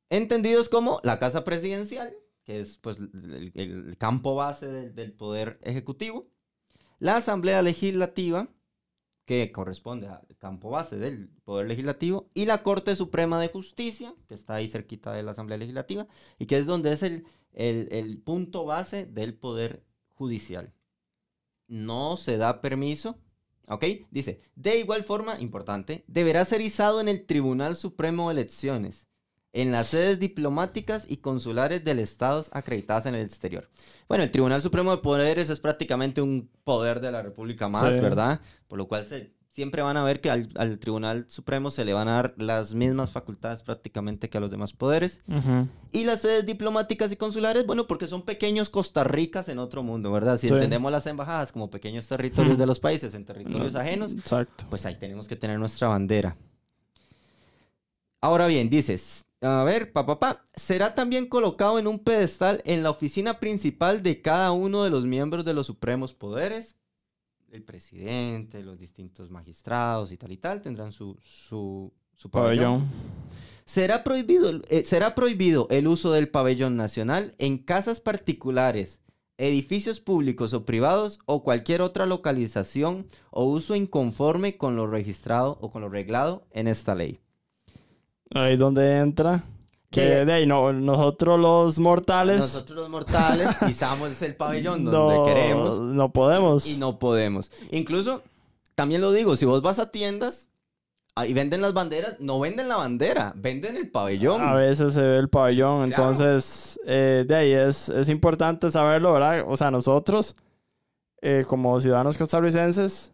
entendidos 0.08 0.68
como 0.68 1.00
la 1.02 1.18
casa 1.18 1.42
presidencial, 1.42 2.14
que 2.44 2.60
es 2.60 2.76
pues 2.76 2.98
el, 3.00 3.96
campo 3.98 4.36
base 4.36 4.68
del 4.90 5.12
poder 5.12 5.58
ejecutivo, 5.64 6.28
la 7.00 7.16
asamblea 7.16 7.60
legislativa, 7.62 8.50
que 9.32 9.50
corresponde 9.50 10.08
al 10.08 10.26
campo 10.38 10.68
base 10.68 10.98
del 10.98 11.30
Poder 11.44 11.66
Legislativo, 11.66 12.28
y 12.34 12.44
la 12.44 12.62
Corte 12.62 12.94
Suprema 12.96 13.40
de 13.40 13.48
Justicia, 13.48 14.14
que 14.28 14.34
está 14.34 14.56
ahí 14.56 14.68
cerquita 14.68 15.10
de 15.12 15.22
la 15.22 15.30
Asamblea 15.30 15.56
Legislativa, 15.56 16.06
y 16.38 16.44
que 16.44 16.58
es 16.58 16.66
donde 16.66 16.92
es 16.92 17.02
el, 17.02 17.24
el, 17.54 18.18
punto 18.18 18.66
base 18.66 19.06
del 19.06 19.32
Poder 19.32 19.86
Judicial. 20.10 20.74
No 21.66 22.18
se 22.18 22.36
da 22.36 22.60
permiso 22.60 23.18
¿Ok? 23.68 23.84
Dice, 24.10 24.40
de 24.56 24.80
igual 24.80 25.04
forma, 25.04 25.40
importante, 25.40 26.04
deberá 26.08 26.44
ser 26.44 26.60
izado 26.60 27.00
en 27.00 27.08
el 27.08 27.24
Tribunal 27.24 27.76
Supremo 27.76 28.28
de 28.28 28.34
Elecciones, 28.34 29.08
en 29.52 29.70
las 29.70 29.88
sedes 29.88 30.18
diplomáticas 30.18 31.04
y 31.08 31.18
consulares 31.18 31.84
del 31.84 31.98
Estado 31.98 32.44
acreditadas 32.52 33.06
en 33.06 33.14
el 33.14 33.26
exterior. 33.26 33.68
Bueno, 34.08 34.24
el 34.24 34.30
Tribunal 34.30 34.62
Supremo 34.62 34.90
de 34.90 34.98
Poderes 34.98 35.50
es 35.50 35.60
prácticamente 35.60 36.22
un 36.22 36.48
poder 36.64 37.00
de 37.00 37.12
la 37.12 37.22
República 37.22 37.68
más, 37.68 38.00
¿verdad? 38.00 38.40
Por 38.66 38.78
lo 38.78 38.88
cual 38.88 39.06
siempre 39.52 39.82
van 39.82 39.98
a 39.98 40.04
ver 40.04 40.22
que 40.22 40.30
al, 40.30 40.78
Tribunal 40.78 41.26
Supremo 41.28 41.70
se 41.70 41.84
le 41.84 41.92
van 41.92 42.08
a 42.08 42.12
dar 42.12 42.34
las 42.38 42.74
mismas 42.74 43.10
facultades 43.10 43.62
prácticamente 43.62 44.30
que 44.30 44.38
a 44.38 44.40
los 44.40 44.50
demás 44.50 44.72
poderes. 44.72 45.22
Y 45.92 46.04
las 46.04 46.20
sedes 46.20 46.46
diplomáticas 46.46 47.12
y 47.12 47.16
consulares, 47.16 47.66
bueno, 47.66 47.86
porque 47.86 48.06
son 48.06 48.22
pequeños 48.22 48.70
Costa 48.70 49.04
Ricas 49.04 49.50
en 49.50 49.58
otro 49.58 49.82
mundo, 49.82 50.10
¿verdad? 50.10 50.38
Si 50.38 50.48
entendemos 50.48 50.90
las 50.90 51.06
embajadas 51.06 51.52
como 51.52 51.70
pequeños 51.70 52.08
territorios 52.08 52.56
de 52.56 52.66
los 52.66 52.80
países 52.80 53.12
en 53.12 53.26
territorios 53.26 53.74
ajenos, 53.74 54.16
pues 54.70 54.86
ahí 54.86 54.96
tenemos 54.98 55.28
que 55.28 55.36
tener 55.36 55.58
nuestra 55.58 55.88
bandera. 55.88 56.36
Ahora 58.22 58.46
bien, 58.46 58.70
dices, 58.70 59.26
a 59.42 59.64
ver, 59.64 59.92
papá, 59.92 60.20
pa, 60.20 60.46
será 60.54 60.94
también 60.94 61.26
colocado 61.26 61.78
en 61.80 61.88
un 61.88 61.98
pedestal 61.98 62.62
en 62.64 62.84
la 62.84 62.90
oficina 62.90 63.40
principal 63.40 64.02
de 64.02 64.22
cada 64.22 64.52
uno 64.52 64.84
de 64.84 64.90
los 64.90 65.04
miembros 65.04 65.44
de 65.44 65.52
los 65.52 65.66
supremos 65.66 66.14
poderes. 66.14 66.76
El 67.50 67.64
presidente, 67.64 68.62
los 68.62 68.78
distintos 68.78 69.30
magistrados 69.30 70.12
y 70.12 70.16
tal 70.16 70.32
y 70.32 70.36
tal 70.36 70.62
tendrán 70.62 70.92
su, 70.92 71.18
su, 71.22 71.92
pabellón. 72.30 72.88
Será 73.64 74.04
prohibido, 74.04 74.62
eh, 74.68 74.84
será 74.84 75.14
prohibido 75.14 75.66
el 75.70 75.88
uso 75.88 76.12
del 76.12 76.28
pabellón 76.28 76.76
nacional 76.76 77.34
en 77.38 77.58
casas 77.58 78.00
particulares, 78.00 79.00
edificios 79.38 79.98
públicos 79.98 80.54
o 80.54 80.64
privados 80.64 81.18
o 81.26 81.42
cualquier 81.42 81.82
otra 81.82 82.06
localización 82.06 83.06
o 83.30 83.44
uso 83.44 83.74
inconforme 83.74 84.56
con 84.56 84.76
lo 84.76 84.86
registrado 84.86 85.58
o 85.60 85.70
con 85.70 85.82
lo 85.82 85.88
reglado 85.88 86.46
en 86.52 86.68
esta 86.68 86.94
ley. 86.94 87.18
Ahí 88.34 88.56
donde 88.56 88.98
entra. 88.98 89.44
Que 89.90 90.24
de 90.24 90.32
ahí 90.32 90.46
no, 90.46 90.72
nosotros 90.72 91.38
los 91.38 91.78
mortales. 91.78 92.38
Nosotros 92.38 92.78
los 92.78 92.88
mortales 92.88 93.48
pisamos 93.66 94.22
el 94.22 94.34
pabellón 94.34 94.84
donde 94.84 95.30
queremos. 95.30 95.80
No 95.80 96.10
podemos. 96.10 96.66
Y 96.66 96.78
no 96.78 96.98
podemos. 96.98 97.50
Incluso, 97.70 98.22
también 98.74 99.02
lo 99.02 99.12
digo, 99.12 99.36
si 99.36 99.44
vos 99.44 99.60
vas 99.60 99.78
a 99.78 99.90
tiendas 99.90 100.48
y 101.26 101.34
venden 101.34 101.60
las 101.60 101.74
banderas, 101.74 102.16
no 102.20 102.40
venden 102.40 102.68
la 102.70 102.76
bandera, 102.76 103.34
venden 103.36 103.76
el 103.76 103.90
pabellón. 103.90 104.40
A 104.40 104.54
veces 104.54 104.94
se 104.94 105.02
ve 105.02 105.18
el 105.18 105.28
pabellón. 105.28 105.84
Entonces, 105.84 106.80
eh, 106.86 107.26
de 107.28 107.34
ahí 107.34 107.52
es, 107.52 107.90
es 107.90 108.08
importante 108.08 108.70
saberlo, 108.70 109.12
¿verdad? 109.12 109.44
O 109.46 109.58
sea, 109.58 109.70
nosotros, 109.70 110.36
eh, 111.20 111.44
como 111.46 111.78
ciudadanos 111.82 112.16
costarricenses, 112.16 113.12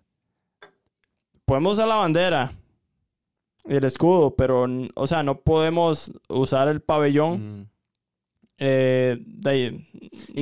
podemos 1.44 1.72
usar 1.72 1.88
la 1.88 1.96
bandera 1.96 2.52
el 3.68 3.84
escudo, 3.84 4.34
pero, 4.34 4.66
o 4.94 5.06
sea, 5.06 5.22
no 5.22 5.40
podemos 5.40 6.12
usar 6.28 6.68
el 6.68 6.80
pabellón 6.80 7.70
eh, 8.58 9.22
de, 9.24 9.86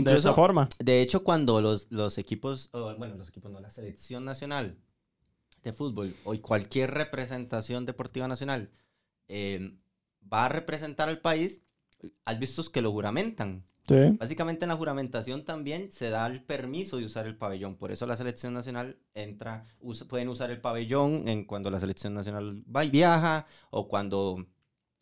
esa 0.07 0.33
forma. 0.33 0.68
De 0.79 1.03
hecho, 1.03 1.22
cuando 1.22 1.61
los, 1.61 1.89
los 1.91 2.16
equipos, 2.18 2.70
bueno, 2.72 3.14
los 3.16 3.29
equipos 3.29 3.51
no, 3.51 3.61
la 3.61 3.70
selección 3.70 4.24
nacional 4.24 4.79
de 5.62 5.72
fútbol 5.72 6.14
o 6.24 6.35
cualquier 6.41 6.93
representación 6.93 7.85
deportiva 7.85 8.29
nacional 8.29 8.70
eh, 9.29 9.77
va 10.33 10.47
a 10.47 10.49
representar 10.49 11.09
al 11.09 11.20
país, 11.20 11.62
has 12.24 12.38
visto 12.38 12.62
que 12.70 12.82
lo 12.82 12.92
juramentan. 12.92 13.64
Básicamente 14.18 14.64
en 14.64 14.70
la 14.70 14.76
juramentación 14.76 15.44
también 15.44 15.92
se 15.92 16.11
da 16.11 16.26
el 16.26 16.42
permiso 16.42 16.96
de 16.96 17.04
usar 17.04 17.26
el 17.26 17.36
pabellón. 17.36 17.76
Por 17.76 17.92
eso 17.92 18.07
la 18.07 18.16
selección 18.16 18.52
nacional 18.52 18.98
entra, 19.14 19.68
pueden 20.09 20.28
usar 20.28 20.50
el 20.50 20.61
pabellón 20.61 21.28
en 21.28 21.44
cuando 21.44 21.70
la 21.70 21.78
selección 21.78 22.12
nacional 22.12 22.64
va 22.74 22.84
y 22.84 22.90
viaja 22.90 23.46
o 23.70 23.86
cuando 23.86 24.44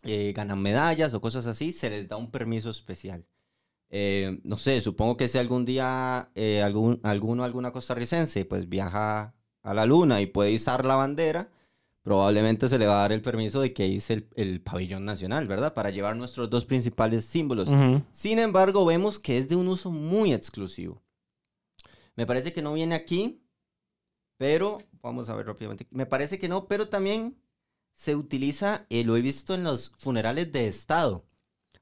eh, 0.03 0.35
ganan 0.37 0.61
medallas 0.61 1.15
o 1.15 1.21
cosas 1.21 1.47
así, 1.47 1.73
se 1.73 1.89
les 1.89 2.09
da 2.09 2.17
un 2.17 2.31
permiso 2.31 2.69
especial. 2.69 3.27
Eh, 3.89 4.41
no 4.45 4.59
sé, 4.59 4.81
supongo 4.81 5.17
que 5.17 5.29
si 5.29 5.39
algún 5.39 5.65
día 5.65 6.31
eh, 6.35 6.63
algún, 6.63 7.01
alguno, 7.05 7.45
alguna 7.45 7.73
costarricense, 7.73 8.45
pues 8.45 8.69
viaja 8.69 9.35
a 9.63 9.75
la 9.75 9.87
luna 9.87 10.21
y 10.21 10.27
puede 10.27 10.53
izar 10.53 10.85
la 10.85 10.97
bandera, 10.97 11.51
probablemente 12.05 12.69
se 12.69 12.79
le 12.79 12.87
va 12.87 12.99
a 12.99 13.01
dar 13.01 13.13
el 13.13 13.23
permiso 13.23 13.63
de 13.63 13.73
que 13.73 13.87
hice 13.87 14.29
el, 14.37 14.61
pabellón 14.61 15.07
nacional, 15.07 15.49
¿verdad? 15.49 15.73
Para 15.73 15.89
llevar 15.89 16.15
nuestros 16.17 16.51
dos 16.51 16.67
principales 16.67 17.25
símbolos. 17.25 17.71
Sin 18.13 18.39
embargo, 18.39 18.85
vemos 18.85 19.19
que 19.19 19.39
es 19.39 19.49
de 19.49 19.57
un 19.57 19.69
uso 19.69 19.91
muy 19.91 20.35
exclusivo. 20.35 21.03
Me 22.15 22.27
parece 22.27 22.53
que 22.53 22.61
no 22.61 22.75
viene 22.75 22.95
aquí, 22.95 23.43
pero 24.37 24.83
vamos 25.01 25.31
a 25.31 25.35
ver 25.35 25.47
rápidamente. 25.47 25.87
Me 25.91 26.05
parece 26.05 26.39
que 26.39 26.47
no, 26.47 26.69
pero 26.69 26.91
también 26.91 27.41
se 27.95 28.15
utiliza, 28.15 28.87
eh, 28.91 29.03
lo 29.03 29.17
he 29.17 29.23
visto 29.23 29.55
en 29.55 29.65
los 29.65 29.91
funerales 29.97 30.53
de 30.53 30.69
Estado. 30.69 31.25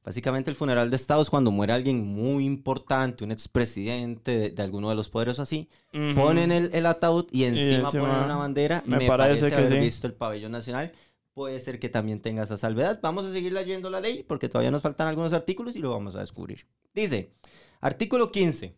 Básicamente 0.05 0.50
el 0.50 0.57
funeral 0.57 0.90
de 0.90 0.96
Estado 0.96 1.22
es 1.22 1.30
cuando 1.30 1.53
muere 1.53 1.72
alguien 1.72 2.05
muy 2.05 2.44
importante, 2.44 3.22
un 3.22 3.30
expresidente 3.30 4.50
de, 4.50 4.62
alguno 4.62 4.88
de 4.88 4.96
los 4.96 5.09
poderes 5.09 5.38
así, 5.38 5.68
ponen 6.14 6.50
el, 6.50 6.86
ataúd 6.86 7.26
y 7.30 7.44
encima, 7.44 7.88
ponen 7.88 8.24
una 8.24 8.36
bandera. 8.36 8.82
Me, 8.84 9.07
parece, 9.07 9.50
que 9.50 9.57
haber 9.57 9.80
visto 9.80 10.09
el 10.09 10.14
pabellón 10.14 10.53
nacional. 10.53 10.90
Puede 11.34 11.61
ser 11.61 11.78
que 11.78 11.88
también 11.88 12.20
tenga 12.20 12.42
esa 12.42 12.59
salvedad. 12.59 12.98
Vamos 13.00 13.24
a 13.24 13.32
seguir 13.32 13.53
leyendo 13.53 13.90
la 13.90 14.00
ley 14.00 14.24
porque 14.26 14.48
todavía 14.48 14.72
nos 14.72 14.82
faltan 14.82 15.07
algunos 15.07 15.32
artículos 15.32 15.76
y 15.76 15.78
lo 15.78 15.90
vamos 15.90 16.16
a 16.16 16.20
descubrir. 16.20 16.66
Dice, 16.92 17.32
artículo 17.80 18.30
15. 18.30 18.74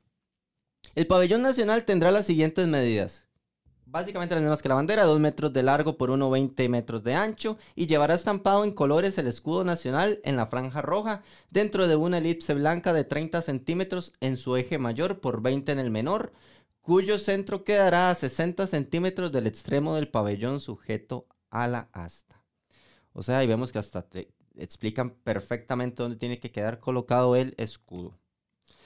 El 0.94 1.06
pabellón 1.06 1.42
nacional 1.42 1.84
tendrá 1.84 2.10
las 2.10 2.26
siguientes 2.26 2.68
medidas 2.68 3.23
básicamente 3.86 4.34
las 4.34 4.42
mismas 4.42 4.62
que 4.62 4.68
la 4.68 4.74
bandera, 4.74 5.04
2 5.04 5.20
metros 5.20 5.52
de 5.52 5.62
largo 5.62 5.96
por 5.96 6.10
1,20 6.10 6.68
metros 6.68 7.04
de 7.04 7.14
ancho 7.14 7.58
y 7.74 7.86
llevará 7.86 8.14
estampado 8.14 8.64
en 8.64 8.72
colores 8.72 9.18
el 9.18 9.26
escudo 9.26 9.64
nacional 9.64 10.20
en 10.24 10.36
la 10.36 10.46
franja 10.46 10.82
roja 10.82 11.22
dentro 11.50 11.86
de 11.86 11.96
una 11.96 12.18
elipse 12.18 12.54
blanca 12.54 12.92
de 12.92 13.04
30 13.04 13.42
centímetros 13.42 14.12
en 14.20 14.36
su 14.36 14.56
eje 14.56 14.78
mayor 14.78 15.20
por 15.20 15.42
20 15.42 15.72
en 15.72 15.78
el 15.78 15.90
menor, 15.90 16.32
cuyo 16.80 17.18
centro 17.18 17.64
quedará 17.64 18.10
a 18.10 18.14
60 18.14 18.66
centímetros 18.66 19.32
del 19.32 19.46
extremo 19.46 19.94
del 19.94 20.08
pabellón 20.08 20.60
sujeto 20.60 21.26
a 21.50 21.68
la 21.68 21.88
asta. 21.92 22.42
O 23.12 23.22
sea, 23.22 23.38
ahí 23.38 23.46
vemos 23.46 23.72
que 23.72 23.78
hasta 23.78 24.02
te 24.02 24.34
explican 24.56 25.10
perfectamente 25.10 26.02
dónde 26.02 26.18
tiene 26.18 26.38
que 26.40 26.50
quedar 26.50 26.80
colocado 26.80 27.36
el 27.36 27.54
escudo. 27.58 28.18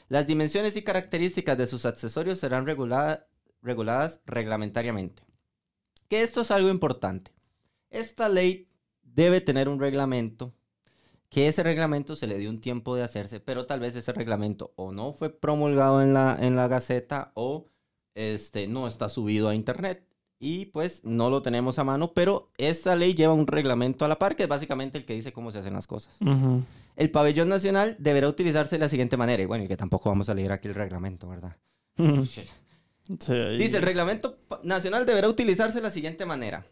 Las 0.09 0.27
dimensiones 0.27 0.77
y 0.77 0.83
características 0.83 1.59
de 1.59 1.67
sus 1.67 1.85
accesorios 1.85 2.39
serán 2.39 2.67
reguladas 2.67 3.21
reguladas 3.69 4.21
reglamentariamente. 4.27 5.23
Que 6.09 6.23
esto 6.23 6.41
es 6.41 6.51
algo 6.51 6.71
importante. 6.71 7.31
Esta 7.91 8.29
ley 8.29 8.69
debe 9.03 9.41
tener 9.41 9.69
un 9.69 9.79
reglamento, 9.79 10.55
que 11.29 11.49
ese 11.49 11.63
reglamento 11.63 12.17
se 12.17 12.27
le 12.27 12.39
dio 12.39 12.51
un 12.51 12.61
tiempo 12.61 12.97
de 12.97 13.03
hacerse, 13.03 13.41
pero 13.41 13.67
tal 13.67 13.81
vez 13.81 13.95
ese 13.95 14.13
reglamento 14.13 14.73
o 14.77 14.93
no 14.93 15.13
fue 15.13 15.31
promulgado 15.31 16.03
en 16.03 16.15
la, 16.15 16.37
en 16.41 16.57
la 16.57 16.69
Gaceta 16.69 17.33
o 17.35 17.67
este, 18.15 18.67
no 18.67 18.89
está 18.89 19.09
subido 19.09 19.49
a 19.49 19.55
Internet. 19.55 20.05
Y 20.41 20.67
pues 20.67 21.03
no 21.05 21.31
lo 21.31 21.43
tenemos 21.43 21.81
a 21.81 21.85
mano, 21.85 22.13
pero 22.15 22.53
esta 22.59 22.95
ley 22.95 23.15
lleva 23.15 23.35
un 23.35 23.49
reglamento 23.49 24.05
a 24.05 24.09
la 24.09 24.21
par, 24.21 24.37
que 24.37 24.45
es 24.45 24.49
básicamente 24.49 24.97
el 24.97 25.05
que 25.05 25.15
dice 25.15 25.33
cómo 25.33 25.51
se 25.51 25.59
hacen 25.59 25.73
las 25.73 25.89
cosas. 25.89 26.17
El 26.95 27.11
pabellón 27.11 27.49
nacional 27.49 27.97
deberá 27.99 28.29
utilizarse 28.29 28.77
de 28.77 28.81
la 28.81 28.89
siguiente 28.89 29.17
manera. 29.17 29.43
Y 29.43 29.47
bueno, 29.47 29.65
y 29.65 29.69
que 29.69 29.77
tampoco 29.77 30.11
vamos 30.11 30.29
a 30.29 30.35
leer 30.35 30.53
aquí 30.53 30.69
el 30.69 30.77
reglamento, 30.77 31.29
¿verdad? 31.29 31.57
Dice, 33.09 33.79
el 33.79 33.83
reglamento 33.83 34.37
nacional 34.63 35.07
deberá 35.07 35.29
utilizarse 35.29 35.79
de 35.79 35.83
la 35.83 35.91
siguiente 35.91 36.27
manera. 36.27 36.67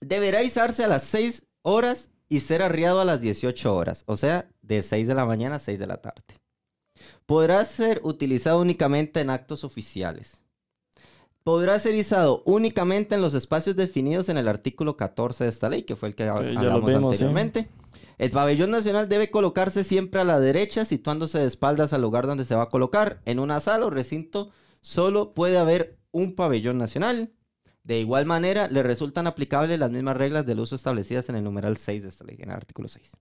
Deberá 0.00 0.42
izarse 0.42 0.84
a 0.84 0.88
las 0.88 1.04
6 1.04 1.44
horas 1.62 2.10
y 2.28 2.40
ser 2.40 2.62
arriado 2.62 3.00
a 3.00 3.04
las 3.04 3.20
18 3.20 3.74
horas, 3.74 4.02
o 4.06 4.16
sea, 4.16 4.48
de 4.62 4.82
6 4.82 5.06
de 5.06 5.14
la 5.14 5.24
mañana 5.24 5.56
a 5.56 5.60
6 5.60 5.78
de 5.78 5.86
la 5.86 5.98
tarde. 5.98 6.22
Podrá 7.26 7.64
ser 7.64 8.00
utilizado 8.02 8.60
únicamente 8.60 9.20
en 9.20 9.30
actos 9.30 9.62
oficiales. 9.62 10.42
Podrá 11.44 11.78
ser 11.78 11.94
izado 11.94 12.42
únicamente 12.46 13.14
en 13.14 13.20
los 13.20 13.34
espacios 13.34 13.76
definidos 13.76 14.28
en 14.28 14.38
el 14.38 14.48
artículo 14.48 14.96
14 14.96 15.44
de 15.44 15.50
esta 15.50 15.68
ley, 15.68 15.82
que 15.82 15.94
fue 15.94 16.08
el 16.08 16.14
que 16.14 16.24
hablamos 16.24 16.94
anteriormente. 16.94 17.68
El 18.16 18.30
pabellón 18.30 18.70
nacional 18.70 19.08
debe 19.08 19.30
colocarse 19.30 19.84
siempre 19.84 20.20
a 20.20 20.24
la 20.24 20.40
derecha, 20.40 20.84
situándose 20.84 21.38
de 21.38 21.46
espaldas 21.46 21.92
al 21.92 22.02
lugar 22.02 22.26
donde 22.26 22.44
se 22.44 22.54
va 22.54 22.64
a 22.64 22.68
colocar, 22.70 23.20
en 23.24 23.38
una 23.38 23.60
sala 23.60 23.86
o 23.86 23.90
recinto 23.90 24.50
solo 24.84 25.32
puede 25.32 25.56
haber 25.56 25.98
un 26.12 26.36
pabellón 26.36 26.76
nacional. 26.76 27.32
De 27.82 27.98
igual 27.98 28.26
manera, 28.26 28.68
le 28.68 28.82
resultan 28.82 29.26
aplicables 29.26 29.78
las 29.78 29.90
mismas 29.90 30.16
reglas 30.16 30.46
del 30.46 30.60
uso 30.60 30.76
establecidas 30.76 31.28
en 31.30 31.36
el 31.36 31.44
numeral 31.44 31.76
6 31.76 32.02
de 32.02 32.08
esta 32.08 32.24
ley, 32.24 32.36
en 32.38 32.50
el 32.50 32.56
artículo 32.56 32.86
6. 32.86 33.12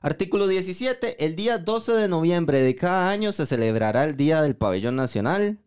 Artículo 0.00 0.46
17. 0.48 1.24
El 1.24 1.36
día 1.36 1.58
12 1.58 1.92
de 1.92 2.08
noviembre 2.08 2.60
de 2.60 2.74
cada 2.74 3.10
año 3.10 3.32
se 3.32 3.46
celebrará 3.46 4.04
el 4.04 4.16
Día 4.16 4.42
del 4.42 4.56
Pabellón 4.56 4.96
Nacional. 4.96 5.58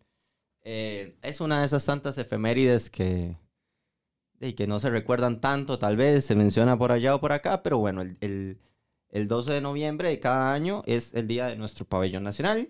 Eh, 0.64 1.16
es 1.22 1.42
una 1.42 1.62
de 1.62 1.66
esas 1.66 1.86
tantas 1.86 2.18
efemérides 2.18 2.90
que, 2.90 3.38
que 4.56 4.68
no 4.68 4.80
se 4.80 4.90
recuerdan 4.90 5.40
tanto, 5.40 5.80
tal 5.80 5.96
vez 5.96 6.26
se 6.26 6.36
menciona 6.36 6.78
por 6.78 6.92
allá 6.92 7.16
o 7.16 7.22
por 7.22 7.32
acá, 7.32 7.64
pero 7.64 7.78
bueno, 7.80 8.02
el, 8.02 8.60
el, 9.10 9.28
12 9.28 9.54
de 9.54 9.62
noviembre 9.62 10.10
de 10.10 10.20
cada 10.20 10.54
año 10.54 10.84
es 10.86 11.14
el 11.14 11.28
día 11.28 11.48
de 11.48 11.56
nuestro 11.56 11.86
pabellón 11.86 12.24
nacional. 12.24 12.70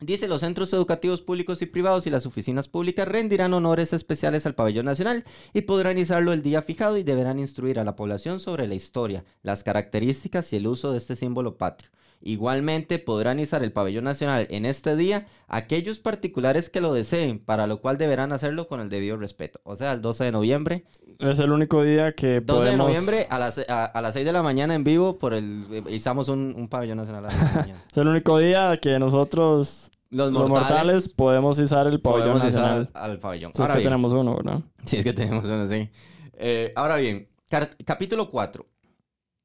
Dice, 0.00 0.28
los 0.28 0.42
centros 0.42 0.72
educativos 0.72 1.22
públicos 1.22 1.60
y 1.60 1.66
privados 1.66 2.06
y 2.06 2.10
las 2.10 2.24
oficinas 2.24 2.68
públicas 2.68 3.08
rendirán 3.08 3.52
honores 3.52 3.92
especiales 3.92 4.46
al 4.46 4.54
pabellón 4.54 4.86
nacional 4.86 5.24
y 5.52 5.62
podrán 5.62 5.98
izarlo 5.98 6.32
el 6.32 6.42
día 6.42 6.62
fijado 6.62 6.98
y 6.98 7.02
deberán 7.02 7.40
instruir 7.40 7.80
a 7.80 7.84
la 7.84 7.96
población 7.96 8.38
sobre 8.38 8.68
la 8.68 8.76
historia, 8.76 9.24
las 9.42 9.64
características 9.64 10.52
y 10.52 10.56
el 10.56 10.68
uso 10.68 10.92
de 10.92 10.98
este 10.98 11.16
símbolo 11.16 11.56
patrio. 11.58 11.90
Igualmente 12.20 12.98
podrán 12.98 13.38
izar 13.38 13.62
el 13.62 13.72
pabellón 13.72 14.04
nacional 14.04 14.46
en 14.50 14.66
este 14.66 14.96
día 14.96 15.26
aquellos 15.46 16.00
particulares 16.00 16.68
que 16.68 16.80
lo 16.80 16.92
deseen, 16.92 17.38
para 17.38 17.66
lo 17.66 17.80
cual 17.80 17.96
deberán 17.96 18.32
hacerlo 18.32 18.66
con 18.66 18.80
el 18.80 18.88
debido 18.88 19.16
respeto. 19.16 19.60
O 19.64 19.76
sea, 19.76 19.92
el 19.92 20.00
12 20.00 20.24
de 20.24 20.32
noviembre. 20.32 20.84
Es 21.20 21.38
el 21.38 21.52
único 21.52 21.82
día 21.82 22.12
que 22.12 22.40
12 22.40 22.70
de 22.70 22.76
noviembre 22.76 23.26
a 23.30 23.38
las, 23.38 23.58
a, 23.68 24.00
las 24.00 24.14
6 24.14 24.26
de 24.26 24.32
la 24.32 24.42
mañana 24.42 24.74
en 24.74 24.84
vivo 24.84 25.18
por 25.18 25.34
el 25.34 25.84
izamos 25.88 26.28
un, 26.28 26.68
pabellón 26.68 26.98
nacional 26.98 27.26
a 27.30 27.54
mañana. 27.54 27.84
es 27.90 27.98
el 27.98 28.08
único 28.08 28.38
día 28.38 28.78
que 28.78 28.98
nosotros 28.98 29.90
los 30.10 30.32
mortales, 30.32 31.10
podemos 31.10 31.58
izar 31.58 31.86
el 31.86 32.00
pabellón 32.00 32.38
nacional. 32.38 32.90
al 32.94 33.18
pabellón. 33.18 33.52
Si 33.54 33.62
es 33.62 33.70
que 33.70 33.82
tenemos 33.82 34.12
uno, 34.12 34.36
¿verdad? 34.36 34.60
Sí, 34.84 34.96
es 34.96 35.04
que 35.04 35.12
tenemos 35.12 35.44
uno, 35.44 35.66
sí. 35.68 35.88
Eh, 36.34 36.72
ahora 36.76 36.96
bien, 36.96 37.28
capítulo 37.84 38.30
4. 38.30 38.66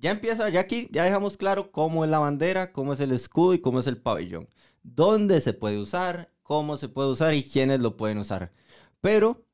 Ya 0.04 0.12
empieza, 0.12 0.49
ya 0.49 0.60
aquí 0.60 0.89
ya 0.91 1.06
dejamos 1.06 1.38
claro 1.38 1.72
cómo 1.72 2.04
es 2.04 2.12
la 2.12 2.20
bandera, 2.20 2.74
cómo 2.74 2.91
es 2.91 2.99
el 2.99 3.14
escudo 3.14 3.54
y 3.54 3.60
cómo 3.60 3.80
es 3.80 3.88
el 3.88 3.95
pabellón. 3.95 4.49
Dónde 4.84 5.39
se 5.39 5.54
puede 5.54 5.80
usar, 5.80 6.30
cómo 6.41 6.76
se 6.76 6.89
puede 6.89 7.10
usar 7.10 7.34
y 7.34 7.45
quiénes 7.45 7.80
lo 7.80 7.95
pueden 7.95 8.18
usar. 8.18 8.51
Pero 8.99 9.45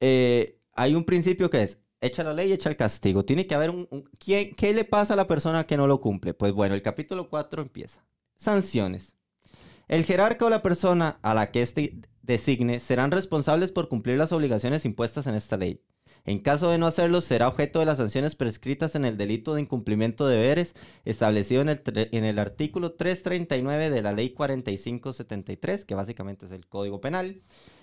eh, 0.00 0.58
hay 0.72 0.96
un 0.96 1.04
principio 1.04 1.50
que 1.50 1.62
es, 1.62 1.78
echa 2.00 2.24
la 2.24 2.34
ley, 2.34 2.50
echa 2.50 2.68
el 2.68 2.76
castigo. 2.76 3.24
Tiene 3.24 3.46
que 3.46 3.54
haber 3.54 3.70
un... 3.70 3.86
¿quién, 4.18 4.56
¿Qué 4.56 4.74
le 4.74 4.84
pasa 4.84 5.12
a 5.12 5.16
la 5.16 5.28
persona 5.28 5.68
que 5.68 5.76
no 5.76 5.86
lo 5.86 6.00
cumple? 6.00 6.34
Pues 6.34 6.52
bueno, 6.52 6.74
el 6.74 6.82
capítulo 6.82 7.28
4 7.28 7.62
empieza. 7.62 8.04
Sanciones. 8.36 9.14
El 9.86 10.04
jerarca 10.04 10.46
o 10.46 10.50
la 10.50 10.62
persona 10.62 11.20
a 11.22 11.32
la 11.32 11.52
que 11.52 11.62
éste 11.62 12.00
designe 12.22 12.80
serán 12.80 13.12
responsables 13.12 13.70
por 13.70 13.88
cumplir 13.88 14.18
las 14.18 14.32
obligaciones 14.32 14.84
impuestas 14.84 15.28
en 15.28 15.36
esta 15.36 15.56
ley. 15.56 15.80
En 16.24 16.38
caso 16.38 16.70
de 16.70 16.78
no 16.78 16.86
hacerlo, 16.86 17.20
será 17.20 17.48
objeto 17.48 17.80
de 17.80 17.84
las 17.84 17.98
sanciones 17.98 18.36
prescritas 18.36 18.94
en 18.94 19.04
el 19.04 19.16
delito 19.16 19.54
de 19.54 19.62
incumplimiento 19.62 20.26
de 20.26 20.36
deberes 20.36 20.74
establecido 21.04 21.62
en 21.62 21.68
el, 21.70 21.82
en 21.94 22.24
el 22.24 22.38
artículo 22.38 22.92
339 22.92 23.90
de 23.90 24.02
la 24.02 24.12
Ley 24.12 24.30
4573, 24.30 25.84
que 25.84 25.94
básicamente 25.94 26.46
es 26.46 26.52
el 26.52 26.66
Código 26.68 27.00
Penal, 27.00 27.42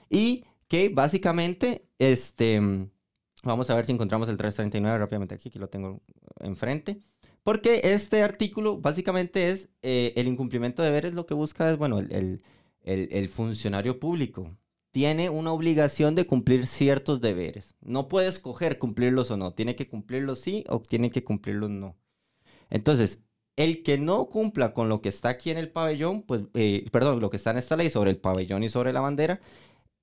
y 0.10 0.46
que 0.70 0.90
básicamente, 0.90 1.86
este, 1.98 2.62
vamos 3.44 3.70
a 3.70 3.76
ver 3.76 3.86
si 3.86 3.92
encontramos 3.92 4.30
el 4.30 4.38
339 4.38 4.98
rápidamente 4.98 5.36
aquí, 5.36 5.50
que 5.50 5.60
lo 5.60 5.68
tengo 5.68 6.02
enfrente. 6.40 7.02
Porque 7.44 7.82
este 7.84 8.22
artículo 8.22 8.78
básicamente 8.78 9.50
es 9.50 9.70
eh, 9.82 10.14
el 10.16 10.28
incumplimiento 10.28 10.82
de 10.82 10.90
deberes, 10.90 11.14
lo 11.14 11.26
que 11.26 11.34
busca 11.34 11.70
es, 11.70 11.78
bueno, 11.78 12.00
el, 12.00 12.42
el, 12.84 13.10
el 13.12 13.30
funcionario 13.30 14.00
público 14.00 14.56
tiene 14.92 15.30
una 15.30 15.52
obligación 15.52 16.16
de 16.16 16.26
cumplir 16.26 16.66
ciertos 16.68 17.22
deberes. 17.22 17.76
No 17.82 18.08
puede 18.08 18.28
escoger 18.28 18.80
cumplirlos 18.80 19.32
o 19.32 19.38
no. 19.38 19.54
Tiene 19.54 19.76
que 19.76 19.88
cumplirlos 19.88 20.40
sí 20.40 20.64
o 20.68 20.82
tiene 20.82 21.12
que 21.12 21.24
cumplirlos 21.24 21.70
no. 21.70 21.98
Entonces, 22.70 23.22
el 23.56 23.84
que 23.84 23.98
no 23.98 24.28
cumpla 24.28 24.74
con 24.74 24.90
lo 24.90 25.02
que 25.02 25.10
está 25.10 25.30
aquí 25.30 25.52
en 25.52 25.58
el 25.58 25.72
pabellón, 25.72 26.24
pues, 26.24 26.44
eh, 26.54 26.86
perdón, 26.92 27.20
lo 27.20 27.30
que 27.30 27.38
está 27.38 27.52
en 27.52 27.58
esta 27.58 27.76
ley 27.76 27.90
sobre 27.90 28.12
el 28.12 28.18
pabellón 28.18 28.64
y 28.64 28.70
sobre 28.70 28.94
la 28.94 29.02
bandera, 29.02 29.40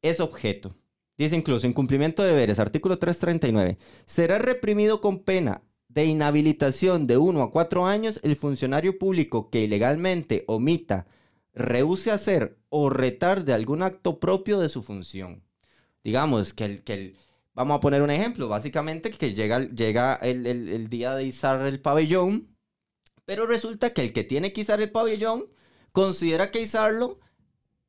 es 0.02 0.20
objeto. 0.20 0.76
Dice 1.18 1.36
incluso, 1.36 1.66
incumplimiento 1.66 2.22
de 2.22 2.30
deberes, 2.30 2.58
artículo 2.58 2.98
339, 2.98 3.78
será 4.04 4.38
reprimido 4.38 5.00
con 5.00 5.20
pena 5.20 5.62
de 5.88 6.04
inhabilitación 6.04 7.06
de 7.06 7.16
1 7.16 7.42
a 7.42 7.50
4 7.50 7.86
años 7.86 8.20
el 8.22 8.36
funcionario 8.36 8.98
público 8.98 9.48
que 9.48 9.62
ilegalmente 9.62 10.44
omita 10.46 11.06
rehúse 11.54 12.10
hacer 12.10 12.58
o 12.78 12.90
retarde 12.90 13.54
algún 13.54 13.82
acto 13.82 14.20
propio 14.20 14.58
de 14.60 14.68
su 14.68 14.82
función. 14.82 15.42
Digamos 16.04 16.52
que 16.52 16.64
el, 16.66 16.84
que 16.84 16.92
el, 16.92 17.16
vamos 17.54 17.78
a 17.78 17.80
poner 17.80 18.02
un 18.02 18.10
ejemplo, 18.10 18.48
básicamente 18.48 19.10
que 19.10 19.32
llega, 19.32 19.60
llega 19.60 20.14
el, 20.16 20.46
el, 20.46 20.88
día 20.90 21.14
de 21.14 21.24
izar 21.24 21.62
el 21.62 21.80
pabellón, 21.80 22.54
pero 23.24 23.46
resulta 23.46 23.94
que 23.94 24.02
el 24.02 24.12
que 24.12 24.24
tiene 24.24 24.52
que 24.52 24.60
izar 24.60 24.82
el 24.82 24.90
pabellón 24.90 25.46
considera 25.90 26.50
que 26.50 26.60
izarlo 26.60 27.18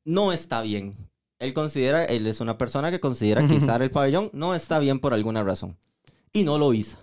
no 0.04 0.32
está 0.32 0.62
bien. 0.62 0.96
Él 1.38 1.52
considera, 1.52 2.06
él 2.06 2.26
es 2.26 2.40
una 2.40 2.56
persona 2.56 2.90
que 2.90 2.98
considera 2.98 3.46
que 3.46 3.56
izar 3.56 3.82
el 3.82 3.90
pabellón 3.90 4.30
no 4.32 4.54
está 4.54 4.78
bien 4.78 5.00
por 5.00 5.12
alguna 5.12 5.44
razón 5.44 5.76
y 6.32 6.44
no 6.44 6.56
lo 6.56 6.72
iza. 6.72 6.98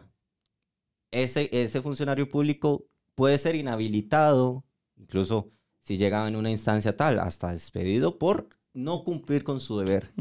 Ese, 1.12 1.50
ese 1.52 1.84
funcionario 1.84 2.32
público 2.32 2.88
puede 3.14 3.38
ser 3.38 3.54
inhabilitado, 3.54 4.66
incluso 4.98 5.52
si 5.86 5.98
llega 5.98 6.28
en 6.28 6.36
una 6.36 6.50
instancia 6.50 6.98
tal, 6.98 7.20
hasta 7.20 7.52
despedido 7.52 8.18
por 8.18 8.50
no 8.74 9.04
cumplir 9.04 9.44
con 9.44 9.60
su 9.60 9.78
deber. 9.78 10.12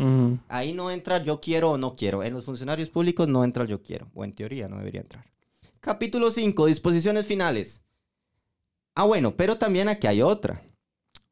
Ahí 0.48 0.74
no 0.74 0.90
entra 0.90 1.22
yo 1.22 1.40
quiero 1.40 1.72
o 1.72 1.78
no 1.78 1.96
quiero. 1.96 2.22
En 2.22 2.34
los 2.34 2.44
funcionarios 2.44 2.90
públicos 2.90 3.26
no 3.28 3.42
entra 3.44 3.64
yo 3.64 3.82
quiero. 3.82 4.10
O 4.14 4.24
en 4.24 4.34
teoría 4.34 4.68
no 4.68 4.76
debería 4.76 5.00
entrar. 5.00 5.24
Capítulo 5.80 6.30
5, 6.30 6.66
disposiciones 6.66 7.24
finales. 7.24 7.82
Ah, 8.94 9.04
bueno, 9.04 9.36
pero 9.36 9.56
también 9.56 9.88
aquí 9.88 10.06
hay 10.06 10.20
otra. 10.20 10.62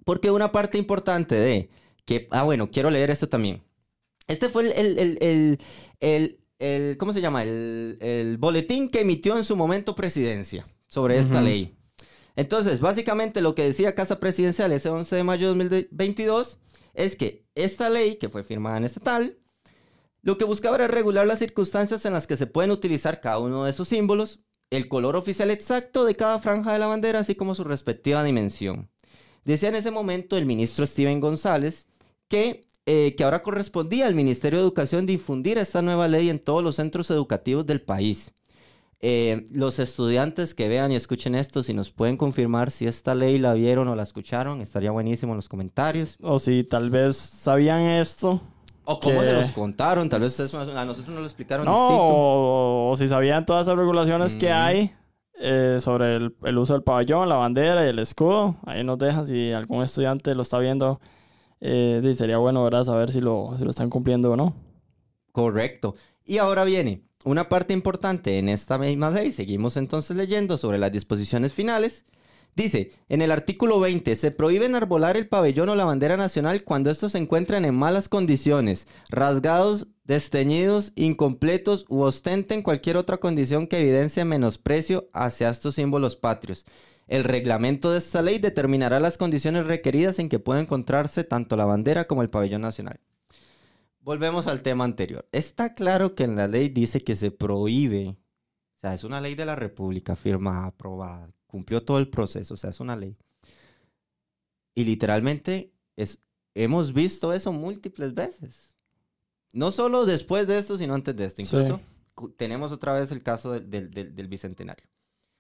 Porque 0.03 0.31
una 0.31 0.51
parte 0.51 0.79
importante 0.79 1.35
de 1.35 1.69
que, 2.07 2.27
ah, 2.31 2.43
bueno, 2.43 2.71
quiero 2.71 2.91
leer 2.91 3.11
esto 3.11 3.29
también. 3.29 3.63
Este 4.29 4.49
fue 4.49 4.73
el, 4.75 4.99
el, 4.99 5.59
el, 6.01 6.41
el 6.59 6.97
¿cómo 6.97 7.13
se 7.13 7.21
llama? 7.21 7.43
El, 7.43 8.37
boletín 8.39 8.89
que 8.89 9.03
emitió 9.03 9.37
en 9.37 9.45
su 9.45 9.57
momento 9.57 9.95
presidencia 9.95 10.67
sobre 10.89 11.19
esta 11.19 11.43
ley. 11.43 11.77
Entonces, 12.37 12.81
básicamente 12.81 13.41
lo 13.41 13.55
que 13.55 13.65
decía 13.65 13.95
Casa 13.95 14.21
Presidencial 14.21 14.73
ese 14.73 14.89
11 14.89 15.17
de 15.17 15.25
mayo 15.25 15.55
de 15.55 15.67
2022 15.67 16.59
es 16.95 17.17
que 17.17 17.47
esta 17.55 17.89
ley, 17.89 18.17
que 18.17 18.29
fue 18.29 18.43
firmada 18.43 18.79
en 18.79 18.85
estatal, 18.85 19.39
lo 20.23 20.39
que 20.39 20.45
buscaba 20.45 20.77
era 20.77 20.89
regular 20.89 21.27
las 21.27 21.41
circunstancias 21.41 22.05
en 22.07 22.13
las 22.13 22.27
que 22.27 22.37
se 22.37 22.47
pueden 22.47 22.71
utilizar 22.71 23.21
cada 23.21 23.39
uno 23.41 23.65
de 23.65 23.71
esos 23.71 23.89
símbolos, 23.89 24.41
el 24.71 24.89
color 24.89 25.17
oficial 25.17 25.51
exacto 25.51 26.05
de 26.05 26.17
cada 26.17 26.39
franja 26.39 26.73
de 26.73 26.79
la 26.79 26.87
bandera, 26.87 27.21
así 27.21 27.35
como 27.35 27.55
su 27.55 27.65
respectiva 27.65 28.25
dimensión. 28.25 28.91
Decía 29.45 29.69
en 29.69 29.75
ese 29.75 29.91
momento 29.91 30.37
el 30.37 30.47
ministro 30.47 30.87
Steven 30.87 31.21
González 31.21 31.89
que, 32.29 32.65
eh, 32.87 33.15
que 33.17 33.25
ahora 33.25 33.43
correspondía 33.43 34.07
al 34.07 34.15
Ministerio 34.15 34.61
de 34.61 34.65
Educación 34.65 35.05
difundir 35.05 35.59
esta 35.59 35.83
nueva 35.83 36.09
ley 36.09 36.31
en 36.31 36.39
todos 36.39 36.63
los 36.63 36.77
centros 36.77 37.11
educativos 37.11 37.67
del 37.67 37.83
país. 37.83 38.33
Eh, 39.05 39.47
los 39.51 39.81
estudiantes 39.81 40.55
que 40.55 40.69
vean 40.69 40.93
y 40.93 40.95
escuchen 40.95 41.35
esto, 41.35 41.65
si 41.65 41.75
nos 41.75 41.91
pueden 41.91 42.17
confirmar 42.17 42.71
si 42.71 42.87
esta 42.87 43.17
ley 43.17 43.37
la 43.37 43.53
vieron 43.53 43.89
o 43.89 43.97
la 43.97 44.05
escucharon, 44.05 44.61
estaría 44.61 44.93
buenísimo 44.93 45.33
en 45.33 45.39
los 45.39 45.49
comentarios. 45.49 46.17
O 46.23 46.39
si 46.39 46.63
tal 46.63 46.89
vez 46.89 47.17
sabían 47.17 47.81
esto. 47.83 48.41
O 48.85 49.01
cómo 49.01 49.23
se 49.23 49.33
los 49.33 49.51
contaron, 49.51 50.09
tal 50.09 50.21
vez 50.21 50.39
a 50.55 50.85
nosotros 50.85 51.15
nos 51.15 51.21
lo 51.21 51.27
explicaron 51.27 51.67
no, 51.67 51.75
O, 51.77 52.95
si 52.97 53.09
sabían 53.09 53.45
todas 53.45 53.67
esas 53.67 53.79
regulaciones 53.79 54.35
que 54.37 54.51
hay 54.51 54.93
eh, 55.41 55.79
sobre 55.81 56.17
el, 56.17 56.59
uso 56.59 56.75
del 56.75 56.83
pabellón, 56.83 57.29
la 57.29 57.37
bandera 57.37 57.85
y 57.85 57.89
el 57.89 57.99
escudo. 57.99 58.57
Ahí 58.67 58.85
nos 58.85 58.99
dejan 58.99 59.27
si 59.27 59.53
algún 59.53 59.83
estudiante 59.83 60.35
lo 60.37 60.43
está 60.43 60.59
viendo. 60.59 61.01
Eh, 61.61 62.15
sería 62.17 62.39
bueno, 62.39 62.63
¿verdad? 62.63 62.85
Saber 62.85 63.11
si 63.11 63.21
lo, 63.21 63.55
si 63.57 63.65
lo 63.65 63.71
están 63.71 63.91
cumpliendo 63.91 64.31
o 64.31 64.37
no. 64.37 64.55
Correcto. 65.33 65.95
Y 66.25 66.39
ahora 66.39 66.65
viene 66.65 67.03
una 67.25 67.49
parte 67.49 67.73
importante 67.73 68.39
en 68.39 68.49
esta 68.49 68.79
misma 68.79 69.11
ley, 69.11 69.33
seguimos 69.33 69.77
entonces 69.77 70.17
leyendo 70.17 70.59
sobre 70.59 70.79
las 70.79 70.93
disposiciones 70.93 71.53
finales, 71.53 72.05
dice, 72.55 72.91
en 73.09 73.23
el 73.23 73.31
artículo 73.31 73.81
20, 73.81 74.15
se 74.17 74.31
prohíbe 74.31 74.67
enarbolar 74.67 75.17
el 75.17 75.29
pabellón 75.29 75.69
o 75.69 75.75
la 75.75 75.85
bandera 75.85 76.17
nacional 76.17 76.65
cuando 76.65 76.91
estos 76.91 77.13
se 77.13 77.19
encuentren 77.19 77.65
en 77.65 77.75
malas 77.75 78.09
condiciones, 78.09 78.87
rasgados, 79.09 79.89
desteñidos, 80.05 80.93
incompletos 80.97 81.87
u 81.89 82.01
ostenten 82.01 82.63
cualquier 82.63 82.97
otra 82.97 83.19
condición 83.19 83.67
que 83.67 83.81
evidencie 83.81 84.25
menosprecio 84.25 85.09
hacia 85.13 85.51
estos 85.51 85.77
símbolos 85.77 86.17
patrios. 86.17 86.65
El 87.09 87.25
reglamento 87.25 87.91
de 87.93 87.99
esta 87.99 88.23
ley 88.23 88.39
determinará 88.39 89.01
las 89.01 89.19
condiciones 89.19 89.67
requeridas 89.67 90.19
en 90.19 90.29
que 90.29 90.39
pueda 90.39 90.61
encontrarse 90.61 91.25
tanto 91.25 91.57
la 91.57 91.67
bandera 91.67 92.07
como 92.07 92.23
el 92.23 92.31
pabellón 92.31 92.63
nacional. 92.63 93.01
Volvemos 94.03 94.49
al 94.49 94.63
tema 94.63 94.85
anterior. 94.85 95.29
Está 95.31 95.75
claro 95.75 96.15
que 96.15 96.25
en 96.25 96.35
la 96.35 96.49
ley 96.49 96.69
dice 96.69 97.05
que 97.05 97.15
se 97.15 97.31
prohíbe, 97.31 98.09
o 98.09 98.81
sea, 98.81 98.95
es 98.95 99.05
una 99.05 99.21
ley 99.21 99.37
de 99.37 99.47
la 99.47 99.55
República 99.55 100.17
firmada, 100.17 100.67
aprobada, 100.67 101.31
cumplió 101.47 101.85
todo 101.85 101.99
el 101.99 102.09
proceso, 102.09 102.55
o 102.55 102.57
sea, 102.57 102.71
es 102.71 102.81
una 102.81 102.97
ley. 102.97 103.17
Y 104.75 104.85
literalmente 104.85 105.73
es, 105.97 106.21
hemos 106.55 106.93
visto 106.93 107.33
eso 107.33 107.53
múltiples 107.53 108.13
veces. 108.13 108.75
No 109.53 109.71
solo 109.71 110.05
después 110.05 110.49
de 110.49 110.59
esto, 110.59 110.77
sino 110.77 110.95
antes 110.95 111.15
de 111.15 111.25
esto. 111.27 111.43
Incluso 111.43 111.81
tenemos 112.37 112.73
otra 112.73 112.95
vez 112.95 113.13
el 113.13 113.23
caso 113.23 113.53
del, 113.53 113.91
del, 113.91 114.29
Bicentenario. 114.29 114.87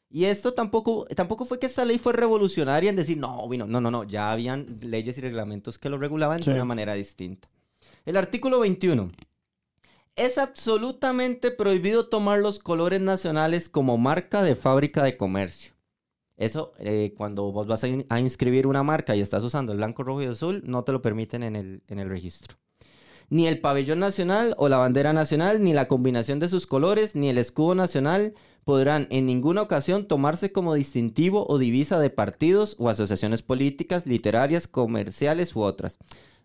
Y 0.09 0.27
esto 0.27 0.53
tampoco, 0.53 1.07
tampoco 1.17 1.47
fue 1.47 1.59
que 1.59 1.67
esta 1.67 1.85
ley 1.85 1.99
fue 1.99 2.13
revolucionaria 2.13 2.91
en 2.91 2.97
decir, 2.97 3.17
no, 3.17 3.49
no, 3.49 3.81
no, 3.81 3.91
no, 3.91 4.05
ya 4.05 4.31
habían 4.31 4.79
leyes 4.83 5.17
y 5.19 5.23
reglamentos 5.23 5.79
que 5.79 5.89
lo 5.89 5.99
regulaban 5.99 6.43
de 6.43 6.53
una 6.53 6.67
manera 6.67 6.95
distinta. 6.95 7.49
El 8.05 8.17
artículo 8.17 8.59
21. 8.59 9.13
Es 10.17 10.37
absolutamente 10.37 11.53
prohibido 11.53 12.09
tomar 12.09 12.41
los 12.41 12.59
colores 12.59 13.01
nacionales 13.01 13.69
como 13.69 13.97
marca 13.97 14.43
de 14.43 14.57
fábrica 14.57 15.05
de 15.05 15.17
comercio. 15.17 15.75
Eso, 16.37 16.73
eh, 16.81 17.15
cuando 17.17 17.53
vos 17.53 17.69
vas 17.69 17.85
a, 17.85 18.19
inscribir 18.19 18.67
una 18.67 18.83
marca 18.83 19.15
y 19.15 19.21
estás 19.21 19.45
usando 19.45 19.71
el 19.71 19.79
blanco, 19.79 20.03
rojo 20.03 20.21
y 20.21 20.27
azul, 20.27 20.63
no 20.67 20.83
te 20.83 20.91
lo 20.91 21.01
permiten 21.01 21.45
en 21.45 21.55
el, 21.55 21.83
en 21.87 22.01
el 22.01 22.09
registro. 22.09 22.57
Ni 23.31 23.47
el 23.47 23.61
pabellón 23.61 24.01
nacional 24.01 24.57
o 24.59 24.69
la 24.69 24.79
bandera 24.79 25.13
nacional, 25.13 25.63
ni 25.63 25.73
la 25.73 25.87
combinación 25.87 26.41
de 26.41 26.49
sus 26.49 26.67
colores, 26.67 27.15
ni 27.15 27.29
el 27.29 27.39
escudo 27.39 27.77
nacional 27.77 28.35
podrán 28.65 29.07
en 29.11 29.27
ninguna 29.27 29.63
ocasión 29.63 30.09
tomarse 30.09 30.51
como 30.51 30.75
distintivo 30.75 31.47
o 31.49 31.57
divisa 31.57 32.01
de 32.01 32.11
partidos 32.11 32.75
o 32.81 32.89
asociaciones 32.89 33.43
políticas, 33.43 34.07
literarias, 34.07 34.67
comerciales 34.67 35.55
u 35.55 35.61
otras 35.61 35.99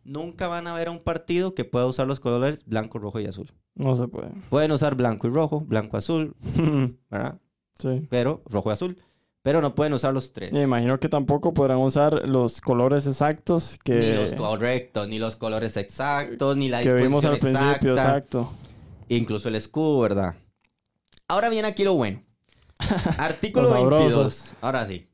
nunca 0.08 0.48
van 0.48 0.66
a 0.68 0.74
ver 0.74 0.88
a 0.88 0.92
un 0.92 1.00
partido 1.00 1.54
que 1.54 1.66
pueda 1.66 1.86
usar 1.86 2.08
los 2.08 2.20
colores 2.20 2.66
blanco, 2.66 2.98
rojo 2.98 3.20
y 3.20 3.26
azul. 3.26 3.54
No 3.76 3.96
se 3.96 4.08
puede. 4.08 4.30
Pueden 4.50 4.72
usar 4.72 4.96
blanco 4.96 5.28
y 5.28 5.30
rojo, 5.30 5.62
blanco, 5.62 5.98
azul, 5.98 6.36
¿verdad? 7.12 7.40
Sí. 7.78 8.08
Pero 8.10 8.42
rojo 8.46 8.70
y 8.70 8.74
azul. 8.74 8.98
Pero 9.44 9.62
no 9.62 9.76
pueden 9.76 9.94
usar 9.94 10.14
los 10.14 10.34
tres. 10.34 10.52
Me 10.52 10.64
imagino 10.64 11.00
que 11.00 11.08
tampoco 11.08 11.54
podrán 11.54 11.78
usar 11.78 12.28
los 12.28 12.60
colores 12.60 13.08
exactos 13.08 13.80
que... 13.84 13.96
Ni 13.96 14.14
los 14.14 14.34
correctos, 14.34 15.08
ni 15.08 15.20
los 15.20 15.36
colores 15.38 15.78
exactos, 15.78 16.58
ni 16.58 16.68
la 16.68 16.82
que 16.82 16.92
vimos 16.94 17.24
al 17.24 17.38
principio, 17.38 17.94
exacto. 17.94 18.52
Incluso 19.08 19.48
el 19.48 19.56
escudo, 19.56 20.00
¿verdad? 20.00 20.36
Ahora 21.30 21.48
viene 21.48 21.68
aquí 21.68 21.86
lo 21.86 21.94
bueno. 21.94 22.24
Artículo 23.18 23.72
22. 23.72 24.56
Ahora 24.60 24.86
sí. 24.86 25.08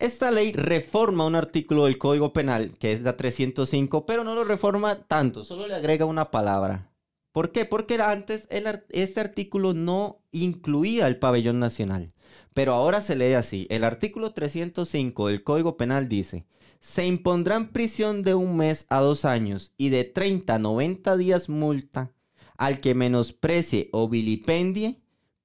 Esta 0.00 0.30
ley 0.30 0.52
reforma 0.52 1.26
un 1.26 1.34
artículo 1.34 1.84
del 1.84 1.98
Código 1.98 2.32
Penal, 2.32 2.70
que 2.78 2.92
es 2.92 3.02
la 3.02 3.18
305, 3.18 4.06
pero 4.06 4.24
no 4.24 4.34
lo 4.34 4.44
reforma 4.44 5.02
tanto, 5.06 5.44
solo 5.44 5.68
le 5.68 5.74
agrega 5.74 6.06
una 6.06 6.30
palabra. 6.30 6.90
¿Por 7.32 7.52
qué? 7.52 7.66
Porque 7.66 7.96
antes 8.00 8.48
este 8.88 9.20
artículo 9.20 9.74
no 9.74 10.22
incluía 10.32 11.06
el 11.06 11.18
pabellón 11.18 11.60
nacional, 11.60 12.14
pero 12.54 12.72
ahora 12.72 13.02
se 13.02 13.14
lee 13.14 13.34
así. 13.34 13.66
El 13.68 13.84
artículo 13.84 14.32
305 14.32 15.28
del 15.28 15.44
Código 15.44 15.76
Penal 15.76 16.08
dice, 16.08 16.46
se 16.80 17.06
impondrán 17.06 17.68
prisión 17.68 18.22
de 18.22 18.34
un 18.34 18.56
mes 18.56 18.86
a 18.88 19.00
dos 19.00 19.26
años 19.26 19.74
y 19.76 19.90
de 19.90 20.04
30 20.04 20.54
a 20.54 20.58
90 20.58 21.18
días 21.18 21.50
multa 21.50 22.10
al 22.56 22.80
que 22.80 22.94
menosprecie 22.94 23.90
o 23.92 24.08
vilipendie 24.08 24.99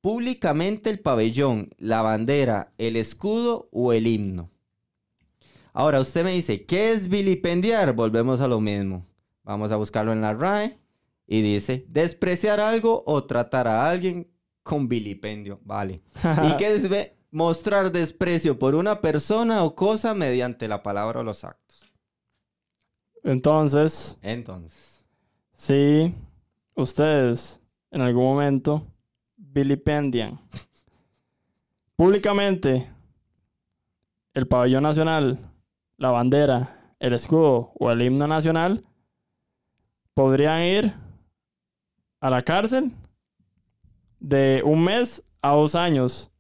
públicamente 0.06 0.92
el 0.92 1.00
pabellón, 1.00 1.72
la 1.80 2.04
bandera, 2.04 2.72
el 2.78 2.96
escudo 2.96 3.70
o 3.72 3.92
el 3.92 4.06
himno. 4.06 4.52
Ahora 5.74 6.00
usted 6.00 6.24
me 6.24 6.30
dice, 6.30 6.64
¿qué 6.64 6.92
es 6.92 7.10
vilipendiar? 7.10 7.94
Volvemos 7.94 8.40
a 8.40 8.48
lo 8.48 8.62
mismo. 8.62 9.04
Vamos 9.42 9.72
a 9.72 9.78
buscarlo 9.78 10.14
en 10.14 10.22
la 10.22 10.36
RAE 10.36 10.78
y 11.26 11.42
dice, 11.42 11.88
despreciar 11.90 12.60
algo 12.60 13.04
o 13.08 13.24
tratar 13.24 13.68
a 13.68 13.90
alguien 13.90 14.32
con 14.62 14.88
vilipendio. 14.88 15.60
Vale. 15.64 16.04
¿Y 16.44 16.56
qué 16.58 16.76
es 16.76 16.88
mostrar 17.32 17.92
desprecio 17.92 18.60
por 18.60 18.76
una 18.76 19.02
persona 19.02 19.64
o 19.64 19.74
cosa 19.74 20.14
mediante 20.14 20.68
la 20.68 20.84
palabra 20.84 21.22
o 21.22 21.24
los 21.24 21.44
actos? 21.44 21.92
Entonces. 23.24 24.20
Entonces. 24.22 25.04
Si 25.58 26.14
ustedes 26.76 27.60
en 27.90 28.02
algún 28.02 28.26
momento 28.26 28.86
vilipendian 29.56 30.38
públicamente 31.96 32.92
el 34.34 34.48
pabellón 34.48 34.84
nacional, 34.84 35.40
la 35.96 36.12
bandera, 36.12 36.94
el 37.00 37.14
escudo 37.14 37.72
o 37.80 37.90
el 37.90 38.02
himno 38.02 38.28
nacional, 38.28 38.84
podrían 40.14 40.62
ir 40.62 40.94
a 42.20 42.30
la 42.30 42.42
cárcel 42.42 42.92
de 44.20 44.62
un 44.66 44.84
mes 44.84 45.24
a 45.42 45.54
dos 45.54 45.74
años. 45.76 46.32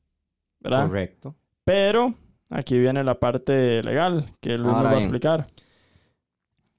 ¿Verdad? 0.60 0.88
Correcto. 0.88 1.36
Pero 1.64 2.14
aquí 2.50 2.78
viene 2.78 3.02
la 3.06 3.18
parte 3.18 3.82
legal 3.82 4.26
que 4.42 4.58
Luis 4.58 4.74
nos 4.74 4.84
va 4.84 4.92
a 4.92 5.00
explicar. 5.00 5.48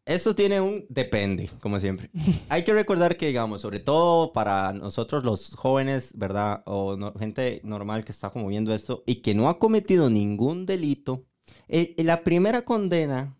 Eso 0.06 0.36
tiene 0.36 0.60
un 0.60 0.86
depende, 0.88 1.50
como 1.60 1.80
siempre. 1.80 2.10
Hay 2.48 2.62
que 2.62 2.72
recordar 2.72 3.16
que, 3.16 3.26
digamos, 3.26 3.60
sobre 3.60 3.80
todo 3.80 4.32
para 4.32 4.72
nosotros 4.72 5.24
los 5.24 5.56
jóvenes, 5.56 6.12
¿verdad? 6.14 6.62
O 6.64 6.96
gente 7.18 7.60
normal 7.64 8.04
que 8.04 8.12
está 8.12 8.30
como 8.30 8.46
viendo 8.46 8.72
esto 8.72 9.02
y 9.04 9.16
que 9.16 9.34
no 9.34 9.48
ha 9.48 9.58
cometido 9.58 10.08
ningún 10.08 10.64
delito, 10.64 11.26
eh, 11.66 11.96
la 11.98 12.22
primera 12.22 12.62
condena, 12.62 13.36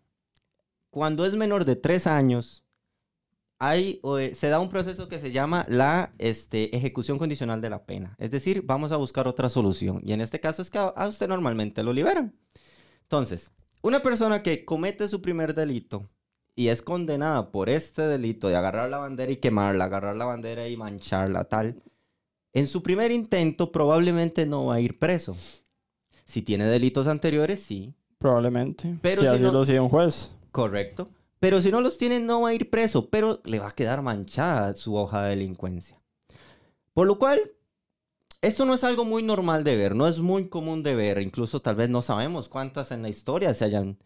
cuando 0.89 1.25
es 1.25 1.35
menor 1.35 1.63
de 1.63 1.77
tres 1.77 2.05
años, 2.05 2.65
hay, 3.59 4.01
eh, 4.19 4.35
se 4.35 4.49
da 4.49 4.59
un 4.59 4.67
proceso 4.67 5.07
que 5.07 5.19
se 5.19 5.31
llama 5.31 5.65
la 5.69 6.13
este, 6.17 6.75
ejecución 6.75 7.17
condicional 7.17 7.61
de 7.61 7.69
la 7.69 7.85
pena. 7.85 8.13
Es 8.19 8.29
decir, 8.29 8.63
vamos 8.65 8.91
a 8.91 8.97
buscar 8.97 9.25
otra 9.29 9.47
solución. 9.47 10.01
Y 10.03 10.11
en 10.11 10.19
este 10.19 10.41
caso 10.41 10.61
es 10.61 10.69
que 10.69 10.79
a 10.79 11.07
usted 11.07 11.29
normalmente 11.29 11.81
lo 11.81 11.93
liberan. 11.93 12.37
Entonces, 13.03 13.53
una 13.81 14.01
persona 14.01 14.43
que 14.43 14.65
comete 14.65 15.07
su 15.07 15.21
primer 15.21 15.55
delito 15.55 16.09
y 16.57 16.69
es 16.69 16.81
condenada 16.81 17.51
por 17.51 17.69
este 17.69 18.01
delito 18.01 18.47
de 18.47 18.55
agarrar 18.55 18.89
la 18.89 18.97
bandera 18.97 19.31
y 19.31 19.37
quemarla, 19.37 19.85
agarrar 19.85 20.17
la 20.17 20.25
bandera 20.25 20.67
y 20.67 20.75
mancharla, 20.75 21.43
tal, 21.43 21.83
en 22.51 22.65
su 22.65 22.81
primer 22.81 23.11
intento 23.11 23.71
probablemente 23.71 24.47
no 24.47 24.65
va 24.65 24.75
a 24.75 24.79
ir 24.79 24.97
preso. 24.97 25.37
Si 26.25 26.41
tiene 26.41 26.65
delitos 26.65 27.07
anteriores, 27.07 27.61
sí. 27.61 27.93
Probablemente. 28.17 28.97
Pero 29.03 29.21
si, 29.21 29.27
así 29.27 29.43
lo 29.43 29.63
sigue 29.65 29.79
un 29.79 29.89
juez. 29.89 30.31
Correcto. 30.51 31.07
Pero 31.39 31.61
si 31.61 31.69
no 31.69 31.79
los 31.79 31.99
tiene, 31.99 32.19
no 32.19 32.41
va 32.41 32.49
a 32.49 32.53
ir 32.55 32.71
preso, 32.71 33.07
pero 33.11 33.39
le 33.45 33.59
va 33.59 33.67
a 33.67 33.75
quedar 33.75 34.01
manchada 34.01 34.75
su 34.75 34.95
hoja 34.95 35.21
de 35.21 35.29
delincuencia. 35.29 36.01
Por 36.91 37.05
lo 37.05 37.19
cual, 37.19 37.39
esto 38.41 38.65
no 38.65 38.73
es 38.73 38.83
algo 38.83 39.05
muy 39.05 39.21
normal 39.21 39.63
de 39.63 39.75
ver, 39.75 39.95
no 39.95 40.07
es 40.07 40.17
muy 40.17 40.49
común 40.49 40.81
de 40.81 40.95
ver, 40.95 41.21
incluso 41.21 41.61
tal 41.61 41.75
vez 41.75 41.91
no 41.91 42.01
sabemos 42.01 42.49
cuántas 42.49 42.91
en 42.91 43.03
la 43.03 43.09
historia 43.09 43.53
se 43.53 43.65
hayan 43.65 43.99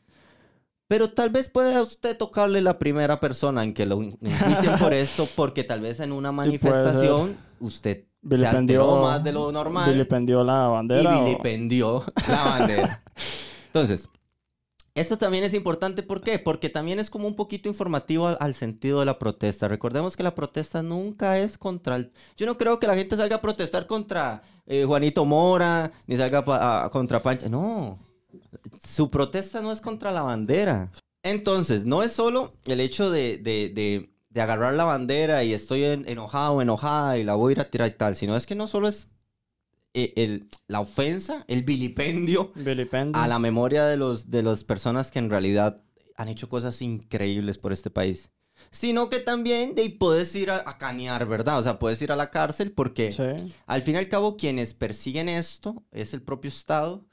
pero 0.91 1.09
tal 1.09 1.29
vez 1.29 1.47
pueda 1.47 1.81
usted 1.81 2.17
tocarle 2.17 2.59
la 2.59 2.77
primera 2.77 3.17
persona 3.21 3.63
en 3.63 3.73
que 3.73 3.85
lo 3.85 4.03
indicen 4.03 4.77
por 4.77 4.93
esto, 4.93 5.25
porque 5.37 5.63
tal 5.63 5.79
vez 5.79 6.01
en 6.01 6.11
una 6.11 6.33
manifestación 6.33 7.37
usted 7.61 8.03
se 8.29 8.45
alteró 8.45 9.01
más 9.01 9.23
de 9.23 9.31
lo 9.31 9.53
normal. 9.53 9.89
Vilipendió 9.89 10.43
la 10.43 10.67
bandera. 10.67 11.17
Y 11.17 11.23
vilipendió 11.23 12.03
la 12.27 12.43
bandera. 12.57 13.03
Entonces, 13.67 14.09
esto 14.93 15.17
también 15.17 15.45
es 15.45 15.53
importante, 15.53 16.03
¿por 16.03 16.19
qué? 16.19 16.39
Porque 16.39 16.67
también 16.67 16.99
es 16.99 17.09
como 17.09 17.25
un 17.25 17.37
poquito 17.37 17.69
informativo 17.69 18.27
al, 18.27 18.53
sentido 18.53 18.99
de 18.99 19.05
la 19.05 19.17
protesta. 19.17 19.69
Recordemos 19.69 20.17
que 20.17 20.23
la 20.23 20.35
protesta 20.35 20.83
nunca 20.83 21.37
es 21.37 21.57
contra 21.57 21.95
el... 21.95 22.11
Yo 22.35 22.45
no 22.45 22.57
creo 22.57 22.79
que 22.79 22.87
la 22.87 22.95
gente 22.95 23.15
salga 23.15 23.37
a 23.37 23.41
protestar 23.41 23.87
contra 23.87 24.43
eh, 24.65 24.83
Juanito 24.83 25.23
Mora, 25.23 25.89
ni 26.05 26.17
salga 26.17 26.89
contra 26.89 27.23
Pancha. 27.23 27.47
No, 27.47 27.97
su 28.84 29.09
protesta 29.09 29.61
no 29.61 29.71
es 29.71 29.82
contra 29.82 30.11
la 30.11 30.21
bandera. 30.21 30.91
Entonces, 31.23 31.86
no 31.86 32.03
es 32.03 32.11
solo 32.11 32.53
el 32.65 32.79
hecho 32.79 33.11
de, 33.11 34.09
agarrar 34.36 34.73
la 34.73 34.86
bandera 34.86 35.43
y 35.43 35.53
estoy 35.53 35.84
enojado, 35.84 36.61
enojada 36.61 37.17
y 37.17 37.23
la 37.23 37.36
voy 37.36 37.51
a 37.51 37.53
ir 37.53 37.59
a 37.59 37.69
tirar 37.69 37.89
y 37.89 37.97
tal, 37.97 38.15
sino 38.15 38.36
es 38.36 38.45
que 38.45 38.55
no 38.55 38.67
solo 38.67 38.88
es 38.88 39.09
eh, 39.93 40.47
la 40.67 40.79
ofensa, 40.79 41.43
el 41.47 41.63
vilipendio, 41.63 42.49
a 43.13 43.27
la 43.27 43.39
memoria 43.39 43.86
de, 43.86 43.97
los, 43.97 44.32
de 44.32 44.41
las 44.41 44.63
personas 44.63 45.11
que 45.11 45.19
en 45.19 45.29
realidad 45.29 45.84
han 46.15 46.29
hecho 46.29 46.49
cosas 46.49 46.82
increíbles 46.82 47.57
por 47.57 47.73
este 47.73 47.89
país. 47.89 48.32
Sino 48.69 49.09
que 49.09 49.19
también 49.19 49.75
de, 49.75 49.89
puedes 49.89 50.34
ir 50.36 50.51
a, 50.51 50.63
canear, 50.77 51.27
¿verdad? 51.27 51.59
O 51.59 51.63
sea, 51.63 51.79
puedes 51.79 52.01
ir 52.01 52.11
a 52.11 52.15
la 52.15 52.29
cárcel 52.29 52.71
porque 52.71 53.09
al 53.65 53.82
fin 53.82 53.95
y 53.95 53.97
al 53.97 54.07
cabo 54.07 54.38
quienes 54.38 54.73
persiguen 54.73 55.27
esto 55.29 55.84
es 55.91 56.13
el 56.13 56.21
propio 56.21 56.49
Estado 56.49 57.05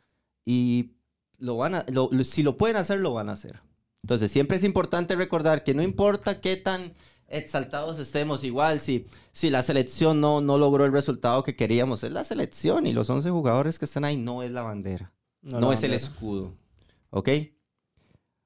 y 0.44 0.97
lo 1.38 1.56
van 1.56 1.76
a, 1.76 1.86
si 2.24 2.42
lo 2.42 2.56
pueden 2.56 2.76
hacer, 2.76 3.00
lo 3.00 3.14
van 3.14 3.28
a 3.28 3.32
hacer. 3.32 3.60
Entonces, 4.02 4.30
siempre 4.30 4.56
es 4.56 4.64
importante 4.64 5.16
recordar 5.16 5.64
que 5.64 5.74
no 5.74 5.82
importa 5.82 6.40
qué 6.40 6.56
tan 6.56 6.94
exaltados 7.28 7.98
estemos, 7.98 8.42
igual 8.44 8.80
si, 8.80 9.06
si 9.32 9.50
la 9.50 9.62
selección 9.62 10.20
no, 10.20 10.40
no 10.40 10.56
logró 10.58 10.84
el 10.84 10.92
resultado 10.92 11.42
que 11.42 11.56
queríamos, 11.56 12.02
es 12.02 12.12
la 12.12 12.24
selección 12.24 12.86
y 12.86 12.92
los 12.92 13.10
11 13.10 13.30
jugadores 13.30 13.78
que 13.78 13.84
están 13.84 14.04
ahí 14.04 14.16
no 14.16 14.42
es 14.42 14.50
la 14.50 14.62
bandera, 14.62 15.12
no, 15.42 15.72
es 15.72 15.82
el 15.82 15.94
escudo. 15.94 16.54
¿Ok? 17.10 17.28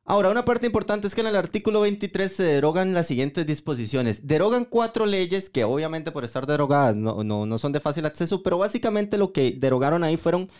Ahora, 0.05 0.31
una 0.31 0.45
parte 0.45 0.67
importante 0.67 1.07
es 1.07 1.15
que 1.15 1.21
en 1.21 1.29
el 1.29 1.37
artículo 1.37 1.81
23 1.81 2.33
se 2.33 2.43
derogan 2.43 2.93
las 2.93 3.07
siguientes 3.07 3.47
disposiciones. 3.47 4.27
Derogan 4.27 4.65
cuatro 4.65 5.07
leyes 5.07 5.49
que 5.49 5.63
obviamente 5.63 6.11
por 6.11 6.25
estar 6.25 6.45
derogadas 6.45 6.97
no, 6.97 7.23
no, 7.23 7.47
no 7.47 7.59
son 7.59 7.71
de 7.71 7.79
fácil 7.79 8.05
acceso, 8.05 8.43
pero 8.43 8.59
básicamente 8.59 9.17
lo 9.17 9.33
que 9.33 9.53
derogaron 9.57 10.03
ahí 10.03 10.17
fueron 10.17 10.51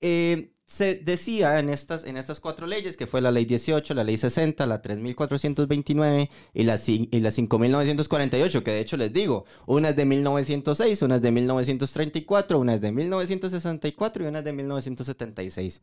eh, 0.00 0.52
se 0.66 0.96
decía 0.96 1.60
en 1.60 1.68
estas, 1.68 2.02
en 2.04 2.16
estas 2.16 2.40
cuatro 2.40 2.66
leyes, 2.66 2.96
que 2.96 3.06
fue 3.06 3.20
la 3.20 3.30
ley 3.30 3.44
18, 3.44 3.94
la 3.94 4.02
ley 4.02 4.16
60, 4.16 4.66
la 4.66 4.82
3429 4.82 6.28
y 6.54 6.64
la, 6.64 6.80
y 6.86 7.20
la 7.20 7.30
5948, 7.30 8.64
que 8.64 8.70
de 8.72 8.80
hecho 8.80 8.96
les 8.96 9.12
digo, 9.12 9.44
una 9.66 9.90
es 9.90 9.96
de 9.96 10.04
1906, 10.04 11.02
una 11.02 11.16
es 11.16 11.22
de 11.22 11.30
1934, 11.30 12.58
una 12.58 12.74
es 12.74 12.80
de 12.80 12.90
1964 12.90 14.24
y 14.24 14.26
una 14.26 14.40
es 14.40 14.44
de 14.44 14.52
1976. 14.52 15.82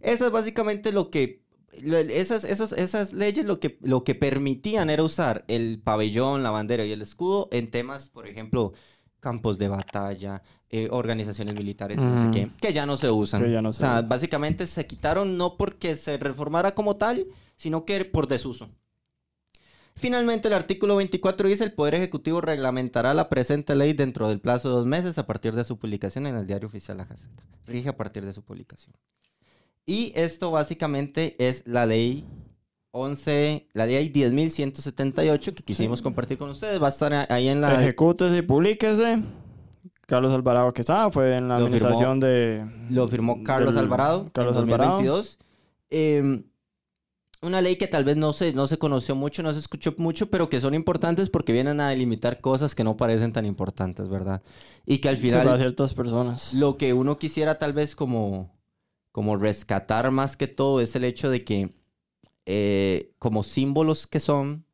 Eso 0.00 0.26
es 0.26 0.32
básicamente 0.32 0.90
lo 0.90 1.10
que 1.10 1.44
esas, 1.82 2.44
esas 2.44 3.12
leyes 3.12 3.44
lo 3.44 3.58
que, 3.58 3.78
lo 3.82 4.04
que 4.04 4.14
permitían 4.14 4.90
era 4.90 5.02
usar 5.02 5.44
el 5.48 5.80
pabellón, 5.82 6.42
la 6.42 6.50
bandera 6.50 6.84
y 6.84 6.92
el 6.92 7.02
escudo 7.02 7.48
en 7.50 7.70
temas, 7.70 8.08
por 8.08 8.26
ejemplo, 8.26 8.72
campos 9.24 9.56
de 9.56 9.68
batalla, 9.68 10.42
eh, 10.68 10.88
organizaciones 10.90 11.56
militares, 11.56 11.98
no 11.98 12.18
sé 12.18 12.30
qué, 12.30 12.50
que 12.60 12.74
ya 12.74 12.84
no 12.84 12.98
se 12.98 13.10
usan. 13.10 13.64
o 13.64 13.72
sea, 13.72 14.02
básicamente 14.02 14.66
se 14.66 14.86
quitaron 14.86 15.38
no 15.38 15.56
porque 15.56 15.96
se 15.96 16.18
reformara 16.18 16.74
como 16.74 16.96
tal, 16.96 17.26
sino 17.56 17.86
que 17.86 18.04
por 18.04 18.28
desuso. 18.28 18.68
Finalmente, 19.96 20.48
el 20.48 20.54
artículo 20.54 20.96
24 20.96 21.48
dice, 21.48 21.64
el 21.64 21.72
Poder 21.72 21.94
Ejecutivo 21.94 22.42
reglamentará 22.42 23.14
la 23.14 23.30
presente 23.30 23.74
ley 23.74 23.94
dentro 23.94 24.28
del 24.28 24.40
plazo 24.40 24.68
de 24.68 24.74
dos 24.74 24.86
meses 24.86 25.16
a 25.16 25.26
partir 25.26 25.54
de 25.54 25.64
su 25.64 25.78
publicación 25.78 26.26
en 26.26 26.36
el 26.36 26.46
Diario 26.46 26.68
Oficial 26.68 26.98
La 26.98 27.06
Gaceta. 27.06 27.42
Rige 27.66 27.88
a 27.88 27.96
partir 27.96 28.26
de 28.26 28.32
su 28.34 28.42
publicación. 28.42 28.94
Y 29.86 30.12
esto 30.16 30.50
básicamente 30.50 31.36
es 31.38 31.66
la 31.66 31.86
ley 31.86 32.26
11, 32.96 33.68
la 33.72 33.86
ley 33.86 34.12
10.178 34.12 35.52
que 35.52 35.64
quisimos 35.64 36.00
compartir 36.00 36.38
con 36.38 36.50
ustedes. 36.50 36.80
Va 36.80 36.86
a 36.86 36.90
estar 36.90 37.26
ahí 37.28 37.48
en 37.48 37.60
la... 37.60 37.82
Ejecútese 37.82 38.36
y 38.36 38.42
publíquese. 38.42 39.20
Carlos 40.06 40.32
Alvarado 40.32 40.72
que 40.72 40.82
estaba, 40.82 41.10
fue 41.10 41.36
en 41.36 41.48
la 41.48 41.56
administración 41.56 42.20
de... 42.20 42.64
Lo 42.90 43.08
firmó 43.08 43.42
Carlos 43.42 43.76
Alvarado 43.76 44.30
Carlos 44.32 44.56
en 44.56 44.68
2022. 44.68 45.38
Em, 45.90 46.44
una 47.42 47.60
ley 47.60 47.74
que 47.74 47.88
tal 47.88 48.04
vez 48.04 48.16
no 48.16 48.32
se, 48.32 48.52
no 48.52 48.68
se 48.68 48.78
conoció 48.78 49.16
mucho, 49.16 49.42
no 49.42 49.52
se 49.52 49.58
escuchó 49.58 49.94
mucho, 49.98 50.30
pero 50.30 50.48
que 50.48 50.60
son 50.60 50.72
importantes 50.72 51.30
porque 51.30 51.52
vienen 51.52 51.80
a 51.80 51.88
delimitar 51.88 52.40
cosas 52.40 52.76
que 52.76 52.84
no 52.84 52.96
parecen 52.96 53.32
tan 53.32 53.44
importantes, 53.44 54.08
¿verdad? 54.08 54.40
Y 54.86 54.98
que 54.98 55.08
al 55.08 55.16
final... 55.16 55.44
para 55.44 55.58
ciertas 55.58 55.94
personas. 55.94 56.54
Lo 56.54 56.76
que 56.76 56.92
uno 56.92 57.18
quisiera 57.18 57.58
tal 57.58 57.72
vez 57.72 57.96
como 57.96 58.54
como 59.10 59.36
rescatar 59.36 60.10
más 60.10 60.36
que 60.36 60.48
todo 60.48 60.80
es 60.80 60.96
el 60.96 61.04
hecho 61.04 61.30
de 61.30 61.44
que 61.44 61.72
eh, 62.46 63.12
como 63.18 63.42
símbolos 63.42 64.06
que 64.06 64.20
son, 64.20 64.64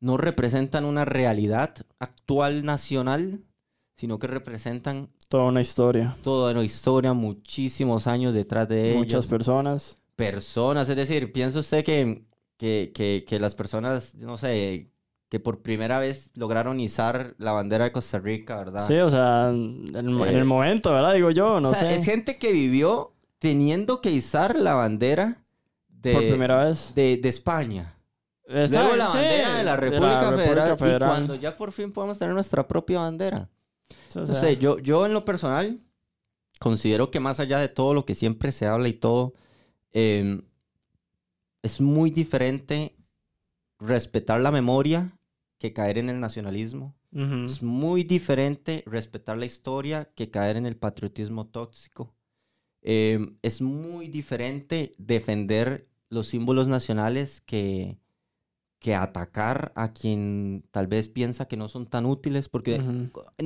no 0.00 0.16
representan 0.16 0.84
una 0.84 1.04
realidad 1.04 1.74
actual 1.98 2.64
nacional, 2.64 3.42
sino 3.96 4.18
que 4.18 4.26
representan... 4.26 5.10
Toda 5.28 5.44
una 5.44 5.60
historia. 5.60 6.16
Toda 6.22 6.52
una 6.52 6.62
historia, 6.62 7.12
muchísimos 7.12 8.06
años 8.06 8.34
detrás 8.34 8.68
de 8.68 8.90
ellos. 8.90 8.98
Muchas 8.98 9.26
personas. 9.26 9.96
Personas, 10.16 10.88
es 10.88 10.96
decir, 10.96 11.32
piensa 11.32 11.58
usted 11.58 11.84
que, 11.84 12.24
que, 12.56 13.24
que, 13.26 13.40
las 13.40 13.54
personas, 13.54 14.14
no 14.14 14.38
sé, 14.38 14.90
que 15.28 15.40
por 15.40 15.62
primera 15.62 15.98
vez 15.98 16.30
lograron 16.34 16.80
izar 16.80 17.34
la 17.38 17.52
bandera 17.52 17.84
de 17.84 17.92
Costa 17.92 18.18
Rica, 18.18 18.56
¿verdad? 18.56 18.86
Sí, 18.86 18.94
o 18.94 19.10
sea, 19.10 19.50
en, 19.50 19.86
el 19.94 20.36
eh, 20.36 20.44
momento, 20.44 20.92
¿verdad? 20.92 21.14
Digo 21.14 21.30
yo, 21.30 21.60
no 21.60 21.74
sé. 21.74 21.94
Es 21.94 22.04
gente 22.04 22.38
que 22.38 22.52
vivió 22.52 23.12
teniendo 23.38 24.00
que 24.00 24.10
izar 24.10 24.56
la 24.56 24.74
bandera 24.74 25.43
de, 26.04 26.12
Por 26.12 26.28
primera 26.28 26.64
vez. 26.64 26.94
de, 26.94 27.20
España. 27.24 27.96
Luego 28.46 28.94
la 28.94 29.08
bandera 29.08 29.56
de 29.56 29.64
la 29.64 29.76
República, 29.76 30.76
Federal, 30.76 30.76
Y 30.78 30.98
cuando 30.98 31.34
ya 31.34 31.56
por 31.56 31.72
fin 31.72 31.90
podemos 31.90 32.18
tener 32.18 32.34
nuestra 32.34 32.68
propia 32.68 33.00
bandera. 33.00 33.48
no 34.14 34.26
sé, 34.34 34.58
yo, 34.58 34.78
yo 34.78 35.06
en 35.06 35.14
lo 35.14 35.24
personal 35.24 35.80
considero 36.60 37.10
que 37.10 37.20
más 37.20 37.40
allá 37.40 37.58
de 37.58 37.68
todo 37.68 37.94
lo 37.94 38.04
que 38.04 38.14
siempre 38.14 38.52
se 38.52 38.66
habla 38.66 38.88
y 38.88 38.92
todo, 38.92 39.34
em, 39.92 40.42
es 41.62 41.80
muy 41.80 42.10
diferente 42.10 42.94
respetar 43.78 44.40
la 44.40 44.50
memoria 44.50 45.18
que 45.58 45.72
caer 45.72 45.98
en 45.98 46.10
el 46.10 46.20
nacionalismo. 46.20 46.94
Es 47.44 47.62
muy 47.62 48.02
diferente 48.02 48.82
respetar 48.86 49.38
la 49.38 49.46
historia 49.46 50.10
que 50.16 50.30
caer 50.30 50.56
en 50.56 50.66
el 50.66 50.76
patriotismo 50.76 51.46
tóxico. 51.46 52.12
Em, 52.82 53.38
es 53.40 53.62
muy 53.62 54.08
diferente 54.08 54.94
defender 54.98 55.88
los 56.14 56.28
símbolos 56.28 56.68
nacionales 56.68 57.42
que, 57.42 57.98
que 58.84 58.94
atacar 58.94 59.72
a 59.76 59.94
quien 59.94 60.62
tal 60.70 60.86
vez 60.86 61.08
piensa 61.08 61.46
que 61.46 61.56
no 61.56 61.68
son 61.68 61.86
tan 61.86 62.04
útiles, 62.04 62.48
porque 62.48 62.82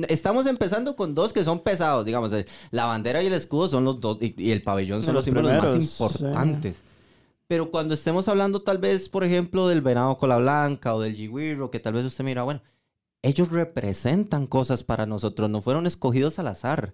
estamos 0.09 0.45
empezando 0.47 0.95
con 0.95 1.15
dos 1.15 1.31
que 1.31 1.45
son 1.45 1.61
pesados, 1.61 2.05
digamos, 2.05 2.33
eh, 2.33 2.45
la 2.71 2.85
bandera 2.85 3.23
y 3.23 3.27
el 3.27 3.33
escudo 3.33 3.69
son 3.69 3.85
los 3.85 4.01
dos, 4.01 4.17
y, 4.19 4.51
el 4.51 4.61
pabellón 4.61 5.01
son 5.01 5.13
los, 5.13 5.23
símbolos 5.23 5.63
más 5.63 6.01
importantes. 6.01 6.75
Pero 7.47 7.71
cuando 7.71 7.93
estemos 7.93 8.27
hablando 8.27 8.61
tal 8.61 8.79
vez, 8.79 9.07
por 9.07 9.23
ejemplo, 9.23 9.67
del 9.69 9.81
venado 9.81 10.17
cola 10.17 10.35
blanca 10.35 10.93
o 10.93 10.99
del 10.99 11.15
jiguiro, 11.15 11.71
que 11.71 11.79
tal 11.79 11.93
vez 11.93 12.03
usted 12.03 12.23
mira, 12.23 12.43
bueno, 12.43 12.61
ellos 13.21 13.49
representan 13.49 14.45
cosas 14.45 14.83
para 14.83 15.05
nosotros, 15.05 15.49
no 15.49 15.61
fueron 15.61 15.87
escogidos 15.87 16.37
al 16.39 16.47
azar. 16.47 16.93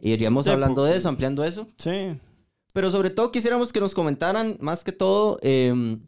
Iríamos 0.00 0.46
hablando 0.48 0.84
de 0.84 0.98
eso, 0.98 1.08
ampliando 1.08 1.44
eso. 1.44 1.66
Sí. 1.76 2.18
Pero 2.76 2.90
sobre 2.90 3.08
todo 3.08 3.32
quisiéramos 3.32 3.72
que 3.72 3.80
nos 3.80 3.94
comentaran, 3.94 4.58
más 4.60 4.84
que 4.84 4.92
todo, 4.92 5.38
eh, 5.40 5.98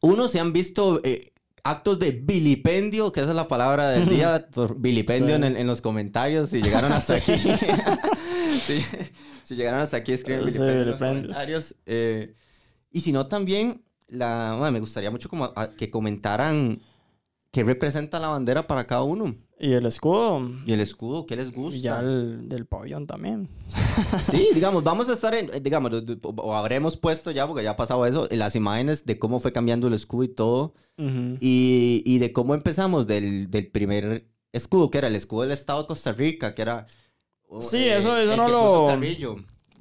uno, 0.00 0.28
si 0.28 0.38
han 0.38 0.54
visto 0.54 0.98
eh, 1.04 1.34
actos 1.62 1.98
de 1.98 2.12
vilipendio, 2.12 3.12
que 3.12 3.20
esa 3.20 3.32
es 3.32 3.36
la 3.36 3.46
palabra 3.46 3.90
del 3.90 4.08
día, 4.08 4.48
vilipendio 4.78 5.34
en, 5.34 5.66
los 5.66 5.82
comentarios, 5.82 6.48
si 6.48 6.62
llegaron 6.62 6.90
hasta 6.90 7.16
aquí. 7.16 7.32
si, 9.44 9.54
llegaron 9.54 9.80
hasta 9.80 9.98
aquí, 9.98 10.12
escriben 10.12 10.46
vilipendio, 10.46 10.80
en 10.80 10.88
los 10.88 10.98
comentarios. 10.98 11.74
Eh, 11.84 12.34
y 12.90 13.02
si 13.02 13.12
no, 13.12 13.26
también, 13.26 13.84
la, 14.08 14.56
me 14.72 14.80
gustaría 14.80 15.10
mucho 15.10 15.28
como 15.28 15.52
que 15.76 15.90
comentaran 15.90 16.80
qué 17.50 17.62
representa 17.62 18.18
la 18.18 18.28
bandera 18.28 18.66
para 18.66 18.86
cada 18.86 19.02
uno. 19.02 19.36
Y 19.62 19.74
el 19.74 19.84
escudo. 19.84 20.40
Y 20.64 20.72
el 20.72 20.80
escudo, 20.80 21.26
¿qué 21.26 21.36
les 21.36 21.52
gusta? 21.52 21.76
Y 21.76 21.82
ya 21.82 22.00
el 22.00 22.48
del 22.48 22.64
pabellón 22.64 23.06
también. 23.06 23.50
sí, 24.30 24.48
digamos, 24.54 24.82
vamos 24.82 25.10
a 25.10 25.12
estar 25.12 25.34
en, 25.34 25.50
digamos, 25.62 25.92
o 26.22 26.54
habremos 26.54 26.96
puesto 26.96 27.30
ya, 27.30 27.46
porque 27.46 27.62
ya 27.62 27.72
ha 27.72 27.76
pasado 27.76 28.06
eso, 28.06 28.26
las 28.30 28.56
imágenes 28.56 29.04
de 29.04 29.18
cómo 29.18 29.38
fue 29.38 29.52
cambiando 29.52 29.88
el 29.88 29.92
escudo 29.92 30.24
y 30.24 30.28
todo. 30.28 30.74
y, 30.96 32.02
y, 32.06 32.18
de 32.18 32.32
cómo 32.32 32.54
empezamos 32.54 33.06
del, 33.06 33.50
del, 33.50 33.66
primer 33.68 34.26
escudo, 34.52 34.90
que 34.90 34.98
era 34.98 35.08
el 35.08 35.16
escudo 35.16 35.42
del 35.42 35.52
Estado 35.52 35.82
de 35.82 35.88
Costa 35.88 36.12
Rica, 36.12 36.54
que 36.54 36.62
era... 36.62 36.86
Sí, 37.60 37.76
eh, 37.76 37.98
eso, 37.98 38.16
eso 38.16 38.36
no 38.36 38.48
lo... 38.48 38.88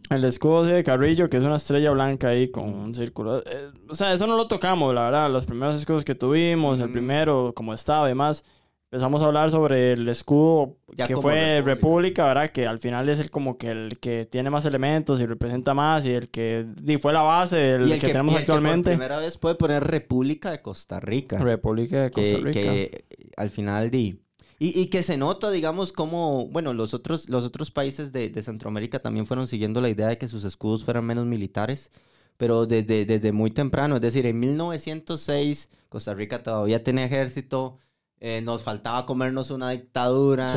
El 0.10 0.26
escudo 0.26 0.64
de 0.64 0.84
Carrillo, 0.84 1.30
que 1.30 1.38
es 1.38 1.44
una 1.44 1.56
estrella 1.56 1.92
blanca 1.92 2.30
ahí 2.30 2.50
con 2.50 2.74
un 2.74 2.94
círculo. 2.94 3.40
Eh, 3.40 3.72
o 3.88 3.96
sea, 3.96 4.12
eso 4.12 4.28
no 4.28 4.36
lo 4.36 4.48
tocamos, 4.48 4.94
la 4.94 5.04
verdad. 5.04 5.32
Los 5.32 5.46
primeros 5.46 5.80
escudos 5.80 6.04
que 6.04 6.16
tuvimos, 6.16 6.80
el 6.80 6.92
primero, 6.92 7.54
como 7.56 7.74
estaba 7.74 8.08
y 8.08 8.12
demás 8.12 8.44
empezamos 8.92 9.22
a 9.22 9.26
hablar 9.26 9.52
sobre 9.52 9.94
el 9.94 10.10
escudo 10.10 10.78
que 10.96 11.16
fue 11.16 11.62
República. 11.62 12.26
¿verdad? 12.26 12.52
Que 12.52 12.66
al 12.66 12.80
final 12.80 13.08
es 13.08 13.20
el 13.20 13.30
como 13.30 13.58
que 13.58 13.70
el 13.70 14.00
que 14.00 14.26
tiene 14.26 14.50
más 14.50 14.66
elementos 14.66 15.22
y 15.22 15.28
representa 15.28 15.76
más 15.76 16.06
y 16.08 16.12
el 16.12 16.30
que 16.30 16.66
fue 17.00 17.14
la 17.14 17.22
base 17.22 17.56
del 17.56 18.00
que, 18.00 18.08
tenemos 18.08 18.36
actualmente. 18.36 18.90
Que 18.90 18.98
por 18.98 19.06
primera 19.06 19.20
vez 19.20 19.38
puede 19.38 19.56
poner 19.56 19.84
República 19.84 20.50
de 20.50 20.64
Costa 20.64 21.00
Rica. 21.00 21.38
República 21.38 22.02
de 22.02 22.12
Costa 22.12 22.38
Rica. 22.38 22.60
Que, 22.60 23.06
al 23.38 23.52
final 23.52 23.92
di... 23.92 24.20
Y, 24.62 24.88
que 24.88 25.04
se 25.04 25.16
nota, 25.16 25.52
digamos, 25.52 25.94
como, 25.94 26.48
bueno, 26.48 26.74
los 26.74 26.94
otros, 26.94 27.30
los 27.30 27.46
otros 27.46 27.72
países 27.72 28.12
de, 28.12 28.28
de, 28.28 28.42
Centroamérica 28.42 29.00
también 29.00 29.26
fueron 29.26 29.48
siguiendo 29.48 29.80
la 29.80 29.88
idea 29.88 30.08
de 30.08 30.18
que 30.18 30.28
sus 30.28 30.44
escudos 30.44 30.84
fueran 30.84 31.06
menos 31.06 31.26
militares, 31.26 31.92
pero 32.36 32.66
desde, 32.66 33.06
desde 33.06 33.32
muy 33.32 33.52
temprano, 33.52 33.96
es 33.96 34.02
decir, 34.02 34.26
en 34.26 34.38
1906 34.38 35.70
Costa 35.88 36.14
Rica 36.14 36.44
todavía 36.44 36.84
tenía 36.84 37.06
ejército, 37.06 37.80
eh, 38.22 38.42
nos 38.42 38.64
faltaba 38.64 39.06
comernos 39.06 39.50
una 39.50 39.70
dictadura, 39.70 40.54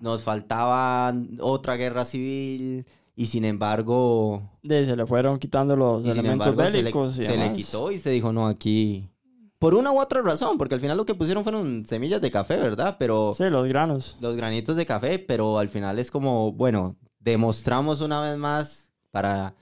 nos 0.00 0.22
faltaba 0.22 1.14
otra 1.40 1.76
guerra 1.76 2.04
civil 2.04 2.86
y 3.16 3.26
sin 3.26 3.44
embargo... 3.44 4.50
se 4.62 4.96
le 4.96 5.06
fueron 5.06 5.38
quitando 5.38 5.76
los 5.76 6.04
elementos 6.06 6.56
bélicos. 6.56 7.14
Se, 7.14 7.36
le, 7.36 7.52
quitó 7.52 7.90
y 7.92 7.98
se 7.98 8.10
dijo, 8.10 8.32
no, 8.32 8.46
aquí... 8.46 9.08
Por 9.58 9.74
una 9.74 9.92
u 9.92 10.00
otra 10.00 10.20
razón, 10.20 10.58
porque 10.58 10.74
al 10.74 10.80
final 10.80 10.96
lo 10.96 11.06
que 11.06 11.14
pusieron 11.14 11.42
fueron 11.42 11.86
semillas 11.86 12.20
de 12.20 12.30
café, 12.30 12.56
¿verdad? 12.56 12.96
Pero... 12.98 13.32
Sí, 13.34 13.44
los 13.44 13.66
granos. 13.66 14.16
Los 14.20 14.36
granitos 14.36 14.76
de 14.76 14.84
café, 14.84 15.18
pero 15.18 15.58
al 15.58 15.68
final 15.68 15.98
es 15.98 16.10
como, 16.10 16.52
bueno, 16.52 16.96
demostramos 17.18 18.00
una 18.00 18.20
vez 18.20 18.36
más 18.36 18.90
para, 19.10 19.54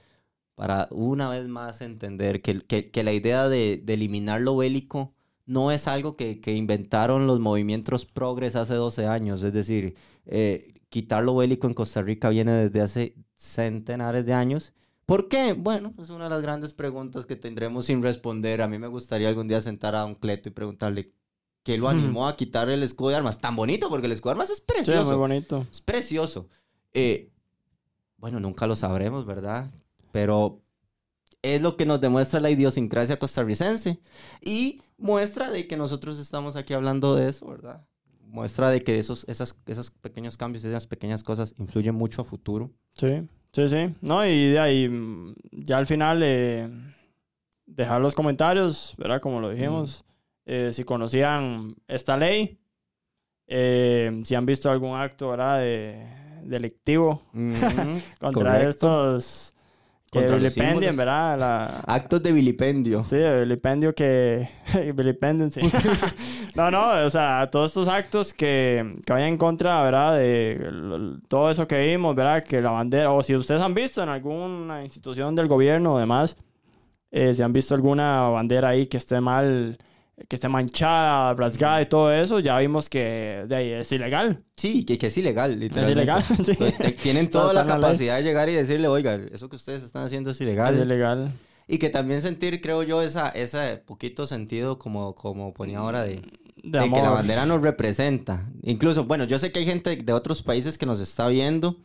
para 0.55 0.87
una 0.91 1.29
vez 1.29 1.47
más 1.47 1.81
entender 1.81 2.41
que, 2.41 2.65
que, 2.65 3.03
la 3.03 3.13
idea 3.13 3.47
de, 3.47 3.81
de 3.83 3.93
eliminar 3.93 4.41
lo 4.41 4.57
bélico 4.57 5.13
no 5.45 5.71
es 5.71 5.87
algo 5.87 6.15
que, 6.15 6.39
inventaron 6.45 7.27
los 7.27 7.39
movimientos 7.39 8.05
progres 8.05 8.55
hace 8.55 8.73
12 8.75 9.07
años. 9.07 9.43
Es 9.43 9.53
decir, 9.53 9.95
eh, 10.25 10.73
quitar 10.89 11.23
lo 11.23 11.35
bélico 11.35 11.67
en 11.67 11.73
Costa 11.73 12.01
Rica 12.01 12.29
viene 12.29 12.51
desde 12.51 12.81
hace 12.81 13.15
centenares 13.35 14.25
de 14.25 14.33
años. 14.33 14.73
¿Por 15.05 15.27
qué? 15.27 15.53
Bueno, 15.53 15.93
es 15.99 16.09
una 16.09 16.25
de 16.25 16.29
las 16.29 16.41
grandes 16.41 16.71
preguntas 16.71 17.25
que 17.25 17.35
tendremos 17.35 17.85
sin 17.85 18.01
responder. 18.01 18.61
A 18.61 18.67
mí 18.67 18.79
me 18.79 18.87
gustaría 18.87 19.27
algún 19.27 19.47
día 19.47 19.59
sentar 19.59 19.95
a 19.95 20.05
un 20.05 20.15
cleto 20.15 20.47
y 20.47 20.53
preguntarle 20.53 21.11
qué 21.63 21.77
lo 21.77 21.89
animó 21.89 22.27
a 22.27 22.37
quitar 22.37 22.69
el 22.69 22.83
escudo 22.83 23.09
de 23.09 23.17
armas. 23.17 23.41
Tan 23.41 23.55
bonito, 23.55 23.89
porque 23.89 24.05
el 24.05 24.13
escudo 24.13 24.31
de 24.31 24.35
armas 24.35 24.49
es 24.49 24.61
precioso. 24.61 25.05
muy 25.05 25.17
bonito. 25.17 25.67
Es 25.69 25.81
precioso. 25.81 26.47
Eh, 26.93 27.31
bueno, 28.17 28.39
nunca 28.39 28.65
lo 28.65 28.77
sabremos, 28.77 29.25
¿verdad? 29.25 29.69
Pero 30.13 30.61
es 31.41 31.61
lo 31.61 31.75
que 31.75 31.85
nos 31.85 31.99
demuestra 31.99 32.39
la 32.39 32.49
idiosincrasia 32.49 33.19
costarricense 33.19 33.99
y 34.41 34.81
muestra 35.03 35.51
de 35.51 35.67
que 35.67 35.75
nosotros 35.75 36.17
estamos 36.17 36.55
aquí 36.55 36.73
hablando 36.73 37.13
de 37.13 37.27
eso, 37.27 37.45
¿verdad? 37.47 37.85
Muestra 38.21 38.69
de 38.69 38.81
que 38.81 38.97
esos, 38.97 39.27
esas, 39.27 39.61
esos 39.67 39.91
pequeños 39.91 40.37
cambios, 40.37 40.63
esas 40.63 40.87
pequeñas 40.87 41.23
cosas 41.23 41.53
influyen 41.57 41.93
mucho 41.93 42.21
a 42.21 42.25
futuro. 42.25 42.71
Sí, 42.93 43.27
sí, 43.51 43.67
sí. 43.67 43.93
No, 44.01 44.25
y 44.25 44.51
de 44.51 44.59
ahí, 44.59 44.87
mm, 44.87 45.35
ya 45.51 45.77
al 45.77 45.85
final, 45.87 46.21
eh, 46.23 46.69
dejar 47.65 47.99
los 47.99 48.15
comentarios, 48.15 48.95
¿verdad? 48.97 49.19
Como 49.19 49.41
lo 49.41 49.49
dijimos. 49.49 50.05
Eh, 50.45 50.71
si 50.73 50.85
conocían 50.85 51.75
esta 51.87 52.15
ley, 52.15 52.59
eh, 53.47 54.21
si 54.23 54.35
han 54.35 54.45
visto 54.45 54.71
algún 54.71 54.95
acto, 54.97 55.29
¿verdad? 55.29 55.59
De, 55.59 56.07
delictivo 56.43 57.21
contra 58.19 58.67
estos 58.67 59.52
que 60.13 60.27
vilipendian, 60.27 60.95
¿verdad? 60.95 61.83
Actos 61.85 62.21
de 62.23 62.31
vilipendio. 62.31 63.01
Sí, 63.01 63.17
vilipendio 63.17 63.93
que... 63.93 64.47
vilipendio, 64.95 65.49
sí. 65.51 65.61
no, 66.55 66.71
no, 66.71 67.05
o 67.05 67.09
sea, 67.09 67.49
todos 67.49 67.71
estos 67.71 67.87
actos 67.87 68.33
que, 68.33 68.97
que 69.05 69.11
vayan 69.11 69.29
en 69.29 69.37
contra, 69.37 69.81
¿verdad? 69.83 70.17
De 70.17 71.19
todo 71.27 71.49
eso 71.49 71.67
que 71.67 71.85
vimos, 71.87 72.15
¿verdad? 72.15 72.43
Que 72.43 72.61
la 72.61 72.71
bandera... 72.71 73.11
O 73.11 73.23
si 73.23 73.35
ustedes 73.35 73.61
han 73.61 73.73
visto 73.73 74.01
en 74.01 74.09
alguna 74.09 74.83
institución 74.83 75.35
del 75.35 75.47
gobierno 75.47 75.95
o 75.95 75.99
demás, 75.99 76.37
eh, 77.11 77.33
si 77.35 77.41
han 77.41 77.53
visto 77.53 77.75
alguna 77.75 78.21
bandera 78.29 78.69
ahí 78.69 78.85
que 78.85 78.97
esté 78.97 79.19
mal 79.19 79.77
que 80.27 80.35
esté 80.35 80.47
manchada, 80.47 81.33
rasgada 81.33 81.81
y 81.81 81.85
todo 81.87 82.11
eso, 82.13 82.39
ya 82.39 82.57
vimos 82.59 82.87
que 82.87 83.45
de 83.47 83.55
ahí 83.55 83.71
es 83.71 83.91
ilegal. 83.91 84.43
Sí, 84.55 84.85
que, 84.85 84.97
que 84.97 85.07
es 85.07 85.17
ilegal, 85.17 85.59
literalmente. 85.59 86.23
Es 86.35 86.67
ilegal, 86.67 86.95
tienen 87.01 87.29
toda 87.31 87.53
la 87.53 87.65
capacidad 87.65 88.17
de 88.17 88.23
llegar 88.23 88.47
y 88.49 88.53
decirle, 88.53 88.87
oiga, 88.87 89.19
eso 89.31 89.49
que 89.49 89.55
ustedes 89.55 89.83
están 89.83 90.05
haciendo 90.05 90.31
es 90.31 90.41
ilegal. 90.41 90.75
Es 90.75 90.81
ilegal. 90.85 91.31
Y 91.67 91.77
que 91.77 91.89
también 91.89 92.21
sentir, 92.21 92.61
creo 92.61 92.83
yo, 92.83 93.01
esa, 93.01 93.29
ese 93.29 93.77
poquito 93.77 94.27
sentido 94.27 94.77
como, 94.77 95.15
como 95.15 95.53
ponía 95.53 95.79
ahora 95.79 96.03
de, 96.03 96.21
de, 96.61 96.79
que 96.79 97.01
la 97.01 97.09
bandera 97.09 97.45
nos 97.45 97.61
representa. 97.61 98.49
Incluso, 98.61 99.05
bueno, 99.05 99.23
yo 99.23 99.39
sé 99.39 99.51
que 99.51 99.59
hay 99.59 99.65
gente 99.65 99.95
de 99.95 100.13
otros 100.13 100.43
países 100.43 100.77
que 100.77 100.85
nos 100.85 100.99
está 100.99 101.27
viendo 101.27 101.77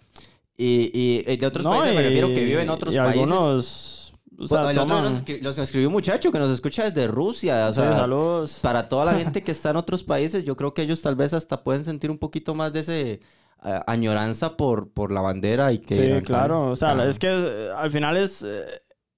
y, 0.57 0.91
y, 0.93 1.37
de 1.37 1.47
otros 1.47 1.65
países 1.65 1.95
me 1.95 2.03
refiero 2.03 2.29
que 2.35 2.45
viven 2.45 2.63
en 2.63 2.71
otros 2.71 2.95
y 2.95 2.99
países. 2.99 3.23
Algunos 3.23 3.98
el 4.39 4.79
otro 4.79 5.03
nos, 5.03 5.59
escribió 5.59 5.89
un 5.89 5.93
muchacho 5.93 6.31
que 6.31 6.39
nos 6.39 6.51
escucha 6.51 6.89
desde 6.89 7.09
Rusia. 7.09 7.69
O 7.69 7.73
sea, 7.73 7.93
saludos. 7.93 8.61
Para 8.63 8.89
toda 8.89 9.05
la 9.05 9.15
gente 9.15 9.43
que 9.43 9.51
está 9.53 9.71
en 9.71 9.77
otros 9.77 10.05
países, 10.05 10.45
yo 10.45 10.57
creo 10.57 10.75
que 10.75 10.83
ellos 10.83 11.03
tal 11.03 11.17
vez 11.17 11.33
hasta 11.33 11.65
pueden 11.65 11.85
sentir 11.85 12.11
un 12.11 12.19
poquito 12.19 12.55
más 12.55 12.73
de 12.73 12.81
ese 12.81 13.21
añoranza 13.61 14.57
por, 14.57 14.91
por 14.91 15.11
la 15.11 15.21
bandera 15.21 15.73
y 15.73 15.79
que... 15.79 15.95
Sí, 15.95 16.25
claro. 16.25 16.71
O 16.71 16.77
sea, 16.77 17.05
es 17.09 17.19
que 17.19 17.29
eh, 17.29 17.71
al 17.77 17.91
final 17.91 18.17
es, 18.17 18.43
eh, 18.43 18.65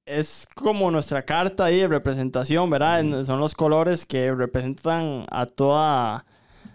es 0.07 0.49
como 0.55 0.91
nuestra 0.91 1.25
carta 1.25 1.67
ahí 1.67 1.81
de 1.81 1.89
representación, 1.89 2.71
¿verdad? 2.71 3.25
Son 3.25 3.39
los 3.39 3.55
colores 3.55 4.07
que 4.07 4.33
representan 4.35 5.27
a 5.31 5.45
toda, 5.47 6.25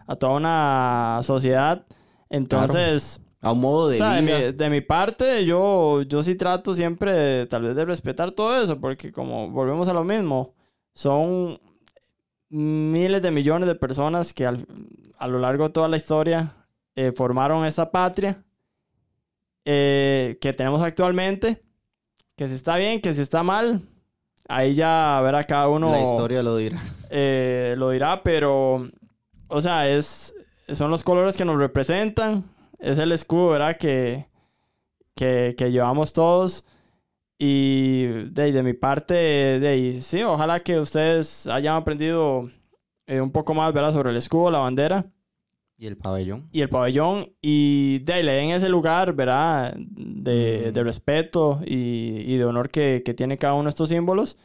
a 0.06 0.16
toda 0.16 0.34
una 0.34 1.20
sociedad. 1.24 1.86
Entonces... 2.30 3.22
A 3.46 3.52
un 3.52 3.62
modo 3.62 3.89
de 3.89 3.96
vida. 3.98 4.52
De 4.52 4.70
mi, 4.70 4.82
parte, 4.82 5.46
yo, 5.46 6.02
yo 6.02 6.24
sí 6.24 6.36
trato 6.36 6.74
siempre 6.74 7.46
tal 7.46 7.62
vez 7.62 7.76
de 7.76 7.86
respetar 7.86 8.32
todo 8.32 8.62
eso, 8.62 8.80
porque 8.80 9.12
como 9.12 9.52
volvemos 9.52 9.88
a 9.88 9.93
lo 9.93 10.04
mismo, 10.04 10.56
son 10.96 11.60
miles 12.50 13.22
de 13.22 13.30
millones 13.32 13.68
de 13.68 13.76
personas 13.76 14.34
que 14.34 14.46
a 14.48 15.28
lo 15.28 15.39
largo 15.39 15.66
de 15.66 15.70
toda 15.74 15.88
la 15.88 15.98
historia 15.98 16.56
eh, 16.96 17.12
formaron 17.16 17.66
esa 17.66 17.91
patria 17.91 18.43
eh, 19.64 20.38
que 20.41 20.54
tenemos 20.54 20.82
actualmente, 20.82 21.62
que 22.36 22.48
si 22.48 22.56
está 22.56 22.78
bien, 22.78 23.02
que 23.02 23.14
si 23.14 23.22
está 23.22 23.43
mal, 23.43 23.82
ahí 24.48 24.74
ya 24.74 25.20
verá 25.24 25.43
cada 25.43 25.68
uno. 25.68 25.91
La 25.91 26.02
historia 26.02 26.41
lo 26.41 26.58
dirá. 26.58 26.80
Eh, 27.12 27.76
lo 27.78 27.91
dirá, 27.91 28.24
pero, 28.24 28.88
o 29.48 29.62
sea, 29.62 29.88
es, 29.89 30.34
son 30.74 30.89
los 30.89 31.04
colores 31.04 31.38
que 31.38 31.46
nos 31.46 31.60
representan 31.60 32.43
es 32.86 32.99
el 32.99 33.11
escudo, 33.11 33.49
¿verdad? 33.49 33.77
Que, 33.77 34.27
que, 35.15 35.71
llevamos 35.71 36.13
todos. 36.13 36.65
Y 37.38 38.05
de, 38.05 38.63
mi 38.63 38.73
parte, 38.73 39.13
de, 39.13 39.99
sí, 40.01 40.23
ojalá 40.23 40.61
que 40.61 40.79
ustedes 40.79 41.47
hayan 41.47 41.75
aprendido 41.75 42.49
eh, 43.07 43.19
un 43.19 43.31
poco 43.31 43.53
más, 43.53 43.73
¿verdad? 43.73 43.93
Sobre 43.93 44.11
el 44.11 44.17
escudo, 44.17 44.51
la 44.51 44.59
bandera. 44.59 45.05
Y 45.77 45.88
el 45.88 45.97
pabellón. 45.97 46.47
Y 46.53 46.61
el 46.61 46.69
pabellón. 46.69 47.33
Y 47.41 47.99
de 47.99 48.23
le 48.23 48.31
den 48.33 48.51
ese 48.51 48.69
lugar, 48.69 49.13
¿verdad? 49.13 49.75
De, 49.75 50.71
de 50.71 50.83
respeto 50.83 51.59
y, 51.65 52.23
y, 52.25 52.38
de 52.38 52.45
honor 52.45 52.69
que, 52.69 53.01
que 53.03 53.13
tiene 53.13 53.38
cada 53.38 53.55
uno 53.55 53.63
de 53.63 53.69
estos 53.71 53.89
símbolos. 53.89 54.38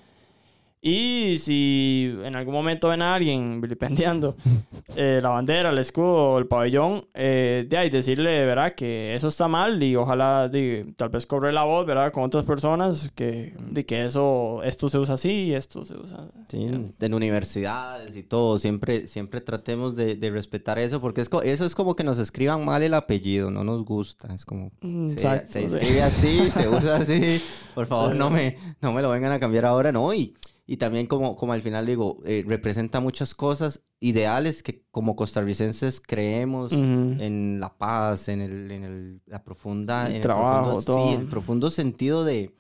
Y 0.83 1.37
si 1.39 2.17
en 2.25 2.37
algún 2.37 2.55
momento 2.55 2.89
ven 2.89 3.03
a 3.03 3.15
alguien 3.15 3.61
vilipendiando 3.61 4.37
eh, 4.97 5.21
la 5.23 5.29
bandera, 5.29 5.71
el 5.71 5.79
escudo, 5.79 6.39
el 6.39 6.47
pabellón, 6.47 7.07
eh, 7.13 7.67
de 7.69 7.77
ahí 7.77 7.91
decirle, 7.91 8.47
¿verdad? 8.47 8.75
Que 8.75 9.15
eso 9.15 9.29
está 9.29 9.47
mal 9.47 9.83
y 9.83 9.95
ojalá 9.97 10.51
tal 10.97 11.09
vez 11.11 11.27
corre 11.27 11.53
la 11.53 11.65
voz, 11.65 11.85
¿verdad? 11.85 12.13
Con 12.13 12.25
otras 12.25 12.45
personas 12.45 13.11
que, 13.15 13.55
de 13.59 13.85
que 13.85 14.05
eso, 14.05 14.63
esto 14.65 14.89
se 14.89 14.99
usa 14.99 15.15
así 15.17 15.53
esto 15.55 15.85
se 15.85 15.97
usa. 15.97 16.29
Sí, 16.49 16.69
en 17.01 17.15
universidades 17.15 18.17
y 18.17 18.23
todo, 18.23 18.59
siempre, 18.59 19.07
siempre 19.07 19.41
tratemos 19.41 19.97
de, 19.97 20.17
de 20.17 20.31
respetar 20.31 20.79
eso 20.79 21.01
porque 21.01 21.21
es 21.21 21.31
eso 21.45 21.65
es 21.65 21.75
como 21.75 21.95
que 21.95 22.05
nos 22.05 22.19
escriban 22.19 22.65
mal 22.65 22.83
el 22.83 22.95
apellido, 22.95 23.51
no 23.51 23.65
nos 23.65 23.85
gusta. 23.85 24.35
Es 24.35 24.45
como, 24.45 24.71
mm, 24.81 25.11
se, 25.11 25.47
se, 25.47 25.65
escribe 25.65 26.03
así, 26.03 26.51
se 26.51 26.69
usa 26.69 26.97
así. 26.97 27.43
Por 27.75 27.87
favor, 27.87 28.15
no, 28.15 28.31
me, 28.31 28.57
no 28.81 28.93
me 28.93 29.03
lo 29.03 29.11
vengan 29.11 29.33
a 29.33 29.41
cambiar 29.41 29.67
ahora, 29.67 29.93
no. 29.93 30.13
Y 30.15 30.35
y 30.71 30.77
también 30.77 31.09
como, 31.09 31.35
como 31.35 31.53
al 31.53 31.63
final 31.63 31.85
digo, 31.85 32.21
eh, 32.25 32.45
representa 32.47 33.01
muchas 33.01 33.35
cosas 33.35 33.81
ideales 33.99 34.63
que 34.63 34.85
como 34.93 35.17
costarricenses 35.17 36.01
creemos 36.01 36.71
en 36.71 37.59
la 37.59 37.77
paz, 37.77 38.29
en 38.29 38.41
el, 38.41 38.71
en 38.71 38.85
el 38.85 39.21
la 39.27 39.43
profunda... 39.43 40.09
en 40.09 40.23
trabajo, 40.23 40.79
el 40.79 40.85
profundo, 40.85 41.09
Sí, 41.09 41.15
el 41.15 41.27
profundo 41.27 41.71
sentido 41.71 42.25
de, 42.25 42.55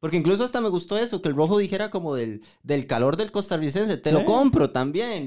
porque 0.00 0.16
incluso 0.16 0.44
hasta 0.44 0.62
me 0.62 0.70
gustó 0.70 0.96
eso, 0.96 1.20
que 1.20 1.28
el 1.28 1.36
rojo 1.36 1.58
dijera 1.58 1.90
como 1.90 2.14
del, 2.14 2.42
del 2.62 2.86
calor 2.86 3.18
del 3.18 3.30
costarricense. 3.30 3.98
Te 3.98 4.12
lo 4.12 4.24
compro 4.24 4.70
también. 4.70 5.26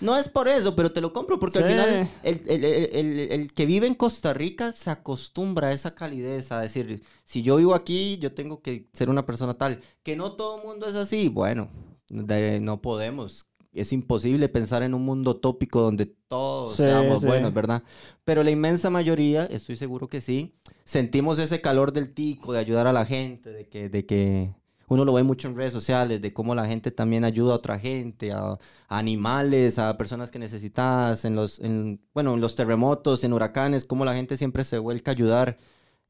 no 0.00 0.16
es 0.16 0.28
por 0.28 0.48
eso, 0.48 0.74
pero 0.74 0.90
te 0.90 1.02
lo 1.02 1.12
compro 1.12 1.38
porque 1.38 1.58
al 1.58 1.68
final 1.68 2.08
el, 2.22 2.42
el, 2.46 2.64
el, 2.64 3.18
el, 3.30 3.52
que 3.52 3.66
vive 3.66 3.86
en 3.86 3.94
Costa 3.94 4.32
Rica 4.32 4.72
se 4.72 4.90
acostumbra 4.90 5.68
a 5.68 5.72
esa 5.72 5.94
calidez, 5.94 6.50
a 6.50 6.60
decir, 6.60 7.02
si 7.24 7.42
yo 7.42 7.56
vivo 7.56 7.74
aquí, 7.74 8.16
yo 8.16 8.32
tengo 8.32 8.62
que 8.62 8.88
ser 8.94 9.10
una 9.10 9.26
persona 9.26 9.52
tal. 9.52 9.80
Que 10.02 10.16
no 10.16 10.32
todo 10.32 10.60
el 10.60 10.66
mundo 10.66 10.88
es 10.88 10.94
así. 10.94 11.28
Bueno, 11.28 11.68
no 12.08 12.80
podemos 12.80 13.46
es 13.80 13.92
imposible 13.92 14.48
pensar 14.48 14.82
en 14.82 14.94
un 14.94 15.04
mundo 15.04 15.36
tópico 15.36 15.80
donde 15.80 16.06
todos 16.06 16.76
seamos 16.76 17.24
buenos, 17.24 17.52
¿verdad? 17.52 17.82
Pero 18.24 18.42
la 18.42 18.50
inmensa 18.50 18.90
mayoría, 18.90 19.44
estoy 19.46 19.76
seguro 19.76 20.08
que 20.08 20.20
sí, 20.20 20.54
sentimos 20.84 21.38
ese 21.38 21.60
calor 21.60 21.92
del 21.92 22.12
tico, 22.12 22.52
de 22.52 22.58
ayudar 22.58 22.86
a 22.86 22.92
la 22.92 23.04
gente, 23.04 23.50
de 23.50 23.68
que, 23.68 23.88
de 23.88 24.06
que 24.06 24.54
uno 24.88 25.04
lo 25.04 25.12
ve 25.12 25.22
mucho 25.22 25.48
en 25.48 25.56
redes 25.56 25.72
sociales, 25.72 26.22
de 26.22 26.32
cómo 26.32 26.54
la 26.54 26.66
gente 26.66 26.90
también 26.90 27.24
ayuda 27.24 27.52
a 27.52 27.56
otra 27.56 27.78
gente, 27.78 28.32
a, 28.32 28.58
animales, 28.88 29.78
a 29.78 29.96
personas 29.98 30.30
que 30.30 30.38
necesitas, 30.38 31.24
en 31.24 31.34
los, 31.34 31.58
en, 31.58 32.00
bueno, 32.14 32.34
en 32.34 32.40
los 32.40 32.54
terremotos, 32.54 33.24
en 33.24 33.32
huracanes, 33.32 33.84
cómo 33.84 34.04
la 34.04 34.14
gente 34.14 34.36
siempre 34.36 34.64
se 34.64 34.78
vuelca 34.78 35.10
a 35.10 35.14
ayudar. 35.14 35.56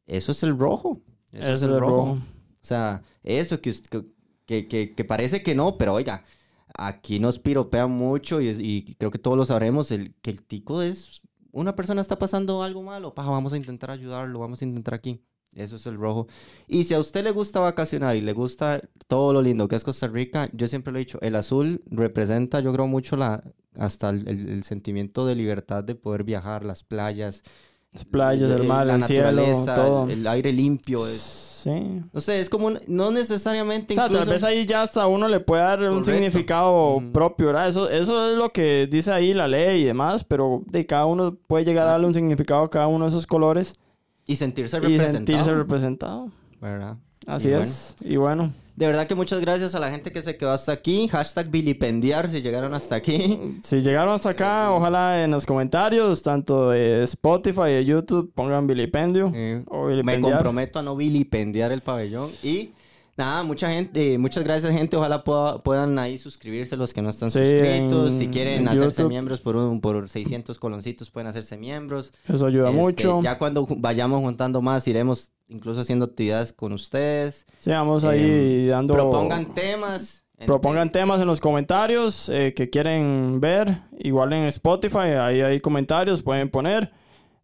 Eso 0.07 0.33
es 0.33 0.43
el 0.43 0.59
rojo. 0.59 1.01
Eso 1.33 1.53
es, 1.53 1.63
el 1.63 1.81
rojo. 1.81 2.13
O 2.13 2.19
sea, 2.61 3.03
eso 3.23 3.61
que, 3.61 3.75
que, 4.45 4.69
que, 4.69 4.95
que 4.95 5.05
parece 5.05 5.43
que 5.43 5.55
no, 5.55 5.79
pero 5.79 5.95
oiga, 5.95 6.23
aquí 6.79 7.19
nos 7.21 7.39
piropean 7.39 7.91
mucho 7.91 8.41
y, 8.41 8.97
creo 8.99 9.11
que 9.11 9.19
todos 9.19 9.37
lo 9.37 9.45
sabremos, 9.45 9.91
el, 9.91 10.15
que 10.23 10.31
el 10.31 10.43
tico 10.43 10.83
es, 10.83 11.23
una 11.53 11.75
persona 11.75 12.01
está 12.01 12.19
pasando 12.19 12.63
algo 12.63 12.83
malo, 12.83 13.15
paja, 13.15 13.31
vamos 13.31 13.53
a 13.53 13.57
intentar 13.57 13.91
ayudarlo, 13.91 14.39
vamos 14.39 14.61
a 14.63 14.65
intentar 14.65 14.95
aquí. 14.95 15.23
Eso 15.55 15.77
es 15.77 15.87
el 15.87 15.97
rojo. 15.97 16.27
Y 16.69 16.85
si 16.85 16.93
a 16.93 17.01
usted 17.01 17.25
le 17.25 17.31
gusta 17.31 17.61
vacacionar 17.61 18.15
y 18.15 18.21
le 18.21 18.35
gusta 18.35 18.83
todo 19.07 19.33
lo 19.33 19.41
lindo 19.41 19.69
que 19.69 19.77
es 19.77 19.85
Costa 19.85 20.07
Rica, 20.07 20.51
yo 20.53 20.69
siempre 20.69 20.93
lo 20.93 20.99
he 20.99 21.01
dicho, 21.01 21.19
el 21.23 21.35
azul 21.35 21.83
representa, 21.87 22.61
yo 22.61 22.75
creo, 22.75 22.87
mucho 22.87 23.17
la, 23.17 23.43
hasta 23.75 24.11
el, 24.11 24.63
sentimiento 24.65 25.27
de 25.27 25.35
libertad 25.35 25.83
de 25.83 25.95
poder 25.95 26.25
viajar, 26.25 26.63
las 26.63 26.85
playas. 26.85 27.43
Las 27.93 28.05
playas, 28.05 28.51
el, 28.51 28.67
mar, 28.67 28.87
la 28.87 28.99
naturaleza, 28.99 30.05
el, 30.11 30.27
aire 30.27 30.53
limpio. 30.53 31.07
Es, 31.07 31.56
Sí. 31.67 32.01
No 32.13 32.21
sé, 32.21 32.39
es 32.39 32.49
como, 32.49 32.71
no 32.87 33.11
necesariamente. 33.11 33.95
O 33.95 33.97
sea, 33.97 34.09
tal 34.09 34.29
vez 34.29 34.45
ahí 34.45 34.67
ya 34.67 34.83
hasta 34.83 35.05
uno 35.09 35.27
le 35.27 35.41
puede 35.41 35.63
dar 35.63 35.81
un 35.91 36.05
significado 36.05 37.03
propio, 37.13 37.49
¿verdad? 37.49 37.67
Eso, 37.67 37.91
eso 37.91 38.31
es 38.31 38.39
lo 38.39 38.51
que 38.51 38.87
dice 38.89 39.11
ahí 39.11 39.35
la 39.35 39.49
ley 39.49 39.81
y 39.81 39.85
demás, 39.85 40.23
pero 40.23 40.63
de 40.67 40.87
cada 40.87 41.07
uno 41.07 41.37
puede 41.49 41.65
llegar 41.65 41.89
a 41.89 41.93
darle 41.93 42.07
un 42.07 42.15
significado 42.15 42.63
a 42.63 42.71
cada 42.71 42.87
uno 42.87 43.07
de 43.07 43.09
esos 43.09 43.27
colores. 43.27 43.75
Y 44.27 44.37
sentirse 44.37 44.79
representado. 44.79 45.13
Y 45.13 45.17
sentirse 45.17 45.55
representado. 45.57 46.31
¿Verdad? 46.61 46.99
Así 47.27 47.51
es. 47.51 47.97
Y 48.01 48.15
bueno. 48.15 48.53
De 48.77 48.87
verdad 48.87 49.07
que 49.07 49.15
muchas 49.15 49.41
gracias 49.41 49.75
a 49.75 49.81
la 49.81 49.91
gente 49.91 50.13
que 50.13 50.21
se 50.21 50.37
quedó 50.37 50.53
hasta 50.53 50.71
aquí. 50.71 51.09
Hashtag 51.09 51.49
vilipendiar 51.51 52.29
si 52.29 52.43
llegaron 52.43 52.75
hasta 52.75 52.95
aquí. 52.95 53.41
Si 53.63 53.81
llegaron 53.81 54.15
hasta 54.15 54.31
acá, 54.31 54.71
ojalá 54.71 55.25
en 55.25 55.31
los 55.31 55.47
comentarios, 55.47 56.23
tanto 56.23 56.71
de 56.71 57.03
Spotify 57.05 57.69
y 57.69 57.73
de 57.73 57.85
YouTube, 57.87 58.31
pongan 58.35 58.67
vilipendio. 58.67 59.31
Me 59.31 60.21
comprometo 60.21 60.79
a 60.79 60.83
no 60.83 60.95
vilipendiar 60.95 61.73
el 61.73 61.81
pabellón. 61.81 62.31
Y 62.43 62.71
Nada, 63.17 63.43
mucha 63.45 63.71
gente, 63.71 64.19
muchas 64.19 64.45
gracias 64.45 64.73
gente. 64.73 64.95
Ojalá 64.95 65.25
puedan 65.25 65.99
ahí 65.99 66.19
suscribirse 66.19 66.77
los 66.77 66.93
que 66.93 67.01
no 67.01 67.09
están 67.09 67.31
suscritos. 67.31 68.13
si 68.13 68.29
quieren 68.29 68.69
hacerse 68.69 69.05
miembros 69.05 69.41
por 69.41 69.57
un, 69.57 69.81
por 69.81 70.07
600 70.07 70.59
coloncitos 70.59 71.11
pueden 71.11 71.27
hacerse 71.27 71.57
miembros. 71.57 72.13
Eso 72.29 72.47
ayuda 72.47 72.69
este, 72.69 72.81
mucho. 72.81 73.23
Ya 73.23 73.39
cuando 73.39 73.67
vayamos 73.79 74.21
juntando 74.21 74.61
más 74.61 74.87
iremos 74.87 75.33
incluso 75.49 75.81
haciendo 75.81 76.05
actividades 76.05 76.53
con 76.53 76.73
ustedes. 76.73 77.47
Sí, 77.61 77.71
vamos 77.71 78.05
ahí 78.05 78.65
em, 78.65 78.69
dando... 78.69 78.93
Propongan 78.93 79.55
temas. 79.55 80.25
Propongan 80.45 80.93
temas 80.93 81.19
en 81.21 81.27
los 81.27 81.41
comentarios 81.41 82.29
eh, 82.29 82.53
que 82.55 82.69
quieren 82.69 83.41
ver. 83.41 83.81
Igual 83.99 84.35
en 84.35 84.45
Spotify, 84.45 85.17
ahí 85.19 85.41
hay 85.41 85.61
comentarios, 85.61 86.23
pueden 86.23 86.51
poner. 86.51 86.93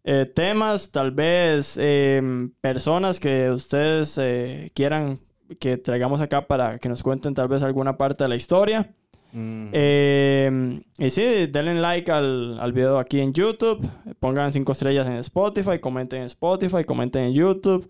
Eh, 0.04 0.26
temas, 0.26 0.90
tal 0.90 1.12
vez 1.12 1.76
em, 1.78 2.50
personas 2.60 3.18
que 3.20 3.48
ustedes 3.48 4.18
eh, 4.18 4.70
quieran 4.74 5.20
que 5.58 5.76
traigamos 5.76 6.20
acá 6.20 6.46
para 6.46 6.78
que 6.78 6.88
nos 6.88 7.02
cuenten 7.02 7.34
tal 7.34 7.48
vez 7.48 7.62
alguna 7.62 7.96
parte 7.96 8.24
de 8.24 8.28
la 8.28 8.36
historia. 8.36 8.92
Mm. 9.32 9.68
Em, 9.72 10.82
y 10.98 11.10
sí, 11.10 11.46
denle 11.46 11.74
like 11.74 12.10
al, 12.12 12.58
al, 12.60 12.72
video 12.72 12.98
aquí 12.98 13.20
en 13.20 13.32
YouTube, 13.32 13.80
pongan 14.20 14.52
cinco 14.52 14.72
estrellas 14.72 15.06
en 15.06 15.14
Spotify, 15.14 15.78
comenten 15.78 16.20
en 16.20 16.26
Spotify, 16.26 16.84
comenten 16.84 17.24
en 17.24 17.32
YouTube. 17.32 17.88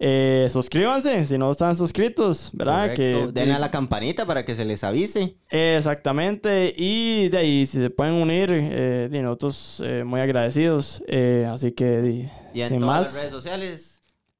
Eh, 0.00 0.48
suscríbanse 0.50 1.24
si 1.24 1.38
no 1.38 1.50
están 1.50 1.76
suscritos, 1.76 2.50
¿verdad? 2.52 2.94
Que, 2.94 3.28
Denle 3.32 3.54
a 3.54 3.58
la 3.58 3.70
campanita 3.70 4.26
para 4.26 4.44
que 4.44 4.54
se 4.54 4.64
les 4.64 4.82
avise. 4.82 5.36
Exactamente. 5.48 6.74
Y 6.76 7.28
de 7.28 7.38
ahí, 7.38 7.66
si 7.66 7.78
se 7.78 7.90
pueden 7.90 8.14
unir, 8.14 8.50
eh, 8.52 9.08
nosotros 9.22 9.82
eh, 9.84 10.02
muy 10.04 10.20
agradecidos. 10.20 11.02
Eh, 11.06 11.48
así 11.48 11.72
que, 11.72 12.28
y 12.52 12.60
en 12.60 12.80
todas 12.80 13.06
las 13.06 13.14
redes 13.14 13.30
sociales, 13.30 13.93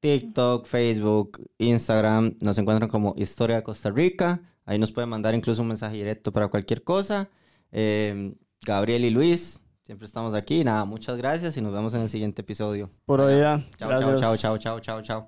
TikTok, 0.05 0.67
Facebook, 0.67 1.49
Instagram, 1.57 2.35
nos 2.39 2.55
encuentran 2.59 2.87
como 2.87 3.15
Historia 3.17 3.55
de 3.55 3.63
Costa 3.63 3.89
Rica. 3.89 4.39
Ahí 4.63 4.77
nos 4.77 4.91
pueden 4.91 5.09
mandar 5.09 5.33
incluso 5.33 5.63
un 5.63 5.69
mensaje 5.69 5.95
directo 5.95 6.31
para 6.31 6.47
cualquier 6.47 6.83
cosa. 6.83 7.27
Gabriel 7.71 9.03
y 9.03 9.09
Luis, 9.09 9.59
siempre 9.81 10.05
estamos 10.05 10.35
aquí. 10.35 10.63
Nada, 10.63 10.85
muchas 10.85 11.17
gracias 11.17 11.57
y 11.57 11.61
nos 11.61 11.73
vemos 11.73 11.91
en 11.95 12.01
el 12.01 12.09
siguiente 12.09 12.43
episodio. 12.43 12.91
Por 13.07 13.19
hoy 13.19 13.39
ya. 13.39 13.65
Chao, 13.77 13.89
chao, 13.99 14.19
chao, 14.19 14.37
chao, 14.37 14.57
chao, 14.59 14.79
chao, 14.79 15.01
chao. 15.01 15.23